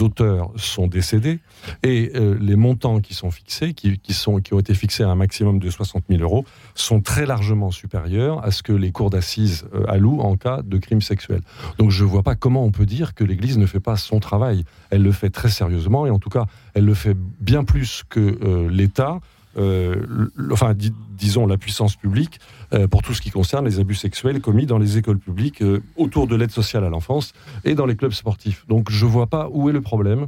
auteurs 0.00 0.50
sont 0.56 0.86
décédés. 0.86 1.38
Et 1.82 2.12
euh, 2.14 2.36
les 2.40 2.56
montants 2.56 3.00
qui 3.00 3.14
sont 3.14 3.30
fixés, 3.30 3.74
qui, 3.74 3.98
qui, 3.98 4.12
sont, 4.12 4.40
ont 4.52 4.58
été 4.58 4.74
fixés 4.74 5.02
à 5.02 5.08
un 5.08 5.14
maximum 5.14 5.58
de 5.58 5.70
60 5.70 6.04
000 6.08 6.22
euros, 6.22 6.44
sont 6.74 7.00
très 7.00 7.26
largement 7.26 7.70
supérieurs 7.70 8.44
à 8.44 8.50
ce 8.50 8.62
que 8.62 8.72
les 8.72 8.92
cours 8.92 9.10
d'assises 9.10 9.66
euh, 9.74 9.84
allouent 9.88 10.20
en 10.20 10.36
cas 10.36 10.62
de 10.62 10.78
crimes 10.78 11.02
sexuels. 11.02 11.42
Donc 11.78 11.90
je 11.90 12.04
ne 12.04 12.08
vois 12.08 12.22
pas 12.22 12.34
comment 12.34 12.64
on 12.64 12.70
peut 12.70 12.86
dire 12.86 13.14
que 13.14 13.24
l'Église 13.24 13.58
ne 13.58 13.66
fait 13.66 13.80
pas 13.80 13.96
son 13.96 14.20
travail. 14.20 14.64
Elle 14.90 15.02
le 15.02 15.12
fait 15.12 15.30
très 15.30 15.48
sérieusement 15.48 16.06
et 16.06 16.10
en 16.10 16.18
tout 16.18 16.30
cas, 16.30 16.46
elle 16.74 16.84
le 16.84 16.94
fait 16.94 17.16
bien 17.40 17.64
plus 17.64 18.02
que 18.08 18.68
l'État 18.68 19.20
euh, 19.58 20.28
enfin, 20.50 20.74
disons, 20.74 21.46
la 21.46 21.56
puissance 21.56 21.96
publique 21.96 22.40
euh, 22.72 22.86
pour 22.88 23.02
tout 23.02 23.14
ce 23.14 23.22
qui 23.22 23.30
concerne 23.30 23.64
les 23.64 23.80
abus 23.80 23.94
sexuels 23.94 24.40
commis 24.40 24.66
dans 24.66 24.78
les 24.78 24.98
écoles 24.98 25.18
publiques 25.18 25.62
euh, 25.62 25.82
autour 25.96 26.26
de 26.26 26.36
l'aide 26.36 26.50
sociale 26.50 26.84
à 26.84 26.90
l'enfance 26.90 27.32
et 27.64 27.74
dans 27.74 27.86
les 27.86 27.96
clubs 27.96 28.12
sportifs. 28.12 28.66
Donc, 28.68 28.90
je 28.90 29.06
ne 29.06 29.10
vois 29.10 29.28
pas 29.28 29.48
où 29.50 29.70
est 29.70 29.72
le 29.72 29.80
problème. 29.80 30.26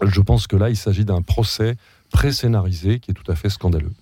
Je 0.00 0.20
pense 0.20 0.46
que 0.46 0.56
là, 0.56 0.70
il 0.70 0.76
s'agit 0.76 1.04
d'un 1.04 1.22
procès 1.22 1.76
pré-scénarisé 2.10 2.98
qui 2.98 3.10
est 3.10 3.14
tout 3.14 3.30
à 3.30 3.34
fait 3.34 3.50
scandaleux. 3.50 3.92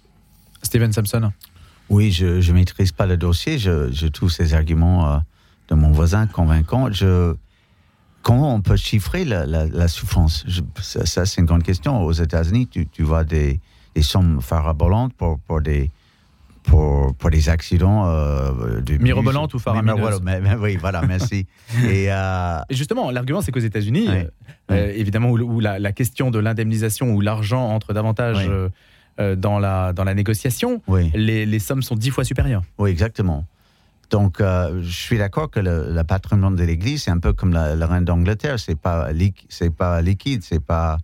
Steven 0.62 0.92
Sampson 0.92 1.32
Oui, 1.88 2.12
je 2.12 2.26
ne 2.26 2.52
maîtrise 2.52 2.92
pas 2.92 3.06
le 3.06 3.16
dossier. 3.16 3.58
Je, 3.58 3.90
je 3.92 4.06
trouve 4.06 4.30
ces 4.30 4.54
arguments 4.54 5.20
de 5.68 5.74
mon 5.74 5.90
voisin 5.92 6.26
convaincants. 6.26 6.90
Je, 6.90 7.34
comment 8.22 8.54
on 8.54 8.60
peut 8.60 8.76
chiffrer 8.76 9.24
la, 9.24 9.88
souffrance? 9.88 10.44
Ça, 10.80 11.26
c'est 11.26 11.40
une 11.40 11.46
grande 11.46 11.62
question. 11.62 12.02
Aux 12.02 12.12
États-Unis, 12.12 12.66
tu, 12.66 12.88
tu 12.88 13.02
vois 13.02 13.22
des, 13.22 13.60
des 13.94 14.02
sommes 14.02 14.40
farabolantes 14.40 15.14
pour, 15.14 15.38
pour 15.40 15.60
des 15.60 15.90
pour, 16.64 17.14
pour 17.14 17.30
des 17.30 17.48
accidents 17.48 18.08
euh, 18.08 18.80
de 18.80 18.96
mirobolantes 18.96 19.54
ou 19.54 19.58
faramineuses. 19.58 20.20
oui, 20.60 20.76
voilà, 20.76 21.02
merci. 21.02 21.46
Euh, 21.84 22.60
et, 22.70 22.74
justement, 22.74 23.10
l'argument, 23.10 23.40
c'est 23.40 23.52
qu'aux 23.52 23.60
États-Unis, 23.60 24.08
euh, 24.70 24.92
évidemment, 24.94 25.30
où, 25.30 25.60
la, 25.60 25.92
question 25.92 26.30
de 26.30 26.38
l'indemnisation, 26.38 27.10
où 27.10 27.20
l'argent 27.20 27.68
entre 27.68 27.92
davantage 27.92 28.48
dans, 29.18 29.58
la, 29.58 29.92
dans 29.92 30.04
la 30.04 30.14
négociation, 30.14 30.82
les, 31.14 31.46
les, 31.46 31.58
sommes 31.58 31.82
sont 31.82 31.94
dix 31.94 32.10
fois 32.10 32.24
supérieures. 32.24 32.62
Oui, 32.78 32.90
exactement. 32.90 33.44
Donc, 34.10 34.36
je 34.40 34.82
suis 34.82 35.18
d'accord 35.18 35.50
que 35.50 35.60
le, 35.60 36.02
patrimoine 36.04 36.56
de 36.56 36.64
l'Église, 36.64 37.04
c'est 37.04 37.10
un 37.10 37.18
peu 37.18 37.32
comme 37.32 37.52
la, 37.52 37.86
reine 37.86 38.04
d'Angleterre, 38.04 38.58
c'est 38.58 38.78
pas, 38.78 39.08
c'est 39.48 39.74
pas 39.74 40.00
liquide, 40.00 40.42
c'est 40.42 40.64
pas 40.64 40.98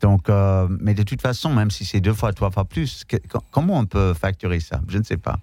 donc, 0.00 0.28
euh, 0.28 0.68
mais 0.80 0.94
de 0.94 1.02
toute 1.02 1.22
façon, 1.22 1.52
même 1.52 1.70
si 1.70 1.84
c'est 1.84 2.00
deux 2.00 2.12
fois, 2.12 2.32
trois 2.32 2.50
fois 2.50 2.64
plus, 2.64 3.04
comment 3.50 3.78
on 3.78 3.86
peut 3.86 4.14
facturer 4.14 4.60
ça? 4.60 4.80
Je 4.88 4.98
ne 4.98 5.02
sais 5.02 5.16
pas. 5.16 5.38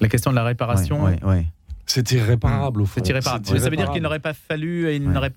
La 0.00 0.08
question 0.08 0.30
de 0.30 0.36
la 0.36 0.44
réparation 0.44 1.04
Oui, 1.04 1.12
oui, 1.24 1.46
C'est 1.86 2.12
irréparable 2.12 2.82
au 2.82 2.86
fond. 2.86 3.00
C'est 3.02 3.08
irréparable. 3.08 3.46
Ça 3.46 3.70
veut 3.70 3.76
dire 3.76 3.90
qu'il 3.90 4.02
n'aurait 4.02 4.20
pas 4.20 4.34
fallu, 4.34 4.94
il 4.94 5.10
n'aurait 5.10 5.32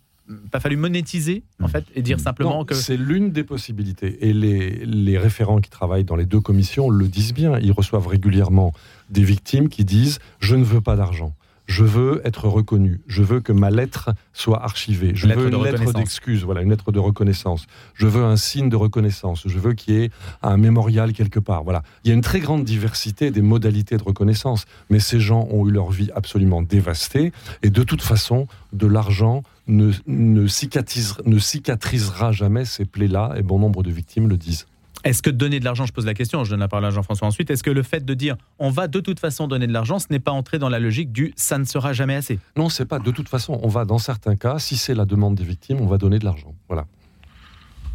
pas 0.51 0.59
fallu 0.59 0.77
monétiser 0.77 1.43
en 1.61 1.67
fait 1.67 1.83
et 1.95 2.01
dire 2.01 2.19
simplement 2.19 2.63
que 2.63 2.75
c'est 2.75 2.97
l'une 2.97 3.31
des 3.31 3.43
possibilités. 3.43 4.29
Et 4.29 4.33
les, 4.33 4.85
les 4.85 5.17
référents 5.17 5.59
qui 5.59 5.69
travaillent 5.69 6.03
dans 6.03 6.15
les 6.15 6.25
deux 6.25 6.39
commissions 6.39 6.89
le 6.89 7.07
disent 7.07 7.33
bien. 7.33 7.57
Ils 7.59 7.71
reçoivent 7.71 8.07
régulièrement 8.07 8.73
des 9.09 9.23
victimes 9.23 9.67
qui 9.69 9.83
disent 9.83 10.19
je 10.39 10.55
ne 10.55 10.63
veux 10.63 10.81
pas 10.81 10.95
d'argent 10.95 11.33
je 11.71 11.85
veux 11.85 12.21
être 12.25 12.49
reconnu, 12.49 12.99
je 13.07 13.23
veux 13.23 13.39
que 13.39 13.53
ma 13.53 13.71
lettre 13.71 14.11
soit 14.33 14.61
archivée, 14.61 15.13
je 15.15 15.25
veux 15.25 15.47
une 15.47 15.63
lettre 15.63 15.93
d'excuse, 15.93 16.43
voilà, 16.43 16.61
une 16.61 16.69
lettre 16.69 16.91
de 16.91 16.99
reconnaissance, 16.99 17.65
je 17.93 18.07
veux 18.07 18.25
un 18.25 18.35
signe 18.35 18.67
de 18.67 18.75
reconnaissance, 18.75 19.43
je 19.45 19.57
veux 19.57 19.73
qu'il 19.73 19.95
y 19.95 20.03
ait 20.03 20.11
un 20.41 20.57
mémorial 20.57 21.13
quelque 21.13 21.39
part. 21.39 21.63
Voilà, 21.63 21.81
il 22.03 22.09
y 22.09 22.11
a 22.11 22.13
une 22.13 22.21
très 22.21 22.41
grande 22.41 22.65
diversité 22.65 23.31
des 23.31 23.41
modalités 23.41 23.95
de 23.95 24.03
reconnaissance, 24.03 24.65
mais 24.89 24.99
ces 24.99 25.21
gens 25.21 25.47
ont 25.49 25.65
eu 25.65 25.71
leur 25.71 25.91
vie 25.91 26.09
absolument 26.13 26.61
dévastée. 26.61 27.31
Et 27.63 27.69
de 27.69 27.83
toute 27.83 28.01
façon, 28.01 28.47
de 28.73 28.87
l'argent 28.87 29.41
ne, 29.67 29.91
ne, 30.07 30.41
ne 30.41 31.39
cicatrisera 31.39 32.31
jamais 32.33 32.65
ces 32.65 32.83
plaies-là 32.83 33.35
et 33.37 33.43
bon 33.43 33.59
nombre 33.59 33.81
de 33.81 33.91
victimes 33.91 34.27
le 34.27 34.35
disent. 34.35 34.67
Est-ce 35.03 35.21
que 35.21 35.29
donner 35.29 35.59
de 35.59 35.65
l'argent, 35.65 35.85
je 35.85 35.93
pose 35.93 36.05
la 36.05 36.13
question, 36.13 36.43
je 36.43 36.51
donne 36.51 36.59
la 36.59 36.67
parole 36.67 36.85
à 36.85 36.91
Jean-François 36.91 37.27
ensuite, 37.27 37.49
est-ce 37.49 37.63
que 37.63 37.71
le 37.71 37.81
fait 37.81 38.05
de 38.05 38.13
dire 38.13 38.35
on 38.59 38.69
va 38.69 38.87
de 38.87 38.99
toute 38.99 39.19
façon 39.19 39.47
donner 39.47 39.65
de 39.65 39.73
l'argent, 39.73 39.97
ce 39.97 40.07
n'est 40.11 40.19
pas 40.19 40.31
entrer 40.31 40.59
dans 40.59 40.69
la 40.69 40.79
logique 40.79 41.11
du 41.11 41.33
ça 41.35 41.57
ne 41.57 41.63
sera 41.63 41.93
jamais 41.93 42.15
assez? 42.15 42.39
Non, 42.55 42.69
c'est 42.69 42.85
pas 42.85 42.99
de 42.99 43.11
toute 43.11 43.29
façon. 43.29 43.59
On 43.63 43.67
va, 43.67 43.85
dans 43.85 43.97
certains 43.97 44.35
cas, 44.35 44.59
si 44.59 44.77
c'est 44.77 44.93
la 44.93 45.05
demande 45.05 45.35
des 45.35 45.43
victimes, 45.43 45.81
on 45.81 45.87
va 45.87 45.97
donner 45.97 46.19
de 46.19 46.25
l'argent. 46.25 46.53
Voilà. 46.67 46.85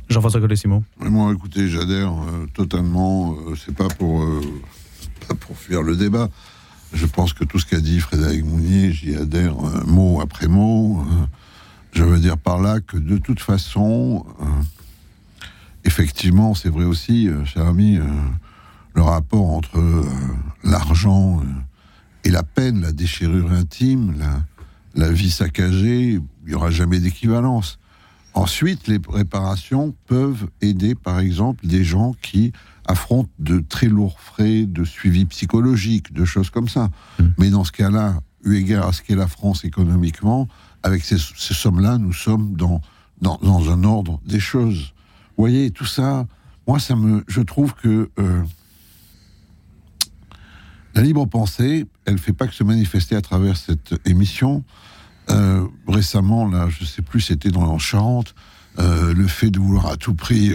Jean-François 0.09 0.41
Colessimo. 0.41 0.85
Moi, 0.99 1.33
écoutez, 1.33 1.69
j'adhère 1.69 2.13
euh, 2.13 2.47
totalement. 2.55 3.35
Euh, 3.35 3.57
c'est 3.57 3.75
pas 3.75 3.89
pour, 3.89 4.23
euh, 4.23 4.41
pas 5.29 5.35
pour 5.35 5.57
fuir 5.57 5.83
le 5.83 5.97
débat. 5.97 6.29
Je 6.93 7.07
pense 7.07 7.33
que 7.33 7.45
tout 7.45 7.59
ce 7.59 7.67
qu'a 7.67 7.81
dit 7.81 7.99
Frédéric 7.99 8.45
Mounier, 8.45 8.93
j'y 8.93 9.17
adhère 9.17 9.57
mot 9.87 10.21
après 10.21 10.47
mot. 10.47 11.05
je 11.93 12.05
veux 12.05 12.21
dire 12.21 12.39
par 12.39 12.61
là 12.61 12.79
que 12.81 12.97
de 12.97 13.19
toute 13.19 13.41
façon 13.41 14.25
effectivement, 15.87 16.55
c'est 16.55 16.69
vrai 16.69 16.85
aussi, 16.85 17.29
euh, 17.29 17.45
cher 17.45 17.67
ami, 17.67 17.97
euh, 17.97 18.05
le 18.95 19.03
rapport 19.03 19.51
entre 19.51 19.79
euh, 19.79 20.05
l'argent 20.65 21.41
et 22.25 22.31
la 22.31 22.43
peine, 22.43 22.81
la 22.81 22.93
déchirure 22.93 23.53
intime, 23.53 24.15
la, 24.95 25.11
vie 25.11 25.31
saccagée, 25.31 26.13
il 26.13 26.23
n'y 26.47 26.55
aura 26.55 26.71
jamais 26.71 26.99
d'équivalence. 26.99 27.79
Ensuite, 28.35 28.89
les 28.89 28.99
réparations 29.09 29.95
peuvent 30.07 30.49
aider, 30.61 30.95
par 30.95 31.21
exemple, 31.21 31.67
des 31.67 31.85
gens 31.85 32.15
qui 32.21 32.53
affrontent 32.87 33.31
de 33.39 33.61
très 33.61 33.87
lourds 33.87 34.21
frais 34.21 34.65
de 34.65 34.85
suivi 34.85 35.25
psychologique, 35.27 36.13
de 36.13 36.25
choses 36.25 36.51
comme 36.51 36.69
ça. 36.69 36.91
Mmh. 37.19 37.25
Mais 37.39 37.51
dans 37.51 37.65
ce 37.65 37.73
cas-là, 37.73 38.21
eu 38.45 38.57
égard 38.57 38.89
à 38.89 38.93
ce 38.93 39.03
qu'est 39.03 39.17
la 39.17 39.27
France 39.27 39.65
économiquement, 39.65 40.49
avec 40.83 41.05
ces, 41.05 41.19
sommes-là, 41.19 41.99
nous 41.99 42.13
sommes 42.13 42.55
dans, 42.55 42.81
dans, 43.21 43.71
un 43.71 43.85
ordre 43.85 44.21
des 44.25 44.41
choses. 44.41 44.93
Vous 45.37 45.43
voyez, 45.43 45.71
tout 45.71 45.85
ça, 45.85 46.27
moi, 46.67 46.79
ça 46.79 46.97
me, 46.97 47.23
je 47.29 47.41
trouve 47.43 47.75
que 47.75 48.11
euh, 48.19 48.43
la 50.95 51.03
libre 51.03 51.27
pensée, 51.27 51.87
elle 52.07 52.15
ne 52.15 52.19
fait 52.19 52.33
pas 52.33 52.47
que 52.47 52.55
se 52.55 52.65
manifester 52.65 53.17
à 53.17 53.21
travers 53.21 53.57
cette 53.57 53.95
émission. 54.07 54.65
Euh, 55.31 55.67
récemment, 55.87 56.49
là, 56.49 56.69
je 56.71 56.83
ne 56.83 56.87
sais 56.87 57.03
plus, 57.03 57.21
c'était 57.21 57.51
dans 57.51 57.71
la 57.71 57.79
Charente, 57.79 58.35
euh, 58.79 59.13
le 59.15 59.27
fait 59.27 59.51
de 59.51 59.59
vouloir 59.59 59.87
à 59.87 59.97
tout 59.97 60.15
prix 60.15 60.55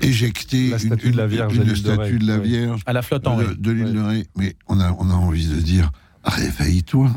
éjecter 0.00 0.70
la 0.70 0.78
statue 0.78 1.06
une, 1.06 1.12
de 1.12 1.16
la 1.16 1.26
Vierge, 1.26 1.56
une, 1.56 1.74
statue 1.74 2.18
de, 2.18 2.26
la 2.26 2.38
Vierge 2.38 2.82
à 2.86 2.92
la 2.92 3.02
flotte 3.02 3.26
en 3.26 3.36
de, 3.36 3.52
de 3.54 3.70
l'île 3.72 3.92
de 3.92 4.00
Ré. 4.00 4.26
Mais 4.36 4.54
on 4.68 4.78
a, 4.78 4.92
on 4.92 5.10
a 5.10 5.14
envie 5.14 5.48
de 5.48 5.56
dire, 5.56 5.90
réveille-toi. 6.22 7.10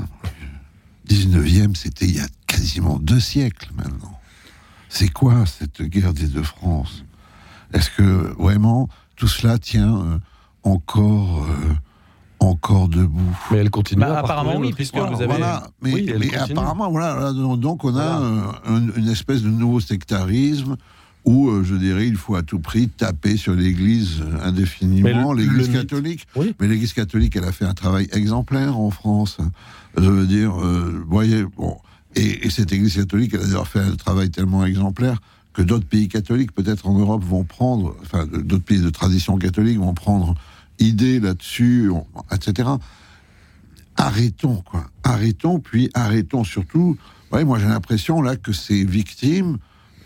19e, 1.07 1.75
c'était 1.75 2.05
il 2.05 2.15
y 2.15 2.19
a 2.19 2.27
quasiment 2.47 2.97
deux 2.97 3.19
siècles 3.19 3.69
maintenant. 3.75 4.19
C'est 4.89 5.09
quoi 5.09 5.45
cette 5.45 5.81
guerre 5.81 6.13
des 6.13 6.27
deux 6.27 6.43
France 6.43 7.03
Est-ce 7.73 7.89
que 7.89 8.33
vraiment 8.37 8.87
tout 9.15 9.27
cela 9.27 9.57
tient 9.57 9.95
euh, 9.95 10.17
encore 10.63 11.45
euh, 11.45 11.73
encore 12.39 12.89
debout 12.89 13.37
Mais 13.51 13.57
elle 13.57 13.69
continue. 13.69 14.01
Bah, 14.01 14.19
apparemment 14.19 14.57
oui, 14.57 14.73
puisque 14.73 14.97
vous 14.97 15.15
avez. 15.15 15.25
Voilà, 15.25 15.67
mais, 15.81 16.05
apparemment 16.35 16.91
voilà, 16.91 17.31
donc 17.33 17.83
on 17.83 17.95
a 17.95 18.21
euh, 18.21 18.91
une 18.95 19.07
espèce 19.07 19.41
de 19.41 19.49
nouveau 19.49 19.79
sectarisme 19.79 20.75
où, 21.23 21.63
je 21.63 21.73
dirais, 21.73 22.07
il 22.07 22.17
faut 22.17 22.35
à 22.35 22.43
tout 22.43 22.59
prix 22.59 22.87
taper 22.87 23.35
sur 23.35 23.55
l'Église 23.55 24.21
indéfiniment, 24.43 25.33
l'Église 25.33 25.71
catholique. 25.71 26.27
Mais 26.59 26.67
l'Église 26.67 26.93
catholique, 26.93 27.35
elle 27.35 27.45
a 27.45 27.51
fait 27.51 27.65
un 27.65 27.73
travail 27.73 28.07
exemplaire 28.11 28.77
en 28.77 28.91
France. 28.91 29.39
Je 29.97 30.07
veux 30.07 30.27
dire, 30.27 30.51
vous 30.51 31.03
voyez, 31.07 31.43
bon, 31.57 31.77
et, 32.15 32.49
cette 32.49 32.71
Église 32.71 32.95
catholique, 32.95 33.33
elle 33.33 33.41
a 33.41 33.43
d'ailleurs 33.43 33.67
fait 33.67 33.79
un 33.79 33.95
travail 33.95 34.29
tellement 34.29 34.65
exemplaire 34.65 35.19
que 35.53 35.61
d'autres 35.61 35.85
pays 35.85 36.07
catholiques, 36.07 36.51
peut-être 36.53 36.87
en 36.87 36.97
Europe, 36.97 37.23
vont 37.23 37.43
prendre, 37.43 37.95
enfin, 38.01 38.25
d'autres 38.25 38.63
pays 38.63 38.81
de 38.81 38.89
tradition 38.89 39.37
catholique 39.37 39.77
vont 39.77 39.93
prendre 39.93 40.35
idée 40.79 41.19
là-dessus, 41.19 41.91
etc. 42.31 42.69
Arrêtons, 43.95 44.61
quoi. 44.65 44.89
Arrêtons, 45.03 45.59
puis 45.59 45.89
arrêtons 45.93 46.43
surtout. 46.43 46.97
Ouais, 47.31 47.45
moi, 47.45 47.59
j'ai 47.59 47.67
l'impression 47.67 48.21
là 48.21 48.35
que 48.35 48.51
ces 48.51 48.83
victimes, 48.83 49.57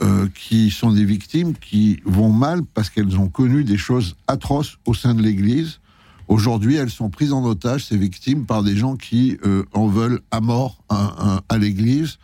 euh, 0.01 0.29
qui 0.33 0.71
sont 0.71 0.93
des 0.93 1.03
victimes 1.03 1.53
qui 1.55 1.99
vont 2.05 2.31
mal 2.31 2.61
parce 2.73 2.89
qu'elles 2.89 3.17
ont 3.17 3.27
connu 3.27 3.65
des 3.65 3.77
choses 3.77 4.15
atroces 4.27 4.77
au 4.85 4.93
sein 4.93 5.13
de 5.13 5.21
l'Église 5.21 5.81
Aujourd'hui, 6.29 6.75
elles 6.75 6.91
sont 6.91 7.09
prises 7.09 7.33
en 7.33 7.43
otage, 7.43 7.85
ces 7.85 7.97
victimes, 7.97 8.45
par 8.45 8.61
des 8.61 8.77
gens 8.77 8.95
qui 8.95 9.39
euh, 9.43 9.63
en 9.73 9.87
veulent 9.87 10.21
à 10.29 10.41
mort 10.41 10.77
à, 10.87 11.57
l'Église. 11.57 12.19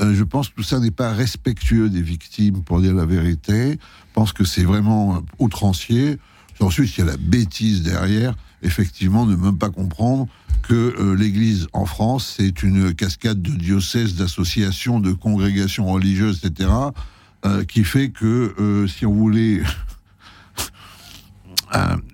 Euh, 0.00 0.14
je 0.14 0.24
pense 0.24 0.48
que 0.48 0.54
tout 0.54 0.62
ça 0.62 0.80
n'est 0.80 0.90
pas 0.90 1.12
respectueux 1.12 1.90
des 1.90 2.00
victimes, 2.00 2.62
pour 2.62 2.80
dire 2.80 2.94
la 2.94 3.04
vérité. 3.04 3.72
Je 3.72 4.14
pense 4.14 4.32
que 4.32 4.44
c'est 4.44 4.64
vraiment 4.64 5.22
outrancier. 5.38 6.16
Ensuite, 6.58 6.96
il 6.96 7.00
y 7.00 7.02
a 7.02 7.06
la 7.06 7.18
bêtise 7.18 7.82
derrière, 7.82 8.34
effectivement, 8.62 9.26
ne 9.26 9.36
même 9.36 9.58
pas 9.58 9.68
comprendre 9.68 10.26
que 10.62 10.74
euh, 10.98 11.14
l'Église 11.14 11.66
en 11.74 11.84
France, 11.84 12.36
c'est 12.38 12.62
une 12.62 12.94
cascade 12.94 13.42
de 13.42 13.50
diocèses, 13.50 14.14
d'associations, 14.14 15.00
de 15.00 15.12
congrégations 15.12 15.84
religieuses, 15.84 16.40
etc., 16.44 16.70
qui 17.68 17.84
fait 17.84 18.10
que 18.10 18.86
si 18.86 19.06
on 19.06 19.14
voulait 19.14 19.62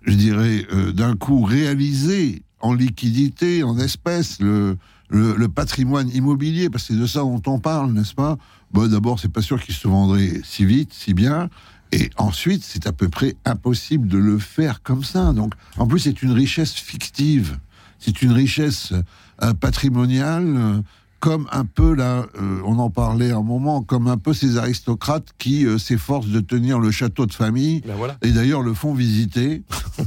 je 0.05 0.15
dirais, 0.15 0.67
euh, 0.73 0.93
d'un 0.93 1.17
coup 1.17 1.43
réaliser 1.43 2.43
en 2.61 2.75
liquidité, 2.75 3.63
en 3.63 3.79
espèces, 3.79 4.41
le, 4.41 4.77
le, 5.09 5.37
le 5.37 5.49
patrimoine 5.49 6.09
immobilier, 6.11 6.71
parce 6.71 6.85
que 6.85 6.95
c'est 6.95 7.01
de 7.01 7.07
ça 7.07 7.21
dont 7.21 7.43
on 7.47 7.59
parle, 7.59 7.93
n'est-ce 7.93 8.15
pas? 8.15 8.37
Bon, 8.73 8.91
d'abord, 8.91 9.21
c'est 9.21 9.33
pas 9.33 9.43
sûr 9.43 9.63
qu'il 9.63 9.75
se 9.75 9.87
vendrait 9.87 10.41
si 10.45 10.65
vite, 10.65 10.93
si 10.93 11.15
bien. 11.15 11.49
Et 11.93 12.11
ensuite, 12.17 12.65
c'est 12.65 12.87
à 12.87 12.93
peu 12.93 13.09
près 13.09 13.37
impossible 13.45 14.09
de 14.09 14.19
le 14.19 14.39
faire 14.39 14.83
comme 14.83 15.05
ça. 15.05 15.33
Donc, 15.33 15.55
en 15.77 15.87
plus, 15.87 16.01
c'est 16.01 16.23
une 16.23 16.33
richesse 16.33 16.73
fictive. 16.73 17.59
C'est 17.99 18.23
une 18.23 18.33
richesse 18.33 18.93
euh, 19.43 19.55
patrimoniale, 19.55 20.45
euh, 20.47 20.81
comme 21.21 21.49
un 21.51 21.65
peu 21.65 21.95
là, 21.95 22.27
euh, 22.41 22.61
on 22.65 22.79
en 22.79 22.91
parlait 22.91 23.31
un 23.31 23.43
moment, 23.43 23.83
comme 23.83 24.07
un 24.07 24.17
peu 24.17 24.33
ces 24.35 24.59
aristocrates 24.59 25.29
qui 25.39 25.67
euh, 25.67 25.79
s'efforcent 25.79 26.29
de 26.29 26.41
tenir 26.41 26.79
le 26.79 26.91
château 26.91 27.27
de 27.27 27.33
famille 27.33 27.83
Ben 27.87 27.97
voilà. 27.97 28.17
et 28.23 28.31
d'ailleurs 28.33 28.63
le 28.63 28.75
font 28.75 28.95
visiter. 28.95 29.63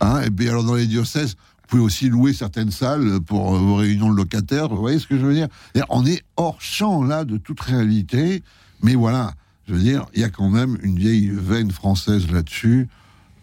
Hein, 0.00 0.20
et 0.22 0.30
puis 0.30 0.48
alors 0.48 0.62
dans 0.62 0.74
les 0.76 0.86
diocèses, 0.86 1.30
vous 1.34 1.66
pouvez 1.68 1.82
aussi 1.82 2.08
louer 2.08 2.32
certaines 2.32 2.70
salles 2.70 3.20
pour 3.20 3.54
euh, 3.54 3.58
vos 3.58 3.74
réunions 3.76 4.10
de 4.10 4.16
locataires. 4.16 4.68
Vous 4.68 4.76
voyez 4.76 4.98
ce 4.98 5.06
que 5.06 5.18
je 5.18 5.26
veux 5.26 5.34
dire? 5.34 5.48
On 5.88 6.06
est 6.06 6.22
hors 6.36 6.60
champ 6.60 7.02
là 7.02 7.24
de 7.24 7.36
toute 7.38 7.60
réalité, 7.60 8.42
mais 8.82 8.94
voilà, 8.94 9.34
je 9.66 9.74
veux 9.74 9.80
dire, 9.80 10.06
il 10.14 10.20
y 10.20 10.24
a 10.24 10.28
quand 10.30 10.48
même 10.48 10.78
une 10.82 10.96
vieille 10.96 11.28
veine 11.28 11.70
française 11.70 12.30
là-dessus. 12.30 12.88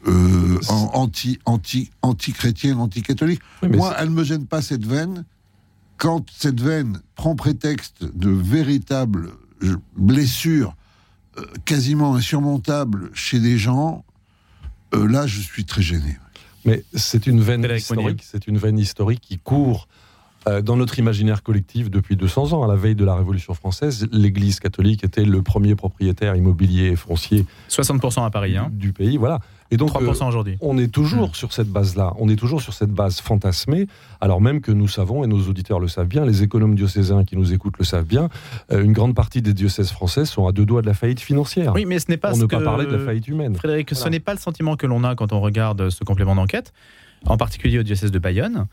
Euh, 0.07 0.59
anti 0.69 1.39
anti 1.43 1.91
anti 2.01 2.31
chrétienne 2.31 2.77
anti 2.79 3.01
catholique 3.01 3.41
Oui, 3.61 3.67
moi 3.75 3.93
elle 3.99 4.09
me 4.09 4.23
gêne 4.23 4.45
pas 4.45 4.61
cette 4.61 4.85
veine 4.85 5.25
quand 5.99 6.25
cette 6.31 6.59
veine 6.61 7.01
prend 7.15 7.35
prétexte 7.35 8.03
de 8.03 8.29
véritables 8.31 9.29
euh, 9.61 9.77
blessures 9.95 10.75
euh, 11.37 11.43
quasiment 11.65 12.15
insurmontables 12.15 13.11
chez 13.13 13.39
des 13.39 13.57
gens, 13.57 14.03
euh, 14.95 15.07
là, 15.07 15.27
je 15.27 15.39
suis 15.39 15.65
très 15.65 15.81
gêné. 15.81 16.17
Mais 16.65 16.83
c'est 16.93 17.27
une 17.27 17.41
veine 17.41 17.65
historique, 17.65 18.23
c'est 18.23 18.47
une 18.47 18.57
veine 18.57 18.79
historique 18.79 19.21
qui 19.21 19.37
court 19.37 19.87
euh, 20.47 20.61
dans 20.61 20.77
notre 20.77 20.97
imaginaire 20.99 21.43
collectif 21.43 21.89
depuis 21.89 22.15
200 22.15 22.53
ans. 22.53 22.63
À 22.63 22.67
la 22.67 22.75
veille 22.75 22.95
de 22.95 23.05
la 23.05 23.15
Révolution 23.15 23.53
française, 23.53 24.07
l'Église 24.11 24.59
catholique 24.59 25.03
était 25.03 25.25
le 25.25 25.41
premier 25.41 25.75
propriétaire 25.75 26.35
immobilier 26.35 26.85
et 26.85 26.95
foncier 26.95 27.45
60% 27.69 28.25
à 28.25 28.29
Paris, 28.29 28.57
hein. 28.57 28.69
du 28.71 28.93
pays. 28.93 29.17
Voilà. 29.17 29.39
Et 29.71 29.77
donc, 29.77 29.91
3% 29.91 30.23
euh, 30.23 30.27
aujourd'hui. 30.27 30.57
on 30.61 30.77
est 30.77 30.91
toujours 30.91 31.35
sur 31.35 31.53
cette 31.53 31.67
base-là. 31.67 32.13
On 32.17 32.27
est 32.29 32.35
toujours 32.35 32.61
sur 32.61 32.73
cette 32.73 32.89
base 32.91 33.19
fantasmée, 33.21 33.87
alors 34.19 34.41
même 34.41 34.61
que 34.61 34.71
nous 34.71 34.87
savons, 34.87 35.23
et 35.23 35.27
nos 35.27 35.47
auditeurs 35.47 35.79
le 35.79 35.87
savent 35.87 36.07
bien, 36.07 36.25
les 36.25 36.43
économes 36.43 36.75
diocésains 36.75 37.23
qui 37.23 37.35
nous 37.35 37.53
écoutent 37.53 37.77
le 37.77 37.85
savent 37.85 38.05
bien, 38.05 38.29
euh, 38.71 38.83
une 38.83 38.93
grande 38.93 39.13
partie 39.13 39.41
des 39.41 39.53
diocèses 39.53 39.91
français 39.91 40.25
sont 40.25 40.47
à 40.47 40.51
deux 40.51 40.65
doigts 40.65 40.81
de 40.81 40.87
la 40.87 40.93
faillite 40.93 41.19
financière. 41.19 41.73
Oui, 41.75 41.85
mais 41.85 41.99
ce 41.99 42.05
n'est 42.09 42.17
pas 42.17 42.33
ce 42.33 42.39
ne 42.39 42.45
que... 42.45 42.55
pas 42.55 42.63
parler 42.63 42.85
de 42.85 42.95
la 42.95 43.05
faillite 43.05 43.27
humaine. 43.27 43.55
Frédéric, 43.55 43.93
ce 43.93 44.09
n'est 44.09 44.19
pas 44.19 44.33
le 44.33 44.39
sentiment 44.39 44.75
que 44.75 44.87
l'on 44.87 45.03
a 45.03 45.15
quand 45.15 45.33
on 45.33 45.41
regarde 45.41 45.89
ce 45.89 46.03
complément 46.03 46.35
d'enquête, 46.35 46.73
en 47.25 47.37
particulier 47.37 47.79
au 47.79 47.83
diocèse 47.83 48.11
de 48.11 48.19
Bayonne, 48.19 48.65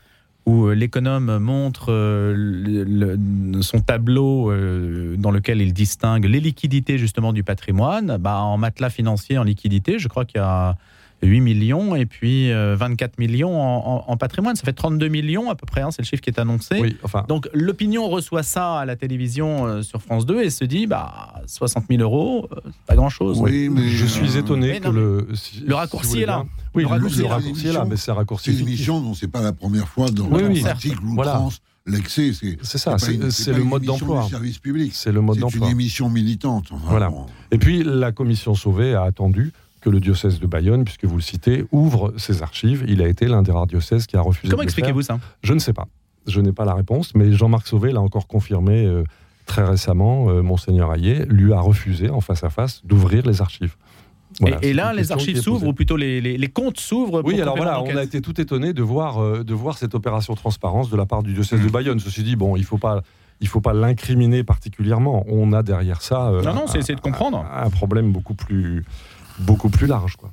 où 0.47 0.67
euh, 0.67 0.73
l'économe 0.73 1.39
montre 1.39 1.91
euh, 1.91 3.17
son 3.61 3.81
tableau 3.81 4.49
euh, 4.49 5.17
dans 5.17 5.29
lequel 5.29 5.61
il 5.61 5.73
distingue 5.73 6.23
les 6.23 6.39
liquidités 6.39 6.97
justement 6.97 7.33
du 7.33 7.43
patrimoine. 7.43 8.17
Bah, 8.17 8.39
en 8.39 8.57
matelas 8.57 8.89
financier, 8.89 9.37
en 9.37 9.43
liquidité, 9.43 9.99
je 9.99 10.07
crois 10.07 10.23
qu'il 10.23 10.39
y 10.39 10.43
a 10.43 10.77
8 11.23 11.41
millions 11.41 11.95
et 11.95 12.05
puis 12.05 12.51
euh, 12.51 12.75
24 12.77 13.17
millions 13.17 13.59
en, 13.59 14.03
en- 14.07 14.11
en 14.11 14.17
patrimoine. 14.17 14.55
Ça 14.55 14.63
fait 14.63 14.73
32 14.73 15.07
millions 15.07 15.49
à 15.49 15.55
peu 15.55 15.65
près, 15.65 15.81
hein, 15.81 15.89
c'est 15.91 16.01
le 16.01 16.07
chiffre 16.07 16.21
qui 16.21 16.29
est 16.29 16.39
annoncé. 16.39 16.79
Oui, 16.79 16.95
enfin, 17.03 17.25
Donc 17.27 17.49
l'opinion 17.53 18.07
reçoit 18.07 18.43
ça 18.43 18.77
à 18.79 18.85
la 18.85 18.95
télévision 18.95 19.65
euh, 19.65 19.81
sur 19.81 20.01
France 20.01 20.25
2 20.25 20.43
et 20.43 20.49
se 20.49 20.63
dit 20.63 20.85
bah 20.85 21.33
60 21.47 21.85
000 21.89 22.01
euros, 22.03 22.47
euh, 22.51 22.59
c'est 22.65 22.85
pas 22.85 22.95
grand 22.95 23.09
chose. 23.09 23.39
Oui, 23.41 23.69
mais 23.69 23.87
je 23.89 24.05
suis 24.05 24.35
euh, 24.37 24.41
étonné 24.41 24.73
mais 24.73 24.79
que 24.79 24.85
non, 24.87 24.91
le. 24.91 25.27
si- 25.33 25.61
Le 25.65 25.73
raccourci 25.75 26.09
si 26.11 26.21
est 26.21 26.25
là. 26.25 26.43
bien. 26.43 26.49
Oui, 26.75 26.83
Le 26.83 26.89
le, 26.89 26.93
raccourci 26.93 27.17
le 27.19 27.25
est 27.25 27.27
là. 27.29 27.33
raccourci 27.35 27.67
est 27.67 27.73
là, 27.73 27.85
mais 27.89 27.97
c'est 27.97 28.11
un 28.11 28.15
raccourci 28.15 28.51
C'est 28.53 28.61
une 28.61 28.67
émission 28.67 29.01
dont 29.01 29.13
c'est 29.15 29.27
pas 29.27 29.41
la 29.41 29.53
première 29.53 29.87
fois 29.87 30.09
dans 30.11 30.25
Oui, 30.27 30.43
oui. 30.47 30.61
l'article 30.61 31.03
où 31.03 31.15
Voilà. 31.15 31.31
trans 31.33 31.49
l'excès. 31.87 32.33
C'est 32.33 32.57
C'est 32.61 32.77
ça, 32.77 32.97
c'est 32.99 33.53
le 33.53 33.63
mode 33.63 33.83
d'emploi. 33.83 34.23
du 34.25 34.29
service 34.29 34.59
public. 34.59 34.91
C'est 34.93 35.11
le 35.11 35.21
mode 35.21 35.37
C'est 35.37 35.41
une 35.41 35.49
d'emploi. 35.49 35.69
émission 35.71 36.09
militante. 36.09 36.65
Enfin, 36.71 36.83
Voilà. 36.89 37.09
bon. 37.09 37.25
Et 37.51 37.57
puis 37.57 37.81
la 37.83 38.11
commission 38.11 38.53
Sauvé 38.53 38.93
a 38.93 39.03
attendu 39.03 39.51
que 39.87 39.91
le 39.93 39.99
diocèse 40.01 40.39
de 40.41 40.47
Bayonne, 40.47 40.83
puisque 40.83 41.05
vous 41.05 41.15
le 41.15 41.21
citez, 41.21 41.65
ouvre 41.71 42.13
ses 42.17 42.43
archives. 42.43 42.83
Il 42.89 43.01
a 43.01 43.07
été 43.07 43.25
l'un 43.27 43.41
des 43.41 43.53
rares 43.53 43.67
diocèses 43.67 44.05
qui 44.05 44.17
a 44.17 44.21
refusé. 44.21 44.51
Comment 44.51 44.63
expliquez-vous 44.63 45.01
ça? 45.01 45.17
Je 45.43 45.53
ne 45.53 45.59
sais 45.59 45.71
pas. 45.71 45.87
Je 46.27 46.41
n'ai 46.41 46.51
pas 46.51 46.65
la 46.65 46.73
réponse, 46.73 47.15
mais 47.15 47.31
Jean-Marc 47.31 47.67
Sauvé 47.67 47.93
l'a 47.93 48.01
encore 48.01 48.27
confirmé 48.27 48.85
euh, 48.85 49.03
très 49.45 49.63
récemment. 49.63 50.29
euh, 50.29 50.41
Monseigneur 50.41 50.91
Hayet 50.91 51.25
lui 51.29 51.53
a 51.53 51.61
refusé 51.61 52.09
en 52.09 52.19
face 52.19 52.43
à 52.43 52.49
face 52.49 52.81
d'ouvrir 52.85 53.25
les 53.25 53.41
archives. 53.41 53.75
Voilà, 54.41 54.57
et, 54.61 54.73
là, 54.73 54.91
les 54.93 55.13
archives 55.13 55.39
s'ouvrent, 55.39 55.67
ou 55.67 55.73
plutôt 55.73 55.95
les, 55.95 56.19
les- 56.19 56.37
les 56.37 56.47
comptes 56.49 56.81
s'ouvrent. 56.81 57.21
Oui, 57.23 57.41
alors 57.41 57.55
voilà, 57.55 57.81
on 57.81 57.95
a 57.95 58.03
été 58.03 58.21
tout 58.21 58.39
étonné 58.41 58.73
de 58.73 58.83
voir, 58.83 59.19
euh, 59.23 59.43
de 59.45 59.53
voir 59.53 59.77
cette 59.77 59.95
opération 59.95 60.35
transparence 60.35 60.89
de 60.89 60.97
la 60.97 61.05
part 61.05 61.23
du 61.23 61.33
diocèse 61.33 61.61
de 61.63 61.69
Bayonne. 61.69 61.99
Ceci 62.01 62.23
dit, 62.23 62.35
bon, 62.35 62.57
il 62.57 62.65
faut 62.65 62.77
pas, 62.77 63.03
il 63.39 63.47
faut 63.47 63.61
pas 63.61 63.71
l'incriminer 63.73 64.43
particulièrement. 64.43 65.23
On 65.29 65.53
a 65.53 65.63
derrière 65.63 66.01
ça 66.01 66.27
euh, 66.27 66.41
Non, 66.41 66.53
non, 66.53 66.67
c'est 66.67 66.79
essayer 66.79 66.95
de 66.95 66.99
comprendre. 66.99 67.37
un, 67.49 67.63
un 67.67 67.69
problème 67.69 68.11
beaucoup 68.11 68.33
plus, 68.35 68.83
beaucoup 69.39 69.69
plus 69.69 69.87
large, 69.87 70.15
quoi. 70.15 70.31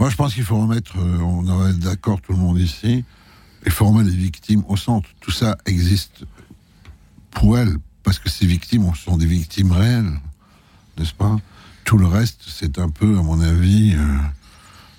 Moi, 0.00 0.10
je 0.10 0.16
pense 0.16 0.34
qu'il 0.34 0.42
faut 0.44 0.58
remettre, 0.60 0.98
euh, 0.98 1.18
on 1.18 1.42
va 1.42 1.70
être 1.70 1.78
d'accord 1.78 2.20
tout 2.20 2.32
le 2.32 2.38
monde 2.38 2.58
ici, 2.58 3.04
il 3.66 3.72
faut 3.72 3.86
remettre 3.86 4.10
les 4.10 4.16
victimes 4.16 4.62
au 4.68 4.76
centre. 4.76 5.08
Tout 5.20 5.30
ça 5.30 5.56
existe 5.66 6.24
pour 7.30 7.58
elles, 7.58 7.76
parce 8.02 8.18
que 8.18 8.28
ces 8.28 8.46
victimes 8.46 8.90
sont 8.94 9.16
des 9.16 9.26
victimes 9.26 9.72
réelles, 9.72 10.10
n'est-ce 10.98 11.14
pas? 11.14 11.36
Tout 11.84 11.96
le 11.98 12.06
reste, 12.06 12.42
c'est 12.46 12.78
un 12.78 12.88
peu, 12.88 13.18
à 13.18 13.22
mon 13.22 13.40
avis, 13.40 13.94
euh, 13.94 14.16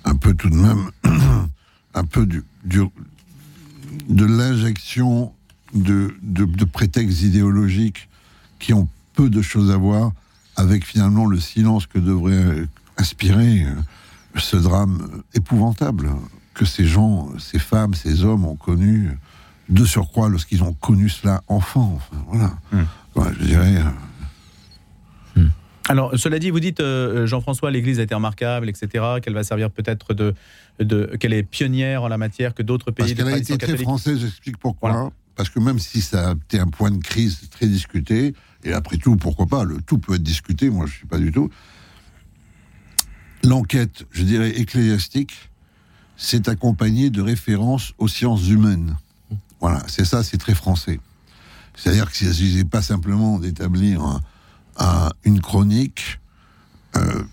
un 0.05 0.15
peu 0.15 0.33
tout 0.33 0.49
de 0.49 0.55
même, 0.55 0.89
un 1.93 2.05
peu 2.05 2.25
du, 2.25 2.43
du- 2.63 2.81
de 4.09 4.25
l'injection 4.25 5.33
de, 5.73 6.15
de 6.21 6.65
prétextes 6.65 7.21
idéologiques 7.21 8.07
qui 8.59 8.73
ont 8.73 8.87
peu 9.13 9.29
de 9.29 9.41
choses 9.41 9.71
à 9.71 9.77
voir 9.77 10.11
avec 10.55 10.85
finalement 10.85 11.25
le 11.25 11.39
silence 11.39 11.85
que 11.87 11.99
devrait 11.99 12.67
inspirer 13.01 13.63
euh, 13.63 13.73
ce 14.39 14.55
drame 14.57 15.23
épouvantable 15.33 16.09
que 16.53 16.65
ces 16.65 16.85
gens, 16.85 17.29
ces 17.39 17.59
femmes, 17.59 17.93
ces 17.93 18.23
hommes 18.23 18.45
ont 18.45 18.55
connu 18.55 19.09
de 19.69 19.85
surcroît 19.85 20.29
lorsqu'ils 20.29 20.63
ont 20.63 20.73
connu 20.73 21.09
cela 21.09 21.41
enfant. 21.47 21.93
Enfin, 21.97 22.23
voilà. 22.27 22.53
Hmm. 22.71 22.85
Ouais, 23.19 23.31
je 23.39 23.45
dirais. 23.45 23.75
euh, 25.37 25.45
Alors, 25.89 26.11
cela 26.17 26.39
dit, 26.39 26.49
vous 26.51 26.59
dites, 26.59 26.79
euh, 26.79 27.25
Jean-François, 27.25 27.71
l'Église 27.71 27.99
a 27.99 28.03
été 28.03 28.15
remarquable, 28.15 28.69
etc., 28.69 28.87
qu'elle 29.21 29.33
va 29.33 29.43
servir 29.43 29.71
peut-être 29.71 30.13
de, 30.13 30.33
de 30.79 31.05
qu'elle 31.19 31.33
est 31.33 31.43
pionnière 31.43 32.03
en 32.03 32.07
la 32.07 32.17
matière, 32.17 32.53
que 32.53 32.63
d'autres 32.63 32.91
pays 32.91 33.13
Parce 33.15 33.25
qu'elle 33.25 33.33
a 33.33 33.37
été 33.37 33.57
très 33.57 33.67
catholique. 33.67 33.81
française, 33.83 34.19
j'explique 34.19 34.57
pourquoi. 34.57 34.91
Voilà. 34.91 35.09
Parce 35.35 35.49
que 35.49 35.59
même 35.59 35.79
si 35.79 36.01
ça 36.01 36.31
a 36.31 36.33
été 36.33 36.59
un 36.59 36.67
point 36.67 36.91
de 36.91 37.01
crise 37.01 37.49
très 37.49 37.65
discuté, 37.67 38.33
et 38.63 38.73
après 38.73 38.97
tout, 38.97 39.15
pourquoi 39.15 39.47
pas, 39.47 39.63
le 39.63 39.81
tout 39.81 39.97
peut 39.97 40.15
être 40.15 40.23
discuté, 40.23 40.69
moi 40.69 40.85
je 40.85 40.91
ne 40.91 40.97
suis 40.97 41.07
pas 41.07 41.17
du 41.17 41.31
tout. 41.31 41.49
L'enquête, 43.43 44.05
je 44.11 44.23
dirais, 44.23 44.59
ecclésiastique, 44.59 45.49
s'est 46.17 46.47
accompagnée 46.49 47.09
de 47.09 47.21
références 47.21 47.93
aux 47.97 48.07
sciences 48.07 48.47
humaines. 48.47 48.95
Voilà, 49.59 49.83
c'est 49.87 50.05
ça, 50.05 50.23
c'est 50.23 50.37
très 50.37 50.53
français. 50.53 50.99
C'est-à-dire 51.75 52.11
qu'il 52.11 52.27
ne 52.27 52.33
s'agissait 52.33 52.63
pas 52.65 52.81
simplement 52.81 53.39
d'établir 53.39 54.01
un- 54.03 54.21
un- 54.77 55.09
une 55.23 55.41
chronique, 55.41 56.19
euh, 56.95 57.23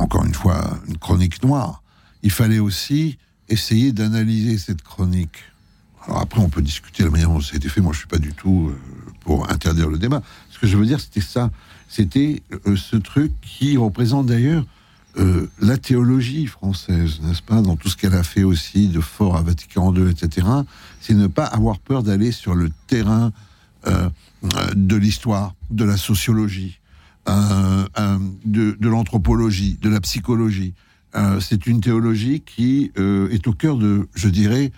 encore 0.00 0.24
une 0.24 0.34
fois, 0.34 0.78
une 0.88 0.98
chronique 0.98 1.42
noire. 1.44 1.82
Il 2.22 2.30
fallait 2.32 2.58
aussi 2.58 3.18
essayer 3.48 3.92
d'analyser 3.92 4.58
cette 4.58 4.82
chronique. 4.82 5.36
Alors 6.06 6.20
après, 6.20 6.40
on 6.40 6.48
peut 6.48 6.62
discuter 6.62 7.02
de 7.04 7.08
la 7.08 7.12
manière 7.12 7.28
dont 7.28 7.40
ça 7.40 7.54
a 7.54 7.56
été 7.56 7.68
fait. 7.68 7.80
Moi, 7.80 7.92
je 7.92 7.98
suis 7.98 8.08
pas 8.08 8.18
du 8.18 8.32
tout 8.32 8.70
euh, 8.70 8.78
pour 9.20 9.48
interdire 9.50 9.88
le 9.88 9.98
débat. 9.98 10.22
Ce 10.50 10.58
que 10.58 10.66
je 10.66 10.76
veux 10.76 10.86
dire, 10.86 11.00
c'était 11.00 11.20
ça. 11.20 11.50
C'était 11.88 12.42
euh, 12.66 12.76
ce 12.76 12.96
truc 12.96 13.32
qui 13.42 13.76
représente 13.76 14.26
d'ailleurs 14.26 14.64
euh, 15.18 15.48
la 15.60 15.78
théologie 15.78 16.46
française, 16.46 17.20
n'est-ce 17.22 17.42
pas, 17.42 17.62
dans 17.62 17.76
tout 17.76 17.88
ce 17.88 17.96
qu'elle 17.96 18.14
a 18.14 18.22
fait 18.22 18.42
aussi 18.42 18.88
de 18.88 19.00
fort 19.00 19.36
à 19.36 19.42
Vatican 19.42 19.94
II, 19.94 20.10
etc. 20.10 20.46
C'est 21.00 21.14
ne 21.14 21.26
pas 21.26 21.46
avoir 21.46 21.78
peur 21.78 22.02
d'aller 22.02 22.32
sur 22.32 22.54
le 22.54 22.70
terrain 22.86 23.32
euh, 23.86 24.10
euh, 24.44 24.66
de 24.74 24.96
l'histoire, 24.96 25.54
de 25.70 25.84
la 25.84 25.96
sociologie, 25.96 26.80
de, 27.26 28.88
l'anthropologie, 28.88 29.78
de 29.80 29.88
la 29.88 30.00
psychologie. 30.00 30.74
C'est 31.40 31.66
une 31.66 31.80
théologie 31.80 32.42
qui 32.44 32.92
est 32.94 33.48
au 33.48 33.52
cœur 33.52 33.78
de, 33.78 34.06
je 34.14 34.28
dirais, 34.28 34.70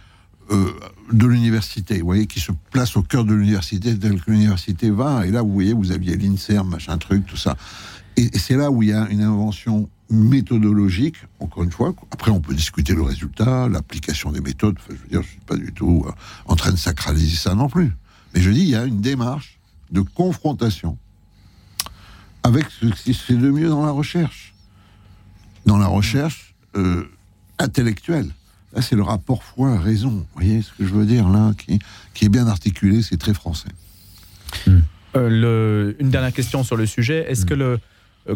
de 0.50 1.26
l'université, 1.26 1.98
vous 1.98 2.06
voyez, 2.06 2.26
qui 2.26 2.40
se 2.40 2.52
place 2.70 2.96
au 2.96 3.02
cœur 3.02 3.24
de 3.24 3.34
l'université 3.34 3.98
telle 3.98 4.22
que 4.22 4.30
l'université 4.30 4.88
va. 4.88 5.26
Et 5.26 5.30
là, 5.30 5.42
vous 5.42 5.52
voyez, 5.52 5.74
vous 5.74 5.90
aviez 5.92 6.16
l'INSERM, 6.16 6.68
machin 6.68 6.96
truc, 6.96 7.26
tout 7.26 7.36
ça. 7.36 7.56
Et, 8.18 8.36
c'est 8.38 8.56
là 8.56 8.70
où 8.70 8.82
il 8.82 8.88
y 8.88 8.92
a 8.92 9.06
une 9.10 9.22
invention 9.22 9.88
méthodologique, 10.10 11.16
encore 11.38 11.62
une 11.62 11.70
fois. 11.70 11.94
Après, 12.10 12.30
on 12.30 12.40
peut 12.40 12.54
discuter 12.54 12.94
le 12.94 13.02
résultat, 13.02 13.68
l'application 13.68 14.32
des 14.32 14.40
méthodes. 14.40 14.76
Enfin, 14.78 14.94
je 14.96 15.02
veux 15.02 15.08
dire, 15.08 15.22
je 15.22 15.28
suis 15.28 15.40
pas 15.46 15.56
du 15.56 15.72
tout 15.72 16.04
euh, 16.06 16.12
en 16.46 16.56
train 16.56 16.72
de 16.72 16.76
sacraliser 16.76 17.36
ça 17.36 17.54
non 17.54 17.68
plus. 17.68 17.92
Mais 18.34 18.40
je 18.40 18.50
dis, 18.50 18.60
il 18.62 18.68
y 18.68 18.74
a 18.74 18.84
une 18.84 19.00
démarche 19.00 19.58
de 19.92 20.00
confrontation 20.00 20.98
avec 22.42 22.66
ce 22.80 22.86
qui 22.86 23.14
se 23.14 23.22
fait 23.22 23.34
de 23.34 23.50
mieux 23.50 23.68
dans 23.68 23.84
la 23.84 23.92
recherche. 23.92 24.54
Dans 25.66 25.76
la 25.78 25.86
recherche, 25.86 26.54
euh, 26.76 27.04
intellectuel. 27.58 28.26
Là, 28.74 28.82
c'est 28.82 28.96
le 28.96 29.02
rapport 29.02 29.42
foi-raison. 29.44 30.10
Vous 30.10 30.26
voyez 30.34 30.62
ce 30.62 30.72
que 30.72 30.86
je 30.86 30.92
veux 30.94 31.06
dire 31.06 31.28
là, 31.28 31.52
qui, 31.58 31.78
qui 32.14 32.24
est 32.24 32.28
bien 32.30 32.46
articulé, 32.46 33.02
c'est 33.02 33.16
très 33.18 33.34
français. 33.34 33.68
Euh, 35.16 35.28
le- 35.28 35.96
une 36.00 36.10
dernière 36.10 36.32
question 36.32 36.64
sur 36.64 36.76
le 36.76 36.86
sujet. 36.86 37.26
Est-ce 37.30 37.44
que 37.46 37.54
le, 37.54 37.78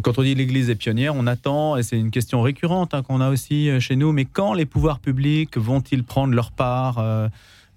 quand 0.00 0.18
on 0.18 0.22
dit 0.22 0.34
l'Église 0.34 0.70
est 0.70 0.74
pionnière, 0.74 1.14
on 1.14 1.26
attend, 1.26 1.76
et 1.76 1.82
c'est 1.82 1.98
une 1.98 2.10
question 2.10 2.40
récurrente 2.40 2.94
hein, 2.94 3.02
qu'on 3.02 3.20
a 3.20 3.30
aussi 3.30 3.68
euh, 3.68 3.80
chez 3.80 3.96
nous, 3.96 4.12
mais 4.12 4.24
quand 4.24 4.54
les 4.54 4.66
pouvoirs 4.66 4.98
publics 4.98 5.56
vont-ils 5.58 6.04
prendre 6.04 6.34
leur 6.34 6.50
part 6.50 6.98
euh, 6.98 7.28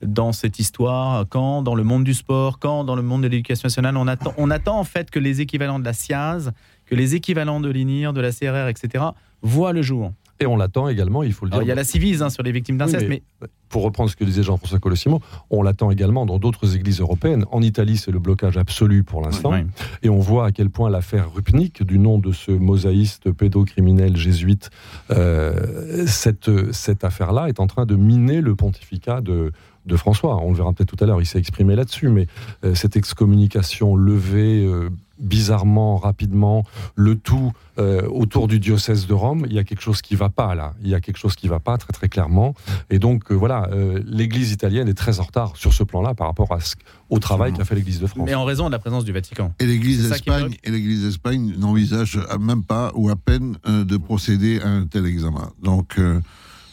dans 0.01 0.31
cette 0.31 0.59
histoire 0.59 1.25
Quand 1.29 1.61
dans 1.61 1.75
le 1.75 1.83
monde 1.83 2.03
du 2.03 2.13
sport 2.13 2.59
Quand 2.59 2.83
dans 2.83 2.95
le 2.95 3.01
monde 3.01 3.23
de 3.23 3.27
l'éducation 3.27 3.67
nationale 3.67 3.97
on 3.97 4.07
attend, 4.07 4.33
on 4.37 4.49
attend 4.51 4.79
en 4.79 4.83
fait 4.83 5.11
que 5.11 5.19
les 5.19 5.41
équivalents 5.41 5.79
de 5.79 5.85
la 5.85 5.93
SIAZ, 5.93 6.51
que 6.85 6.95
les 6.95 7.15
équivalents 7.15 7.59
de 7.59 7.69
l'INIR, 7.69 8.13
de 8.13 8.21
la 8.21 8.31
CRR, 8.31 8.67
etc., 8.67 9.05
voient 9.41 9.73
le 9.73 9.81
jour. 9.81 10.11
Et 10.39 10.45
on 10.45 10.57
l'attend 10.57 10.89
également, 10.89 11.23
il 11.23 11.33
faut 11.33 11.45
le 11.45 11.51
dire. 11.51 11.57
Alors, 11.57 11.65
il 11.65 11.69
y 11.69 11.71
a 11.71 11.75
la 11.75 11.83
Civise 11.83 12.21
hein, 12.21 12.29
sur 12.29 12.43
les 12.43 12.51
victimes 12.51 12.77
d'inceste, 12.77 13.03
Oui, 13.03 13.09
mais, 13.09 13.23
mais 13.41 13.47
pour 13.69 13.83
reprendre 13.83 14.09
ce 14.09 14.15
que 14.15 14.23
disait 14.23 14.43
Jean-François 14.43 14.79
Colossimo, 14.79 15.21
on 15.49 15.63
l'attend 15.63 15.91
également 15.91 16.25
dans 16.25 16.39
d'autres 16.39 16.75
églises 16.75 16.99
européennes. 16.99 17.45
En 17.51 17.61
Italie, 17.61 17.97
c'est 17.97 18.11
le 18.11 18.19
blocage 18.19 18.57
absolu 18.57 19.03
pour 19.03 19.21
l'instant. 19.21 19.51
Oui. 19.51 19.59
Et 20.03 20.09
on 20.09 20.19
voit 20.19 20.47
à 20.47 20.51
quel 20.51 20.69
point 20.69 20.89
l'affaire 20.89 21.33
Rupnik, 21.33 21.83
du 21.83 21.99
nom 21.99 22.19
de 22.19 22.31
ce 22.31 22.51
mosaïste 22.51 23.31
pédocriminel 23.31 24.17
jésuite, 24.17 24.69
euh, 25.11 26.05
cette, 26.05 26.71
cette 26.71 27.03
affaire-là 27.03 27.47
est 27.47 27.59
en 27.59 27.67
train 27.67 27.85
de 27.85 27.95
miner 27.95 28.41
le 28.41 28.55
pontificat 28.55 29.21
de, 29.21 29.51
de 29.85 29.95
François. 29.97 30.37
On 30.37 30.51
le 30.51 30.57
verra 30.57 30.73
peut-être 30.73 30.95
tout 30.95 31.03
à 31.03 31.07
l'heure, 31.07 31.21
il 31.21 31.25
s'est 31.25 31.39
exprimé 31.39 31.75
là-dessus, 31.75 32.09
mais 32.09 32.27
euh, 32.63 32.73
cette 32.75 32.95
excommunication 32.95 33.95
levée 33.95 34.65
euh, 34.65 34.89
bizarrement, 35.19 35.95
rapidement, 35.97 36.65
le 36.95 37.15
tout 37.15 37.51
euh, 37.77 38.05
autour 38.09 38.47
du 38.47 38.59
diocèse 38.59 39.07
de 39.07 39.13
Rome, 39.13 39.45
il 39.47 39.53
y 39.53 39.59
a 39.59 39.63
quelque 39.63 39.81
chose 39.81 40.01
qui 40.01 40.15
va 40.15 40.29
pas 40.29 40.55
là. 40.55 40.73
Il 40.81 40.89
y 40.89 40.95
a 40.95 40.99
quelque 40.99 41.17
chose 41.17 41.35
qui 41.35 41.47
va 41.47 41.59
pas 41.59 41.77
très 41.77 41.93
très 41.93 42.09
clairement. 42.09 42.53
Et 42.89 42.99
donc 42.99 43.31
euh, 43.31 43.33
voilà, 43.35 43.69
euh, 43.71 44.01
l'Église 44.05 44.51
italienne 44.51 44.87
est 44.89 44.93
très 44.93 45.19
en 45.19 45.23
retard 45.23 45.55
sur 45.55 45.71
ce 45.73 45.83
plan-là 45.83 46.13
par 46.15 46.27
rapport 46.27 46.51
à 46.53 46.59
ce- 46.59 46.75
au 47.09 47.19
travail 47.19 47.53
qu'a 47.53 47.63
fait 47.65 47.75
l'Église 47.75 47.99
de 48.01 48.07
France. 48.07 48.25
mais 48.25 48.35
en 48.35 48.43
raison 48.43 48.65
de 48.67 48.71
la 48.71 48.79
présence 48.79 49.05
du 49.05 49.13
Vatican. 49.13 49.53
Et 49.59 49.65
l'Église 49.65 50.09
d'Espagne 50.09 50.55
et 50.63 50.71
l'Église 50.71 51.03
d'Espagne 51.03 51.53
n'envisage 51.57 52.19
même 52.39 52.63
pas 52.63 52.91
ou 52.95 53.09
à 53.09 53.15
peine 53.15 53.57
euh, 53.67 53.83
de 53.85 53.97
procéder 53.97 54.59
à 54.61 54.67
un 54.67 54.85
tel 54.85 55.05
examen. 55.05 55.49
Donc, 55.63 55.97
euh, 55.97 56.19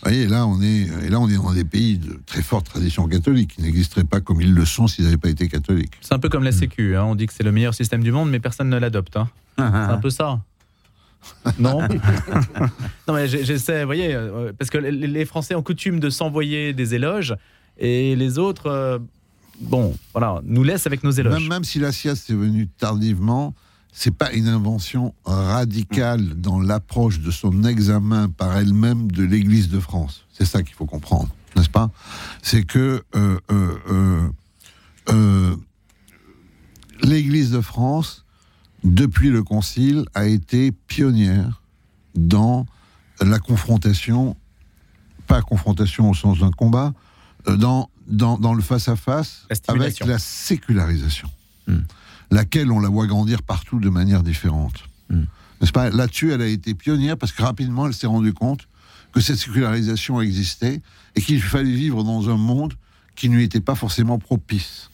vous 0.02 0.08
voyez, 0.10 0.26
là 0.26 0.46
on 0.46 0.60
est 0.60 0.88
et 1.04 1.08
là 1.10 1.20
on 1.20 1.28
est 1.28 1.36
dans 1.36 1.52
des 1.52 1.64
pays 1.64 1.96
de 1.98 2.20
très 2.26 2.42
forte 2.42 2.66
tradition 2.66 3.06
catholique 3.06 3.54
qui 3.54 3.62
n'existeraient 3.62 4.02
pas 4.04 4.20
comme 4.20 4.40
ils 4.40 4.52
le 4.52 4.64
sont 4.64 4.86
s'ils 4.88 5.04
n'avaient 5.04 5.16
pas 5.16 5.28
été 5.28 5.48
catholiques. 5.48 5.92
C'est 6.00 6.12
un 6.14 6.18
peu 6.18 6.28
comme 6.28 6.42
la 6.44 6.50
Sécu. 6.52 6.96
hein. 6.96 7.04
On 7.04 7.14
dit 7.14 7.26
que 7.26 7.32
c'est 7.32 7.44
le 7.44 7.52
meilleur 7.52 7.74
système 7.74 8.02
du 8.02 8.10
monde, 8.12 8.28
mais 8.30 8.40
personne 8.40 8.68
ne 8.68 8.78
l'adopte. 8.78 9.16
hein. 9.16 9.28
C'est 9.58 9.62
un 9.62 9.98
peu 9.98 10.10
ça. 10.10 10.40
Non? 11.60 11.80
Non, 13.08 13.14
mais 13.14 13.28
j'essaie, 13.28 13.82
vous 13.82 13.86
voyez, 13.86 14.12
euh, 14.14 14.52
parce 14.58 14.70
que 14.70 14.78
les- 14.78 15.24
Français 15.24 15.54
ont 15.54 15.62
coutume 15.62 16.00
de 16.00 16.10
s'envoyer 16.10 16.72
des 16.72 16.94
éloges 16.94 17.36
et 17.78 18.16
les 18.16 18.38
autres, 18.38 18.66
euh, 18.66 18.98
bon, 19.60 19.94
voilà, 20.12 20.40
nous 20.44 20.64
laissent 20.64 20.86
avec 20.88 21.04
nos 21.04 21.10
éloges. 21.12 21.40
Même, 21.40 21.48
même 21.48 21.64
si 21.64 21.78
la 21.78 21.92
SIAS 21.92 22.26
est 22.28 22.32
venue 22.34 22.66
tardivement, 22.66 23.54
c'est 23.92 24.10
pas 24.10 24.32
une 24.32 24.48
invention 24.48 25.14
radicale 25.24 26.40
dans 26.40 26.60
l'approche 26.60 27.20
de 27.20 27.30
son 27.30 27.64
examen 27.64 28.30
par 28.30 28.56
elle-même 28.56 29.12
de 29.12 29.22
l'Église 29.22 29.68
de 29.68 29.78
France. 29.78 30.24
C'est 30.32 30.46
ça 30.46 30.62
qu'il 30.62 30.74
faut 30.74 30.86
comprendre, 30.86 31.28
n'est-ce 31.56 31.68
pas? 31.68 31.90
C'est 32.42 32.64
que 32.64 33.04
euh, 33.14 33.38
euh, 33.50 34.28
euh, 35.10 35.56
l'Église 37.02 37.50
de 37.50 37.60
France, 37.60 38.24
depuis 38.82 39.28
le 39.28 39.42
Concile, 39.42 40.06
a 40.14 40.26
été 40.26 40.72
pionnière 40.72 41.62
dans 42.14 42.66
la 43.20 43.38
confrontation, 43.38 44.36
pas 45.26 45.42
confrontation 45.42 46.10
au 46.10 46.14
sens 46.14 46.38
d'un 46.38 46.50
combat, 46.50 46.94
dans, 47.46 47.90
dans, 48.06 48.38
dans 48.38 48.54
le 48.54 48.62
face-à-face 48.62 49.46
avec 49.68 50.00
la 50.00 50.18
sécularisation, 50.18 51.28
Hmm. 51.66 51.82
Laquelle 52.32 52.72
on 52.72 52.80
la 52.80 52.88
voit 52.88 53.06
grandir 53.06 53.42
partout 53.42 53.78
de 53.78 53.90
manière 53.90 54.22
différente. 54.22 54.84
Hmm. 55.10 55.24
N'est-ce 55.60 55.70
pas? 55.70 55.90
Là-dessus, 55.90 56.32
elle 56.32 56.40
a 56.40 56.46
été 56.46 56.74
pionnière 56.74 57.16
parce 57.18 57.30
que 57.30 57.42
rapidement, 57.42 57.86
elle 57.86 57.94
s'est 57.94 58.06
rendue 58.06 58.32
compte 58.32 58.66
que 59.12 59.20
cette 59.20 59.36
sécularisation 59.36 60.20
existait 60.20 60.80
et 61.14 61.20
qu'il 61.20 61.42
fallait 61.42 61.70
vivre 61.70 62.02
dans 62.02 62.30
un 62.30 62.38
monde 62.38 62.72
qui 63.14 63.28
ne 63.28 63.36
lui 63.36 63.44
était 63.44 63.60
pas 63.60 63.74
forcément 63.74 64.18
propice. 64.18 64.90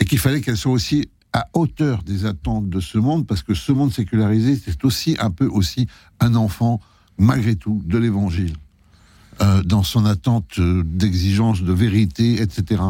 Et 0.00 0.06
qu'il 0.06 0.18
fallait 0.18 0.40
qu'elle 0.40 0.56
soit 0.56 0.72
aussi 0.72 1.10
à 1.34 1.46
hauteur 1.52 2.02
des 2.02 2.24
attentes 2.24 2.70
de 2.70 2.80
ce 2.80 2.96
monde, 2.96 3.26
parce 3.26 3.42
que 3.42 3.52
ce 3.52 3.70
monde 3.70 3.92
sécularisé, 3.92 4.56
c'est 4.56 4.82
aussi 4.84 5.16
un 5.20 5.30
peu 5.30 5.46
aussi 5.46 5.86
un 6.20 6.34
enfant, 6.34 6.80
malgré 7.18 7.54
tout, 7.54 7.82
de 7.84 7.98
l'Évangile, 7.98 8.54
euh, 9.42 9.62
dans 9.62 9.82
son 9.82 10.06
attente 10.06 10.58
euh, 10.58 10.82
d'exigence, 10.84 11.62
de 11.62 11.72
vérité, 11.72 12.40
etc. 12.40 12.82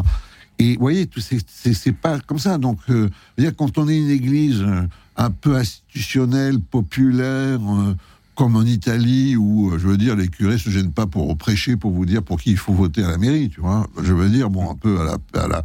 Et 0.61 0.75
vous 0.75 0.79
voyez, 0.81 1.09
c'est- 1.17 1.91
pas 1.91 2.19
comme 2.19 2.37
ça. 2.37 2.59
Donc, 2.59 2.77
euh, 2.89 3.09
dire, 3.37 3.51
quand 3.55 3.79
on 3.79 3.87
est 3.87 3.97
une 3.97 4.11
église 4.11 4.61
euh, 4.61 4.83
un 5.17 5.31
peu 5.31 5.55
institutionnelle, 5.55 6.59
populaire, 6.59 7.59
euh, 7.59 7.95
comme 8.35 8.55
en 8.55 8.61
Italie, 8.61 9.35
où, 9.35 9.71
euh, 9.71 9.79
je 9.79 9.87
veux 9.87 9.97
dire, 9.97 10.15
les 10.15 10.27
curés 10.27 10.59
se 10.59 10.69
gênent 10.69 10.91
pas 10.91 11.07
pour 11.07 11.35
prêcher, 11.35 11.77
pour 11.77 11.89
vous 11.91 12.05
dire 12.05 12.21
pour 12.21 12.39
qui 12.39 12.51
il 12.51 12.57
faut 12.57 12.73
voter 12.73 13.03
à 13.03 13.09
la 13.09 13.17
mairie, 13.17 13.49
tu 13.49 13.59
vois. 13.59 13.87
Je 14.03 14.13
veux 14.13 14.29
dire, 14.29 14.51
bon, 14.51 14.69
un 14.69 14.75
peu 14.75 14.99
à 15.01 15.03
la, 15.03 15.41
à 15.43 15.47
la 15.47 15.63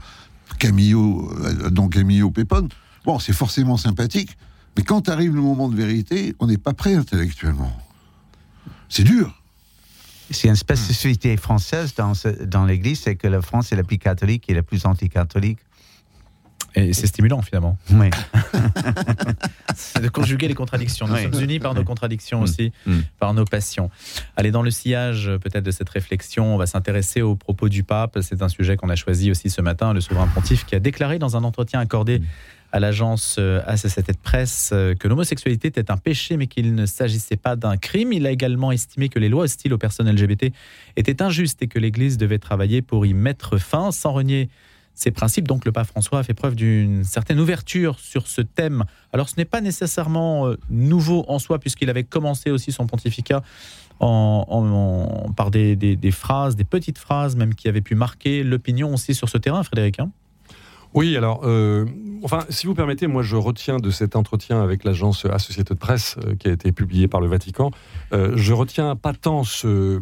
Camillo, 0.58 1.30
donc 1.70 1.92
Camillo 1.92 2.30
Pépone. 2.30 2.68
Bon, 3.04 3.18
c'est 3.18 3.34
forcément 3.34 3.76
sympathique, 3.76 4.38
mais 4.76 4.82
quand 4.82 5.10
arrive 5.10 5.34
le 5.34 5.42
moment 5.42 5.68
de 5.68 5.76
vérité, 5.76 6.34
on 6.40 6.46
n'est 6.46 6.56
pas 6.56 6.72
prêt 6.72 6.94
intellectuellement. 6.94 7.76
C'est 8.88 9.04
dur. 9.04 9.42
C'est 10.30 10.48
une 10.48 10.56
spécificité 10.56 11.36
française 11.36 11.94
dans, 11.94 12.14
ce- 12.14 12.44
dans 12.44 12.64
l'Église, 12.64 13.00
c'est 13.00 13.16
que 13.16 13.28
la 13.28 13.40
France 13.42 13.72
est 13.72 13.76
la 13.76 13.84
plus 13.84 13.98
catholique 13.98 14.44
et 14.48 14.54
la 14.54 14.62
plus 14.62 14.84
anticatholique. 14.86 15.58
Et 16.74 16.92
c'est 16.92 17.06
stimulant 17.06 17.40
finalement. 17.40 17.78
Oui. 17.90 18.10
C'est 19.74 20.02
de 20.02 20.08
conjuguer 20.08 20.46
les 20.48 20.54
contradictions. 20.54 21.06
Nous 21.06 21.14
Oui. 21.14 21.22
sommes 21.22 21.42
unis 21.42 21.58
par 21.58 21.74
nos 21.74 21.84
contradictions 21.84 22.40
Mm. 22.40 22.42
aussi, 22.42 22.72
Mm. 22.86 22.98
par 23.18 23.32
nos 23.34 23.44
passions. 23.44 23.90
Allez, 24.36 24.50
dans 24.50 24.62
le 24.62 24.70
sillage 24.70 25.30
peut-être 25.42 25.64
de 25.64 25.70
cette 25.70 25.88
réflexion, 25.88 26.54
on 26.54 26.58
va 26.58 26.66
s'intéresser 26.66 27.22
aux 27.22 27.34
propos 27.34 27.68
du 27.70 27.82
pape. 27.82 28.18
C'est 28.22 28.42
un 28.42 28.48
sujet 28.48 28.76
qu'on 28.76 28.88
a 28.90 28.96
choisi 28.96 29.30
aussi 29.30 29.48
ce 29.50 29.60
matin, 29.62 29.92
le 29.94 30.00
souverain 30.00 30.26
pontife 30.28 30.64
qui 30.66 30.74
a 30.74 30.80
déclaré 30.80 31.18
dans 31.18 31.36
un 31.36 31.44
entretien 31.44 31.80
accordé 31.80 32.20
à 32.76 32.80
l'agence 32.80 33.36
euh, 33.38 33.62
ACCT 33.66 34.12
de 34.12 34.18
presse 34.22 34.70
euh, 34.74 34.94
que 34.94 35.08
l'homosexualité 35.08 35.68
était 35.68 35.90
un 35.90 35.96
péché 35.96 36.36
mais 36.36 36.46
qu'il 36.46 36.74
ne 36.74 36.84
s'agissait 36.84 37.36
pas 37.36 37.56
d'un 37.56 37.78
crime. 37.78 38.12
Il 38.12 38.26
a 38.26 38.30
également 38.30 38.70
estimé 38.70 39.08
que 39.08 39.18
les 39.18 39.30
lois 39.30 39.44
hostiles 39.44 39.72
aux 39.72 39.78
personnes 39.78 40.10
LGBT 40.10 40.52
étaient 40.96 41.22
injustes 41.22 41.62
et 41.62 41.68
que 41.68 41.78
l'Église 41.78 42.18
devait 42.18 42.38
travailler 42.38 42.82
pour 42.82 43.06
y 43.06 43.14
mettre 43.14 43.56
fin 43.56 43.92
sans 43.92 44.12
renier 44.12 44.50
ces 44.94 45.10
principes. 45.10 45.48
Donc 45.48 45.64
le 45.64 45.72
pape 45.72 45.86
François 45.86 46.18
a 46.18 46.22
fait 46.22 46.34
preuve 46.34 46.54
d'une 46.54 47.02
certaine 47.02 47.40
ouverture 47.40 47.98
sur 47.98 48.26
ce 48.26 48.42
thème. 48.42 48.84
Alors 49.14 49.30
ce 49.30 49.36
n'est 49.38 49.46
pas 49.46 49.62
nécessairement 49.62 50.46
euh, 50.46 50.58
nouveau 50.68 51.24
en 51.28 51.38
soi 51.38 51.58
puisqu'il 51.58 51.88
avait 51.88 52.04
commencé 52.04 52.50
aussi 52.50 52.72
son 52.72 52.86
pontificat 52.86 53.42
en, 54.00 55.32
par 55.34 55.50
des 55.50 55.98
phrases, 56.12 56.56
des 56.56 56.64
petites 56.64 56.98
phrases 56.98 57.36
même 57.36 57.54
qui 57.54 57.68
avaient 57.68 57.80
pu 57.80 57.94
marquer 57.94 58.44
l'opinion 58.44 58.92
aussi 58.92 59.14
sur 59.14 59.30
ce 59.30 59.38
terrain, 59.38 59.62
Frédéric. 59.62 59.98
hein? 59.98 60.10
Oui, 60.96 61.14
alors, 61.16 61.42
euh, 61.44 61.84
enfin, 62.22 62.40
si 62.48 62.66
vous 62.66 62.74
permettez, 62.74 63.06
moi 63.06 63.22
je 63.22 63.36
retiens 63.36 63.76
de 63.76 63.90
cet 63.90 64.16
entretien 64.16 64.62
avec 64.62 64.82
l'agence 64.82 65.26
Associated 65.26 65.78
Press 65.78 66.16
euh, 66.26 66.34
qui 66.36 66.48
a 66.48 66.52
été 66.52 66.72
publié 66.72 67.06
par 67.06 67.20
le 67.20 67.26
Vatican, 67.28 67.70
euh, 68.14 68.32
je 68.34 68.52
retiens 68.54 68.96
pas 68.96 69.12
tant 69.12 69.44
ce, 69.44 70.00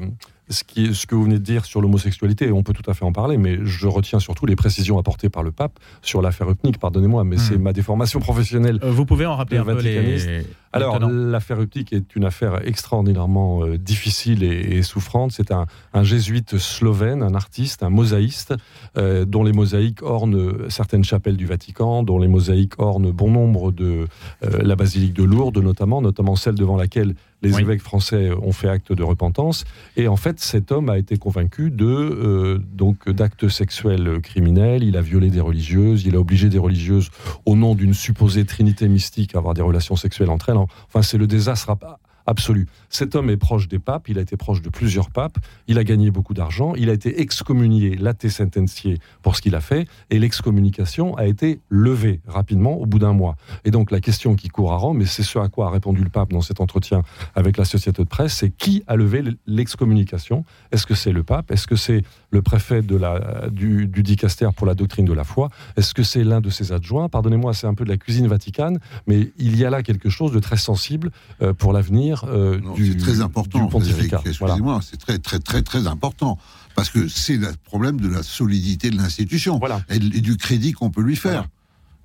ce, 0.49 0.63
qui 0.63 0.85
est, 0.87 0.95
ce 0.95 1.09
que 1.09 1.17
vous 1.17 1.25
venez 1.25 1.41
de 1.41 1.45
dire 1.45 1.65
sur 1.65 1.81
l'homosexualité, 1.81 2.53
on 2.53 2.63
peut 2.63 2.73
tout 2.73 2.89
à 2.89 2.95
fait 2.95 3.05
en 3.05 3.11
parler, 3.13 3.39
mais 3.39 3.59
je 3.65 3.89
retiens 3.89 4.21
surtout 4.21 4.47
les 4.47 4.55
précisions 4.55 4.97
apportées 4.97 5.29
par 5.31 5.43
le 5.43 5.51
pape 5.51 5.81
sur 6.01 6.23
l'affaire 6.23 6.49
Upnik, 6.49 6.79
pardonnez-moi, 6.79 7.25
mais 7.25 7.37
Hmm. 7.37 7.41
c'est 7.41 7.59
ma 7.59 7.73
déformation 7.73 8.21
professionnelle. 8.21 8.79
Euh, 8.85 8.91
Vous 8.93 9.05
pouvez 9.05 9.27
en 9.27 9.35
rappeler 9.35 9.57
Le 9.59 9.63
un 9.63 9.75
peu 9.77 9.83
les... 9.83 10.47
Alors, 10.75 10.99
l'affaire 11.09 11.61
Uptik 11.61 11.93
est 11.93 12.15
une 12.17 12.25
affaire 12.25 12.67
extraordinairement 12.67 13.65
euh, 13.65 13.79
difficile 13.79 14.43
et, 14.43 14.77
et 14.79 14.83
souffrante. 14.83 15.33
C'est 15.33 15.51
un, 15.53 15.67
un 15.93 16.03
jésuite 16.03 16.59
slovène, 16.59 17.23
un 17.23 17.35
artiste, 17.35 17.83
un 17.83 17.91
mosaïste, 17.91 18.55
euh, 18.97 19.25
dont 19.25 19.43
les 19.45 19.53
mosaïques 19.53 20.03
ornent 20.03 20.69
certaines 20.69 21.05
chapelles 21.05 21.37
du 21.37 21.47
Vatican, 21.47 22.03
dont 22.03 22.19
les 22.19 22.29
mosaïques 22.29 22.75
ornent 22.79 23.11
bon 23.11 23.31
nombre 23.31 23.73
de 23.73 24.07
euh, 24.45 24.63
la 24.63 24.77
basilique 24.77 25.13
de 25.15 25.23
Lourdes, 25.25 25.59
notamment, 25.59 26.03
notamment 26.03 26.37
celle 26.37 26.55
devant 26.57 26.77
laquelle 26.77 27.15
les 27.43 27.55
Oui. 27.55 27.61
évêques 27.63 27.83
français 27.83 28.31
ont 28.43 28.53
fait 28.53 28.69
acte 28.69 28.93
de 28.93 29.03
repentance. 29.03 29.65
Et 29.97 30.09
en 30.09 30.17
fait, 30.17 30.41
cet 30.41 30.73
homme 30.73 30.89
a 30.89 30.97
été 30.97 31.19
convaincu 31.19 31.71
de 31.71 31.85
euh, 31.87 32.59
donc 32.73 33.09
d'actes 33.11 33.49
sexuels 33.49 34.21
criminels. 34.23 34.83
Il 34.83 34.97
a 34.97 35.03
violé 35.03 35.29
des 35.29 35.41
religieuses, 35.43 36.05
il 36.07 36.17
a 36.17 36.21
obligé 36.21 36.49
des 36.49 36.59
religieuses 36.59 37.11
au 37.45 37.55
nom 37.55 37.75
d'une 37.75 37.93
supposée 37.93 38.47
trinité 38.47 38.89
mystique 38.89 39.35
à 39.35 39.39
avoir 39.39 39.53
des 39.53 39.61
relations 39.63 39.95
sexuelles 39.97 40.31
entre 40.31 40.49
elles. 40.49 40.57
Enfin, 40.87 41.03
c'est 41.03 41.19
le 41.19 41.27
désastre 41.27 41.71
ab- 41.71 41.97
absolue. 42.27 42.67
Cet 42.89 43.17
homme 43.17 43.29
est 43.29 43.37
proche 43.37 43.69
des 43.69 43.79
papes, 43.79 44.09
il 44.09 44.19
a 44.19 44.23
été 44.23 44.39
proche 44.39 44.63
de 44.63 44.71
plusieurs 44.71 45.11
papes, 45.11 45.37
il 45.69 45.77
a 45.77 45.85
gagné 45.85 46.11
beaucoup 46.11 46.33
d'argent, 46.33 46.75
il 46.75 46.89
a 46.89 46.95
été 46.95 47.21
excommunié, 47.21 47.97
laté 47.97 48.31
sentencié 48.31 48.99
pour 49.21 49.37
ce 49.37 49.43
qu'il 49.43 49.55
a 49.55 49.61
fait, 49.61 49.87
et 50.09 50.19
l'excommunication 50.19 51.15
a 51.19 51.27
été 51.27 51.61
levée 51.69 52.21
rapidement 52.27 52.79
au 52.79 52.87
bout 52.87 52.99
d'un 52.99 53.13
mois. 53.13 53.37
Et 53.67 53.71
donc 53.71 53.91
la 53.91 54.01
question 54.01 54.37
qui 54.37 54.49
court 54.49 54.73
à 54.73 54.77
Rome, 54.77 55.03
et 55.03 55.07
c'est 55.07 55.23
ce 55.23 55.39
à 55.39 55.49
quoi 55.49 55.67
a 55.67 55.71
répondu 55.71 56.03
le 56.03 56.09
pape 56.09 56.33
dans 56.33 56.41
cet 56.41 56.63
entretien 56.63 57.03
avec 57.35 57.59
la 57.59 57.67
société 57.67 58.03
de 58.03 58.09
presse, 58.09 58.33
c'est 58.33 58.49
qui 58.49 58.83
a 58.87 58.97
levé 58.97 59.23
l'excommunication? 59.47 60.47
Est-ce 60.73 60.87
que 60.87 60.95
c'est 60.95 61.13
le 61.13 61.25
pape? 61.25 61.51
Est-ce 61.51 61.67
que 61.67 61.77
c'est 61.77 62.05
le 62.35 62.43
préfet 62.43 62.83
de 62.83 62.97
la, 62.97 63.49
du, 63.51 63.87
du 63.87 64.03
dicaster 64.03 64.49
pour 64.55 64.67
la 64.67 64.75
doctrine 64.75 65.07
de 65.07 65.13
la 65.13 65.25
foi 65.25 65.49
Est-ce 65.77 65.95
que 65.95 66.03
c'est 66.03 66.25
l'un 66.25 66.41
de 66.41 66.51
ses 66.51 66.73
adjoints? 66.73 67.09
Pardonnez-moi, 67.09 67.55
c'est 67.55 67.67
un 67.69 67.75
peu 67.75 67.85
de 67.85 67.89
la 67.91 67.97
cuisine 67.97 68.27
vaticane, 68.27 68.79
mais 69.07 69.33
il 69.39 69.57
y 69.57 69.65
a 69.65 69.71
là 69.71 69.83
quelque 69.83 70.11
chose 70.11 70.33
de 70.33 70.41
très 70.41 70.57
sensible 70.57 71.11
euh, 71.41 71.55
pour 71.55 71.73
l'avenir 71.73 72.25
euh, 72.29 72.61
du, 72.75 72.93
C'est 72.93 72.99
très 72.99 73.21
important, 73.21 73.65
du 73.65 73.71
pontificat. 73.71 74.21
Excusez-moi, 74.27 74.81
c'est 74.83 74.99
très, 74.99 75.19
très, 75.19 75.39
très, 75.39 75.63
très 75.63 75.87
important. 75.87 76.37
Parce 76.75 76.91
que 76.91 77.07
c'est 77.07 77.37
le 77.37 77.53
problème 77.65 78.01
de 78.01 78.09
la 78.09 78.25
solidité 78.25 78.91
de 78.91 78.97
l'institution 78.97 79.59
Voilà. 79.61 79.81
et 79.89 80.01
du 80.01 80.37
crédit 80.37 80.73
qu'on 80.73 80.91
peut 80.91 81.03
lui 81.03 81.15
faire. 81.15 81.47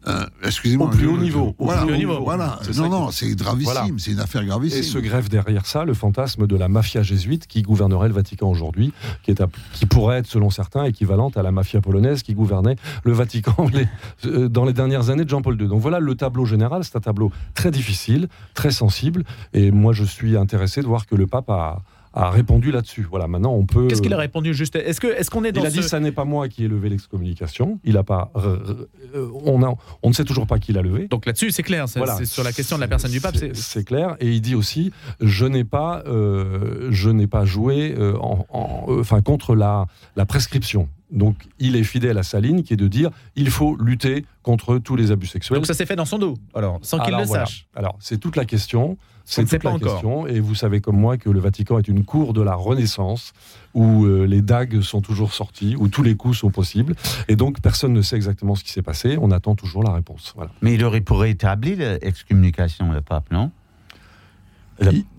Euh, 0.10 0.26
Excusez-moi. 0.44 0.88
Au 0.88 0.90
plus 0.90 1.08
haut 1.08 1.18
niveau, 1.18 1.56
au 1.60 1.66
Voilà, 1.66 1.82
plus 1.82 1.92
haut 1.92 1.94
au- 1.94 1.98
niveau. 1.98 2.20
voilà. 2.24 2.60
C'est 2.64 2.74
ça 2.74 2.82
Non, 2.82 2.90
non, 2.90 3.12
c'est 3.12 3.34
gravissime. 3.36 3.72
Voilà. 3.74 3.88
C'est 3.98 4.12
une 4.12 4.20
affaire 4.20 4.42
Et 4.42 4.46
gravissime. 4.48 4.84
se 4.84 4.98
greffe 4.98 5.30
derrière 5.30 5.66
ça 5.66 5.86
le 5.86 5.94
fantasme 5.94 6.48
de 6.48 6.56
la 6.56 6.68
mafia 6.68 7.04
jésuite 7.04 7.46
qui 7.48 7.62
gouvernerait 7.62 8.08
le 8.08 8.14
Vatican 8.14 8.50
aujourd'hui, 8.50 8.92
qui, 9.24 9.32
est 9.32 9.42
à- 9.42 9.48
qui 9.74 9.86
pourrait 9.86 10.18
être, 10.20 10.28
selon 10.28 10.50
certains, 10.50 10.86
équivalente 10.86 11.38
à 11.38 11.44
la 11.44 11.52
mafia 11.52 11.82
polonaise 11.82 12.24
qui 12.24 12.34
gouvernait 12.34 12.76
le 13.04 13.12
Vatican 13.14 13.68
les- 13.74 13.88
euh, 14.26 14.50
dans 14.50 14.66
les 14.66 14.74
dernières 14.74 15.10
années 15.10 15.26
de 15.26 15.30
Jean-Paul 15.30 15.62
II. 15.62 15.68
Donc 15.68 15.82
voilà 15.82 16.00
le 16.00 16.16
tableau 16.16 16.46
général, 16.46 16.84
c'est 16.84 16.96
un 16.96 17.02
tableau 17.02 17.32
très 17.54 17.72
difficile, 17.72 18.28
très 18.54 18.72
sensible, 18.72 19.24
et 19.54 19.72
moi 19.72 19.94
je 19.94 20.04
suis 20.04 20.38
intéressé 20.38 20.82
de 20.82 20.88
voir 20.88 21.06
que 21.06 21.16
le 21.16 21.28
pape 21.28 21.50
a, 21.50 21.82
a 22.14 22.30
répondu 22.30 22.72
là-dessus. 22.72 23.06
Voilà, 23.10 23.28
maintenant 23.28 23.54
on 23.54 23.66
peut... 23.66 23.88
Qu'est-ce 23.88 24.02
qu'il 24.02 24.14
a 24.14 24.18
répondu 24.18 24.54
juste? 24.54 24.76
Est-ce 24.76 25.00
que 25.00 25.08
est-ce 25.08 25.30
qu'on 25.30 25.44
est 25.44 25.52
dans 25.52 25.62
Il 25.62 25.68
a 25.68 25.70
ce... 25.70 25.80
dit 25.80 25.84
ça 25.84 26.00
n'est 26.00 26.12
pas 26.12 26.26
moi 26.26 26.48
qui 26.50 26.66
ai 26.66 26.68
levé 26.68 26.90
l'excommunication. 26.90 27.80
Il 27.84 27.98
a 27.98 28.04
pas. 28.04 28.32
euh, 28.36 28.88
euh, 29.16 29.30
on, 29.46 29.64
a, 29.64 29.74
on 30.04 30.10
ne 30.10 30.14
sait 30.14 30.24
toujours 30.24 30.48
pas 30.48 30.60
qui 30.60 30.74
l'a 30.74 30.82
levé. 30.82 31.08
Donc 31.08 31.26
là-dessus, 31.26 31.52
c'est 31.52 31.64
clair. 31.64 31.88
C'est 31.88 32.00
Voilà. 32.00 32.16
c'est 32.16 32.26
sur 32.26 32.44
la 32.44 32.52
question 32.52 32.76
de 32.78 32.82
la 32.82 32.88
personne 32.88 33.12
du 33.12 33.22
pape. 33.22 33.36
C'est- 33.54 33.84
clair. 33.84 34.16
Et 34.20 34.32
il 34.32 34.42
dit 34.42 34.56
aussi, 34.56 34.92
je 35.22 35.46
n'ai 35.46 35.64
pas, 35.64 36.04
euh, 36.08 36.88
je 36.92 37.10
n'ai 37.10 37.28
pas 37.28 37.46
joué, 37.46 37.96
euh, 37.98 38.18
en, 38.20 38.46
en- 38.50 38.86
enfin 39.00 39.22
contre 39.22 39.56
la, 39.56 39.86
la 40.16 40.26
prescription. 40.26 40.90
Donc 41.12 41.36
il 41.58 41.76
est 41.76 41.84
fidèle 41.84 42.18
à 42.18 42.24
sa 42.24 42.40
ligne, 42.40 42.62
qui 42.62 42.74
est 42.74 42.78
de 42.78 42.88
dire, 42.88 43.10
il 43.36 43.50
faut 43.50 43.76
lutter 43.78 44.26
contre 44.44 44.78
tous 44.78 44.96
les 44.96 45.12
abus 45.12 45.26
sexuels. 45.28 45.58
Donc 45.58 45.66
ça 45.66 45.74
s'est 45.74 45.86
fait 45.88 45.96
dans 45.96 46.06
son 46.06 46.20
dos. 46.20 46.36
Alors, 46.54 46.80
sans 46.84 47.00
qu'il 47.00 47.16
le 47.16 47.24
voilà. 47.24 47.46
sache. 47.46 47.68
Alors, 47.76 47.96
c'est 48.00 48.20
toute 48.20 48.36
la 48.36 48.46
question. 48.46 48.98
C'est 49.32 49.46
toute 49.46 49.62
pas 49.62 49.70
la 49.70 49.76
encore. 49.76 49.92
question. 49.94 50.28
Et 50.28 50.40
vous 50.40 50.56
savez 50.56 50.82
comme 50.82 50.98
moi 50.98 51.18
que 51.18 51.30
le 51.30 51.40
Vatican 51.40 51.78
est 51.78 51.88
une 51.88 52.04
cour 52.04 52.34
de 52.34 52.42
la 52.42 52.56
Renaissance 52.56 53.34
où 53.76 54.06
euh, 54.06 54.26
les 54.26 54.42
dagues 54.42 54.82
sont 54.82 55.02
toujours 55.02 55.34
sorties, 55.34 55.76
où 55.78 55.88
tous 55.88 56.02
les 56.04 56.16
coups 56.16 56.38
sont 56.38 56.50
possibles. 56.50 56.96
Et 57.28 57.36
donc, 57.36 57.62
personne 57.62 57.94
ne 57.94 58.02
sait 58.02 58.16
exactement 58.16 58.56
ce 58.56 58.64
qui 58.64 58.72
s'est 58.72 58.82
passé. 58.82 59.18
On 59.22 59.30
attend 59.32 59.54
toujours 59.56 59.84
la 59.84 59.92
réponse. 59.94 60.34
Voilà. 60.36 60.52
Mais 60.64 60.74
il 60.74 60.84
aurait 60.84 61.02
pour 61.02 61.24
établir 61.26 61.78
l'excommunication, 62.02 62.92
le 62.92 63.02
pape, 63.02 63.32
non? 63.32 63.52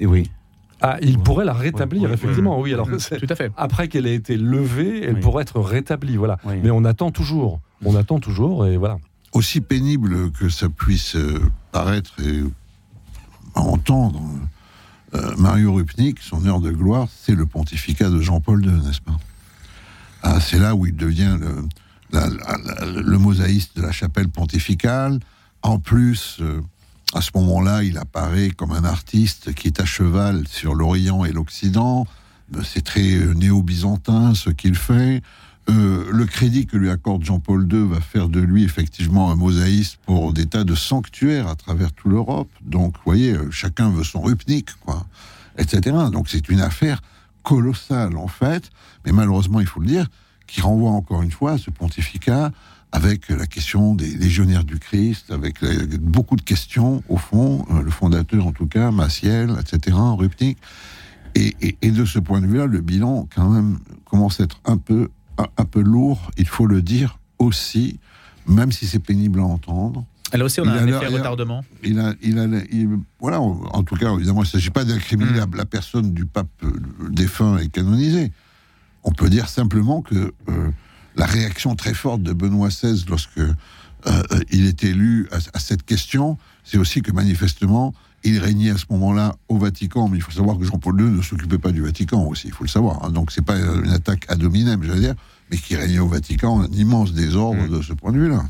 Oui. 0.00 0.30
Ah, 0.82 0.96
il 1.02 1.18
pourrait 1.18 1.44
la 1.44 1.52
rétablir, 1.52 2.11
effectivement. 2.11 2.56
Oui, 2.58 2.70
oui. 2.70 2.74
alors 2.74 2.88
c'est- 2.98 3.18
Tout 3.18 3.26
à 3.28 3.34
fait. 3.36 3.52
après 3.56 3.88
qu'elle 3.88 4.06
ait 4.06 4.14
été 4.14 4.36
levée, 4.38 5.04
elle 5.04 5.16
Oui. 5.16 5.20
pourrait 5.20 5.42
être 5.42 5.61
rétablie. 5.61 6.16
Voilà. 6.16 6.38
Oui. 6.46 6.54
Mais 6.62 6.70
on 6.70 6.84
attend 6.84 7.11
toujours. 7.11 7.61
On 7.84 7.94
attend 7.96 8.18
toujours. 8.18 8.66
Et 8.66 8.76
voilà. 8.78 8.96
Aussi 9.34 9.61
pénible 9.61 10.32
que 10.32 10.48
ça 10.48 10.68
puisse 10.70 11.16
euh, 11.16 11.38
paraître 11.70 12.12
et 12.20 12.40
à 13.55 13.61
entendre, 13.61 14.22
euh, 15.14 15.34
Mario 15.36 15.74
Rupnik, 15.74 16.20
son 16.20 16.46
heure 16.46 16.61
de 16.61 16.70
gloire, 16.70 17.09
c'est 17.22 17.34
le 17.34 17.46
pontificat 17.46 18.11
de 18.11 18.20
Jean-Paul 18.20 18.64
II, 18.64 18.72
n'est-ce 18.84 19.01
pas? 19.01 19.16
Ah, 20.22 20.40
C'est 20.40 20.59
là 20.59 20.74
où 20.74 20.86
il 20.86 20.94
devient 20.94 21.36
le, 22.12 23.18
mosaïste 23.18 23.76
de 23.76 23.82
la 23.82 23.92
chapelle 23.92 24.28
pontificale. 24.28 25.18
En 25.62 25.78
plus, 25.78 26.38
euh, 26.40 26.61
à 27.14 27.20
ce 27.20 27.30
moment-là, 27.34 27.82
il 27.82 27.98
apparaît 27.98 28.51
comme 28.51 28.72
un 28.72 28.84
artiste 28.84 29.53
qui 29.55 29.66
est 29.68 29.80
à 29.80 29.84
cheval 29.84 30.46
sur 30.46 30.74
l'Orient 30.74 31.24
et 31.24 31.32
l'Occident. 31.32 32.07
C'est 32.64 32.84
très 32.84 33.14
euh, 33.14 33.34
néo-byzantin 33.34 34.34
ce 34.34 34.51
qu'il 34.51 34.74
fait. 34.74 35.22
Euh, 35.70 36.04
le 36.10 36.24
crédit 36.26 36.66
que 36.66 36.76
lui 36.76 36.90
accorde 36.90 37.22
Jean-Paul 37.22 37.68
II 37.72 37.86
va 37.86 38.00
faire 38.00 38.28
de 38.28 38.40
lui 38.40 38.64
effectivement 38.64 39.30
un 39.30 39.36
mosaïste 39.36 39.98
pour 40.04 40.32
des 40.32 40.46
tas 40.46 40.64
de 40.64 40.74
sanctuaires 40.74 41.46
à 41.46 41.54
travers 41.54 41.92
toute 41.92 42.10
l'Europe. 42.10 42.48
Donc, 42.62 42.94
vous 42.96 43.02
voyez, 43.04 43.32
euh, 43.34 43.50
chacun 43.52 43.90
veut 43.90 44.02
son 44.02 44.20
Rupnik, 44.20 44.70
quoi, 44.84 45.06
etc. 45.58 45.96
Donc, 46.12 46.28
c'est 46.28 46.48
une 46.48 46.60
affaire 46.60 47.00
colossale, 47.44 48.16
en 48.16 48.26
fait, 48.26 48.70
mais 49.06 49.12
malheureusement, 49.12 49.60
il 49.60 49.66
faut 49.66 49.80
le 49.80 49.86
dire, 49.86 50.08
qui 50.48 50.60
renvoie 50.60 50.90
encore 50.90 51.22
une 51.22 51.30
fois 51.30 51.52
à 51.52 51.58
ce 51.58 51.70
pontificat 51.70 52.50
avec 52.92 53.28
la 53.28 53.46
question 53.46 53.94
des 53.94 54.10
légionnaires 54.16 54.64
du 54.64 54.80
Christ, 54.80 55.30
avec 55.30 55.62
beaucoup 56.00 56.34
de 56.34 56.42
questions, 56.42 57.04
au 57.08 57.16
fond, 57.16 57.64
euh, 57.70 57.82
le 57.82 57.90
fondateur 57.90 58.44
en 58.46 58.52
tout 58.52 58.66
cas, 58.66 58.90
Maciel, 58.90 59.54
etc., 59.60 59.96
Rupnik. 60.18 60.58
Et- 61.36 61.76
et 61.80 61.90
de 61.92 62.04
ce 62.04 62.18
point 62.18 62.40
de 62.40 62.46
vue-là, 62.48 62.66
le 62.66 62.80
bilan, 62.80 63.28
quand 63.32 63.48
même, 63.48 63.78
commence 64.04 64.40
à 64.40 64.44
être 64.44 64.60
un 64.64 64.76
peu, 64.76 65.08
un, 65.38 65.46
un 65.56 65.64
peu 65.64 65.80
lourd, 65.80 66.30
il 66.36 66.46
faut 66.48 66.66
le 66.66 66.82
dire 66.82 67.18
aussi, 67.38 67.98
même 68.46 68.72
si 68.72 68.86
c'est 68.86 68.98
pénible 68.98 69.40
à 69.40 69.44
entendre. 69.44 70.04
Là 70.32 70.44
aussi, 70.44 70.60
on 70.60 70.68
a 70.68 70.72
un 70.72 70.86
effet 70.86 71.06
a- 71.06 71.08
retardement. 71.08 71.64
Il 71.82 71.98
a, 71.98 72.14
il 72.22 72.38
a, 72.38 72.44
il- 72.70 72.98
voilà, 73.20 73.40
en 73.40 73.82
tout 73.82 73.96
cas, 73.96 74.12
évidemment, 74.14 74.42
il 74.42 74.46
ne 74.46 74.50
s'agit 74.50 74.70
pas 74.70 74.84
d'incriminer 74.84 75.32
la, 75.38 75.46
la 75.56 75.64
personne 75.64 76.12
du 76.12 76.24
pape 76.24 76.46
euh, 76.62 76.70
défunt 77.10 77.58
et 77.58 77.68
canonisé. 77.68 78.30
On 79.02 79.10
peut 79.12 79.28
dire 79.30 79.48
simplement 79.48 80.02
que 80.02 80.32
euh, 80.48 80.70
la 81.16 81.26
réaction 81.26 81.74
très 81.74 81.94
forte 81.94 82.22
de 82.22 82.32
Benoît 82.32 82.68
XVI 82.68 83.04
lorsque 83.08 83.38
euh, 83.38 83.52
euh, 84.06 84.22
il 84.50 84.66
est 84.66 84.84
élu 84.84 85.26
à, 85.32 85.36
à 85.54 85.58
cette 85.58 85.84
question, 85.84 86.38
c'est 86.64 86.78
aussi 86.78 87.02
que 87.02 87.10
manifestement, 87.12 87.92
il 88.24 88.38
régnait 88.38 88.70
à 88.70 88.76
ce 88.78 88.84
moment-là 88.90 89.36
au 89.48 89.56
Vatican, 89.58 90.08
mais 90.08 90.18
il 90.18 90.22
faut 90.22 90.30
savoir 90.30 90.58
que 90.58 90.64
Jean-Paul 90.64 91.00
II 91.00 91.06
ne 91.08 91.22
s'occupait 91.22 91.58
pas 91.58 91.72
du 91.72 91.82
Vatican 91.82 92.24
aussi, 92.26 92.48
il 92.48 92.52
faut 92.52 92.64
le 92.64 92.68
savoir. 92.68 93.04
hein. 93.04 93.10
Donc 93.10 93.30
c'est 93.32 93.44
pas 93.44 93.58
une 93.58 93.90
attaque 93.90 94.26
ad 94.28 94.42
hominem, 94.42 94.82
j'allais 94.82 95.00
dire, 95.00 95.14
mais 95.50 95.56
qui 95.56 95.74
régnait 95.76 95.98
au 95.98 96.08
Vatican, 96.08 96.60
un 96.62 96.68
immense 96.72 97.12
désordre 97.12 97.66
de 97.68 97.82
ce 97.82 97.92
point 97.92 98.12
de 98.12 98.18
vue-là. 98.18 98.42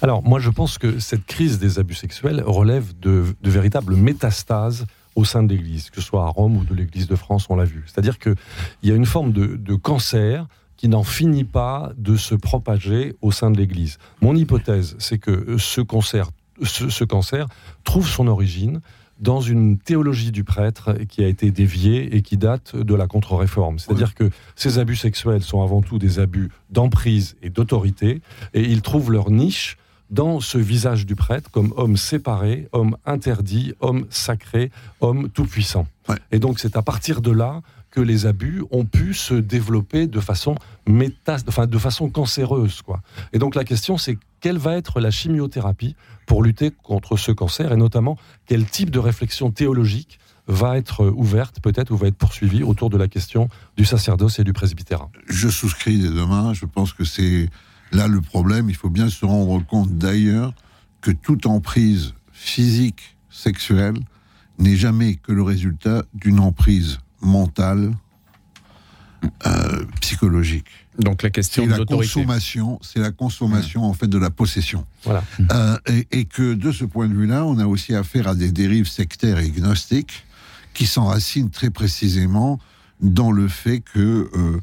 Alors, 0.00 0.22
moi, 0.22 0.38
je 0.38 0.50
pense 0.50 0.78
que 0.78 1.00
cette 1.00 1.26
crise 1.26 1.58
des 1.58 1.78
abus 1.80 1.94
sexuels 1.94 2.42
relève 2.46 2.92
de, 3.00 3.24
de 3.42 3.50
véritables 3.50 3.96
métastases 3.96 4.86
au 5.16 5.24
sein 5.24 5.42
de 5.42 5.52
l'Église, 5.52 5.90
que 5.90 6.00
ce 6.00 6.06
soit 6.06 6.24
à 6.24 6.28
Rome 6.28 6.56
ou 6.56 6.64
de 6.64 6.72
l'Église 6.74 7.08
de 7.08 7.16
France, 7.16 7.46
on 7.50 7.56
l'a 7.56 7.64
vu. 7.64 7.82
C'est-à-dire 7.86 8.18
qu'il 8.20 8.36
y 8.84 8.92
a 8.92 8.94
une 8.94 9.06
forme 9.06 9.32
de, 9.32 9.56
de 9.56 9.74
cancer 9.74 10.46
qui 10.76 10.88
n'en 10.88 11.02
finit 11.02 11.42
pas 11.42 11.90
de 11.98 12.16
se 12.16 12.36
propager 12.36 13.16
au 13.22 13.32
sein 13.32 13.50
de 13.50 13.58
l'Église. 13.58 13.98
Mon 14.22 14.36
hypothèse, 14.36 14.94
c'est 15.00 15.18
que 15.18 15.56
ce 15.58 15.80
cancer, 15.80 16.30
ce, 16.62 16.88
ce 16.88 17.04
cancer 17.04 17.46
trouve 17.84 18.08
son 18.08 18.26
origine 18.26 18.80
dans 19.20 19.40
une 19.40 19.78
théologie 19.78 20.30
du 20.30 20.44
prêtre 20.44 20.94
qui 21.08 21.24
a 21.24 21.28
été 21.28 21.50
déviée 21.50 22.16
et 22.16 22.22
qui 22.22 22.36
date 22.36 22.76
de 22.76 22.94
la 22.94 23.06
contre-réforme. 23.06 23.78
C'est-à-dire 23.78 24.14
que 24.14 24.30
ces 24.54 24.78
abus 24.78 24.96
sexuels 24.96 25.42
sont 25.42 25.62
avant 25.62 25.82
tout 25.82 25.98
des 25.98 26.18
abus 26.18 26.50
d'emprise 26.70 27.36
et 27.42 27.50
d'autorité, 27.50 28.22
et 28.54 28.62
ils 28.62 28.82
trouvent 28.82 29.10
leur 29.10 29.30
niche 29.30 29.76
dans 30.10 30.40
ce 30.40 30.56
visage 30.56 31.04
du 31.04 31.16
prêtre 31.16 31.50
comme 31.50 31.74
homme 31.76 31.96
séparé, 31.96 32.68
homme 32.72 32.96
interdit, 33.04 33.74
homme 33.80 34.06
sacré, 34.08 34.70
homme 35.00 35.28
tout-puissant. 35.28 35.86
Ouais. 36.08 36.16
Et 36.32 36.38
donc 36.38 36.60
c'est 36.60 36.76
à 36.76 36.82
partir 36.82 37.20
de 37.20 37.30
là 37.30 37.60
que 37.98 38.02
les 38.04 38.26
abus 38.26 38.62
ont 38.70 38.84
pu 38.84 39.12
se 39.12 39.34
développer 39.34 40.06
de 40.06 40.20
façon 40.20 40.54
enfin 41.48 41.66
de 41.66 41.78
façon 41.78 42.08
cancéreuse, 42.08 42.80
quoi. 42.80 43.00
Et 43.32 43.40
donc 43.40 43.56
la 43.56 43.64
question 43.64 43.98
c'est 43.98 44.16
quelle 44.38 44.56
va 44.56 44.76
être 44.76 45.00
la 45.00 45.10
chimiothérapie 45.10 45.96
pour 46.24 46.44
lutter 46.44 46.70
contre 46.70 47.16
ce 47.16 47.32
cancer 47.32 47.72
et 47.72 47.76
notamment 47.76 48.16
quel 48.46 48.66
type 48.66 48.90
de 48.90 49.00
réflexion 49.00 49.50
théologique 49.50 50.20
va 50.46 50.78
être 50.78 51.06
ouverte 51.06 51.58
peut-être 51.60 51.90
ou 51.90 51.96
va 51.96 52.06
être 52.06 52.16
poursuivie 52.16 52.62
autour 52.62 52.88
de 52.88 52.96
la 52.96 53.08
question 53.08 53.48
du 53.76 53.84
sacerdoce 53.84 54.38
et 54.38 54.44
du 54.44 54.52
presbytérat. 54.52 55.10
je 55.26 55.48
souscris 55.48 55.98
dès 55.98 56.10
demain. 56.10 56.54
Je 56.54 56.66
pense 56.66 56.92
que 56.92 57.02
c'est 57.02 57.48
là 57.90 58.06
le 58.06 58.20
problème. 58.20 58.70
Il 58.70 58.76
faut 58.76 58.90
bien 58.90 59.08
se 59.08 59.26
rendre 59.26 59.66
compte 59.66 59.90
d'ailleurs 59.98 60.54
que 61.00 61.10
toute 61.10 61.46
emprise 61.46 62.14
physique, 62.30 63.16
sexuelle, 63.28 63.98
n'est 64.60 64.76
jamais 64.76 65.16
que 65.16 65.32
le 65.32 65.42
résultat 65.42 66.04
d'une 66.14 66.38
emprise 66.38 67.00
mentale, 67.20 67.92
euh, 69.46 69.84
psychologique. 70.00 70.66
Donc 70.98 71.22
la 71.22 71.30
question 71.30 71.66
de 71.66 71.70
la 71.70 71.84
consommation, 71.84 72.78
c'est 72.82 73.00
la 73.00 73.10
consommation 73.10 73.84
en 73.84 73.92
fait 73.92 74.06
de 74.08 74.18
la 74.18 74.30
possession. 74.30 74.84
Voilà. 75.04 75.24
Euh, 75.52 75.76
et, 75.86 76.06
et 76.12 76.24
que 76.24 76.54
de 76.54 76.72
ce 76.72 76.84
point 76.84 77.08
de 77.08 77.14
vue-là, 77.14 77.44
on 77.44 77.58
a 77.58 77.66
aussi 77.66 77.94
affaire 77.94 78.28
à 78.28 78.34
des 78.34 78.50
dérives 78.50 78.88
sectaires 78.88 79.38
et 79.38 79.50
gnostiques 79.50 80.24
qui 80.74 80.86
s'enracinent 80.86 81.50
très 81.50 81.70
précisément 81.70 82.58
dans 83.00 83.32
le 83.32 83.48
fait 83.48 83.80
que 83.80 84.28
euh, 84.34 84.60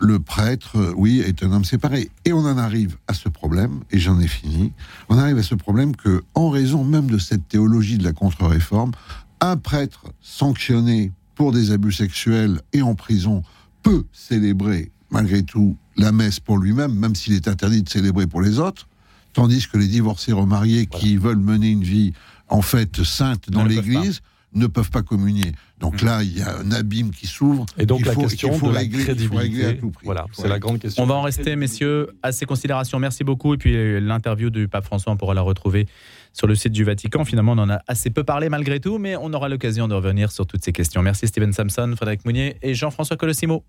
le 0.00 0.18
prêtre, 0.18 0.92
oui, 0.96 1.20
est 1.20 1.44
un 1.44 1.52
homme 1.52 1.64
séparé. 1.64 2.10
Et 2.24 2.32
on 2.32 2.40
en 2.40 2.58
arrive 2.58 2.96
à 3.06 3.14
ce 3.14 3.28
problème, 3.28 3.80
et 3.92 3.98
j'en 3.98 4.18
ai 4.18 4.26
fini, 4.26 4.72
on 5.08 5.18
arrive 5.18 5.38
à 5.38 5.42
ce 5.44 5.54
problème 5.54 5.94
que, 5.94 6.24
en 6.34 6.50
raison 6.50 6.84
même 6.84 7.08
de 7.08 7.18
cette 7.18 7.46
théologie 7.46 7.98
de 7.98 8.04
la 8.04 8.12
contre-réforme, 8.12 8.92
Un 9.40 9.56
prêtre 9.56 10.06
sanctionné 10.20 11.10
pour 11.34 11.52
des 11.52 11.70
abus 11.70 11.92
sexuels 11.92 12.60
et 12.72 12.82
en 12.82 12.94
prison 12.94 13.42
peut 13.82 14.04
célébrer 14.12 14.90
malgré 15.10 15.42
tout 15.42 15.76
la 15.96 16.12
messe 16.12 16.40
pour 16.40 16.56
lui-même, 16.58 16.94
même 16.94 17.14
s'il 17.14 17.34
est 17.34 17.48
interdit 17.48 17.82
de 17.82 17.88
célébrer 17.88 18.26
pour 18.26 18.40
les 18.40 18.58
autres, 18.58 18.88
tandis 19.34 19.66
que 19.66 19.76
les 19.78 19.86
divorcés 19.88 20.32
remariés 20.32 20.86
qui 20.86 21.16
veulent 21.16 21.36
mener 21.38 21.68
une 21.70 21.82
vie 21.84 22.12
en 22.48 22.62
fait 22.62 23.02
sainte 23.02 23.50
dans 23.50 23.64
l'Église 23.64 24.20
ne 24.54 24.66
peuvent 24.66 24.90
pas 24.90 25.02
communier. 25.02 25.52
Donc 25.80 26.02
Mmh. 26.02 26.06
là, 26.06 26.22
il 26.22 26.36
y 26.36 26.42
a 26.42 26.58
un 26.58 26.70
abîme 26.72 27.10
qui 27.10 27.26
s'ouvre. 27.26 27.64
Et 27.78 27.86
donc 27.86 28.04
la 28.04 28.12
faut- 28.12 28.20
question 28.20 28.50
qu'il 28.50 28.58
faut 28.58 28.68
de 28.68 28.74
la 28.74 28.80
régler- 28.80 28.98
faut 29.04 29.12
régler 29.12 29.36
à 29.36 29.44
crédibilité, 29.44 29.78
tout 29.78 29.90
prix. 29.90 30.04
voilà, 30.04 30.26
c'est 30.34 30.48
la 30.48 30.58
grande 30.58 30.78
question. 30.78 31.02
On 31.02 31.06
va 31.06 31.14
en 31.14 31.22
rester, 31.22 31.56
messieurs, 31.56 32.08
à 32.22 32.32
ces 32.32 32.44
considérations. 32.44 32.98
Merci 32.98 33.24
beaucoup. 33.24 33.54
Et 33.54 33.56
puis 33.56 33.74
euh, 33.74 33.98
l'interview 34.00 34.50
du 34.50 34.68
pape 34.68 34.84
François, 34.84 35.12
on 35.12 35.16
pourra 35.16 35.32
la 35.32 35.40
retrouver 35.40 35.88
sur 36.32 36.46
le 36.46 36.54
site 36.54 36.72
du 36.72 36.84
Vatican. 36.84 37.24
Finalement, 37.24 37.52
on 37.52 37.58
en 37.58 37.70
a 37.70 37.80
assez 37.86 38.10
peu 38.10 38.24
parlé 38.24 38.48
malgré 38.48 38.80
tout, 38.80 38.98
mais 38.98 39.16
on 39.16 39.32
aura 39.32 39.48
l'occasion 39.48 39.88
de 39.88 39.94
revenir 39.94 40.32
sur 40.32 40.46
toutes 40.46 40.64
ces 40.64 40.72
questions. 40.72 41.02
Merci 41.02 41.26
Steven 41.26 41.52
Samson, 41.52 41.92
Frédéric 41.96 42.24
Mounier 42.24 42.56
et 42.62 42.74
Jean-François 42.74 43.16
Colossimo. 43.16 43.64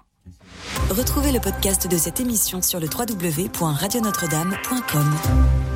Retrouvez 0.90 1.32
le 1.32 1.40
podcast 1.40 1.90
de 1.90 1.98
cette 1.98 2.20
émission 2.20 2.62
sur 2.62 2.80
le 2.80 2.88
www.radionotre-dame.com. 2.88 5.73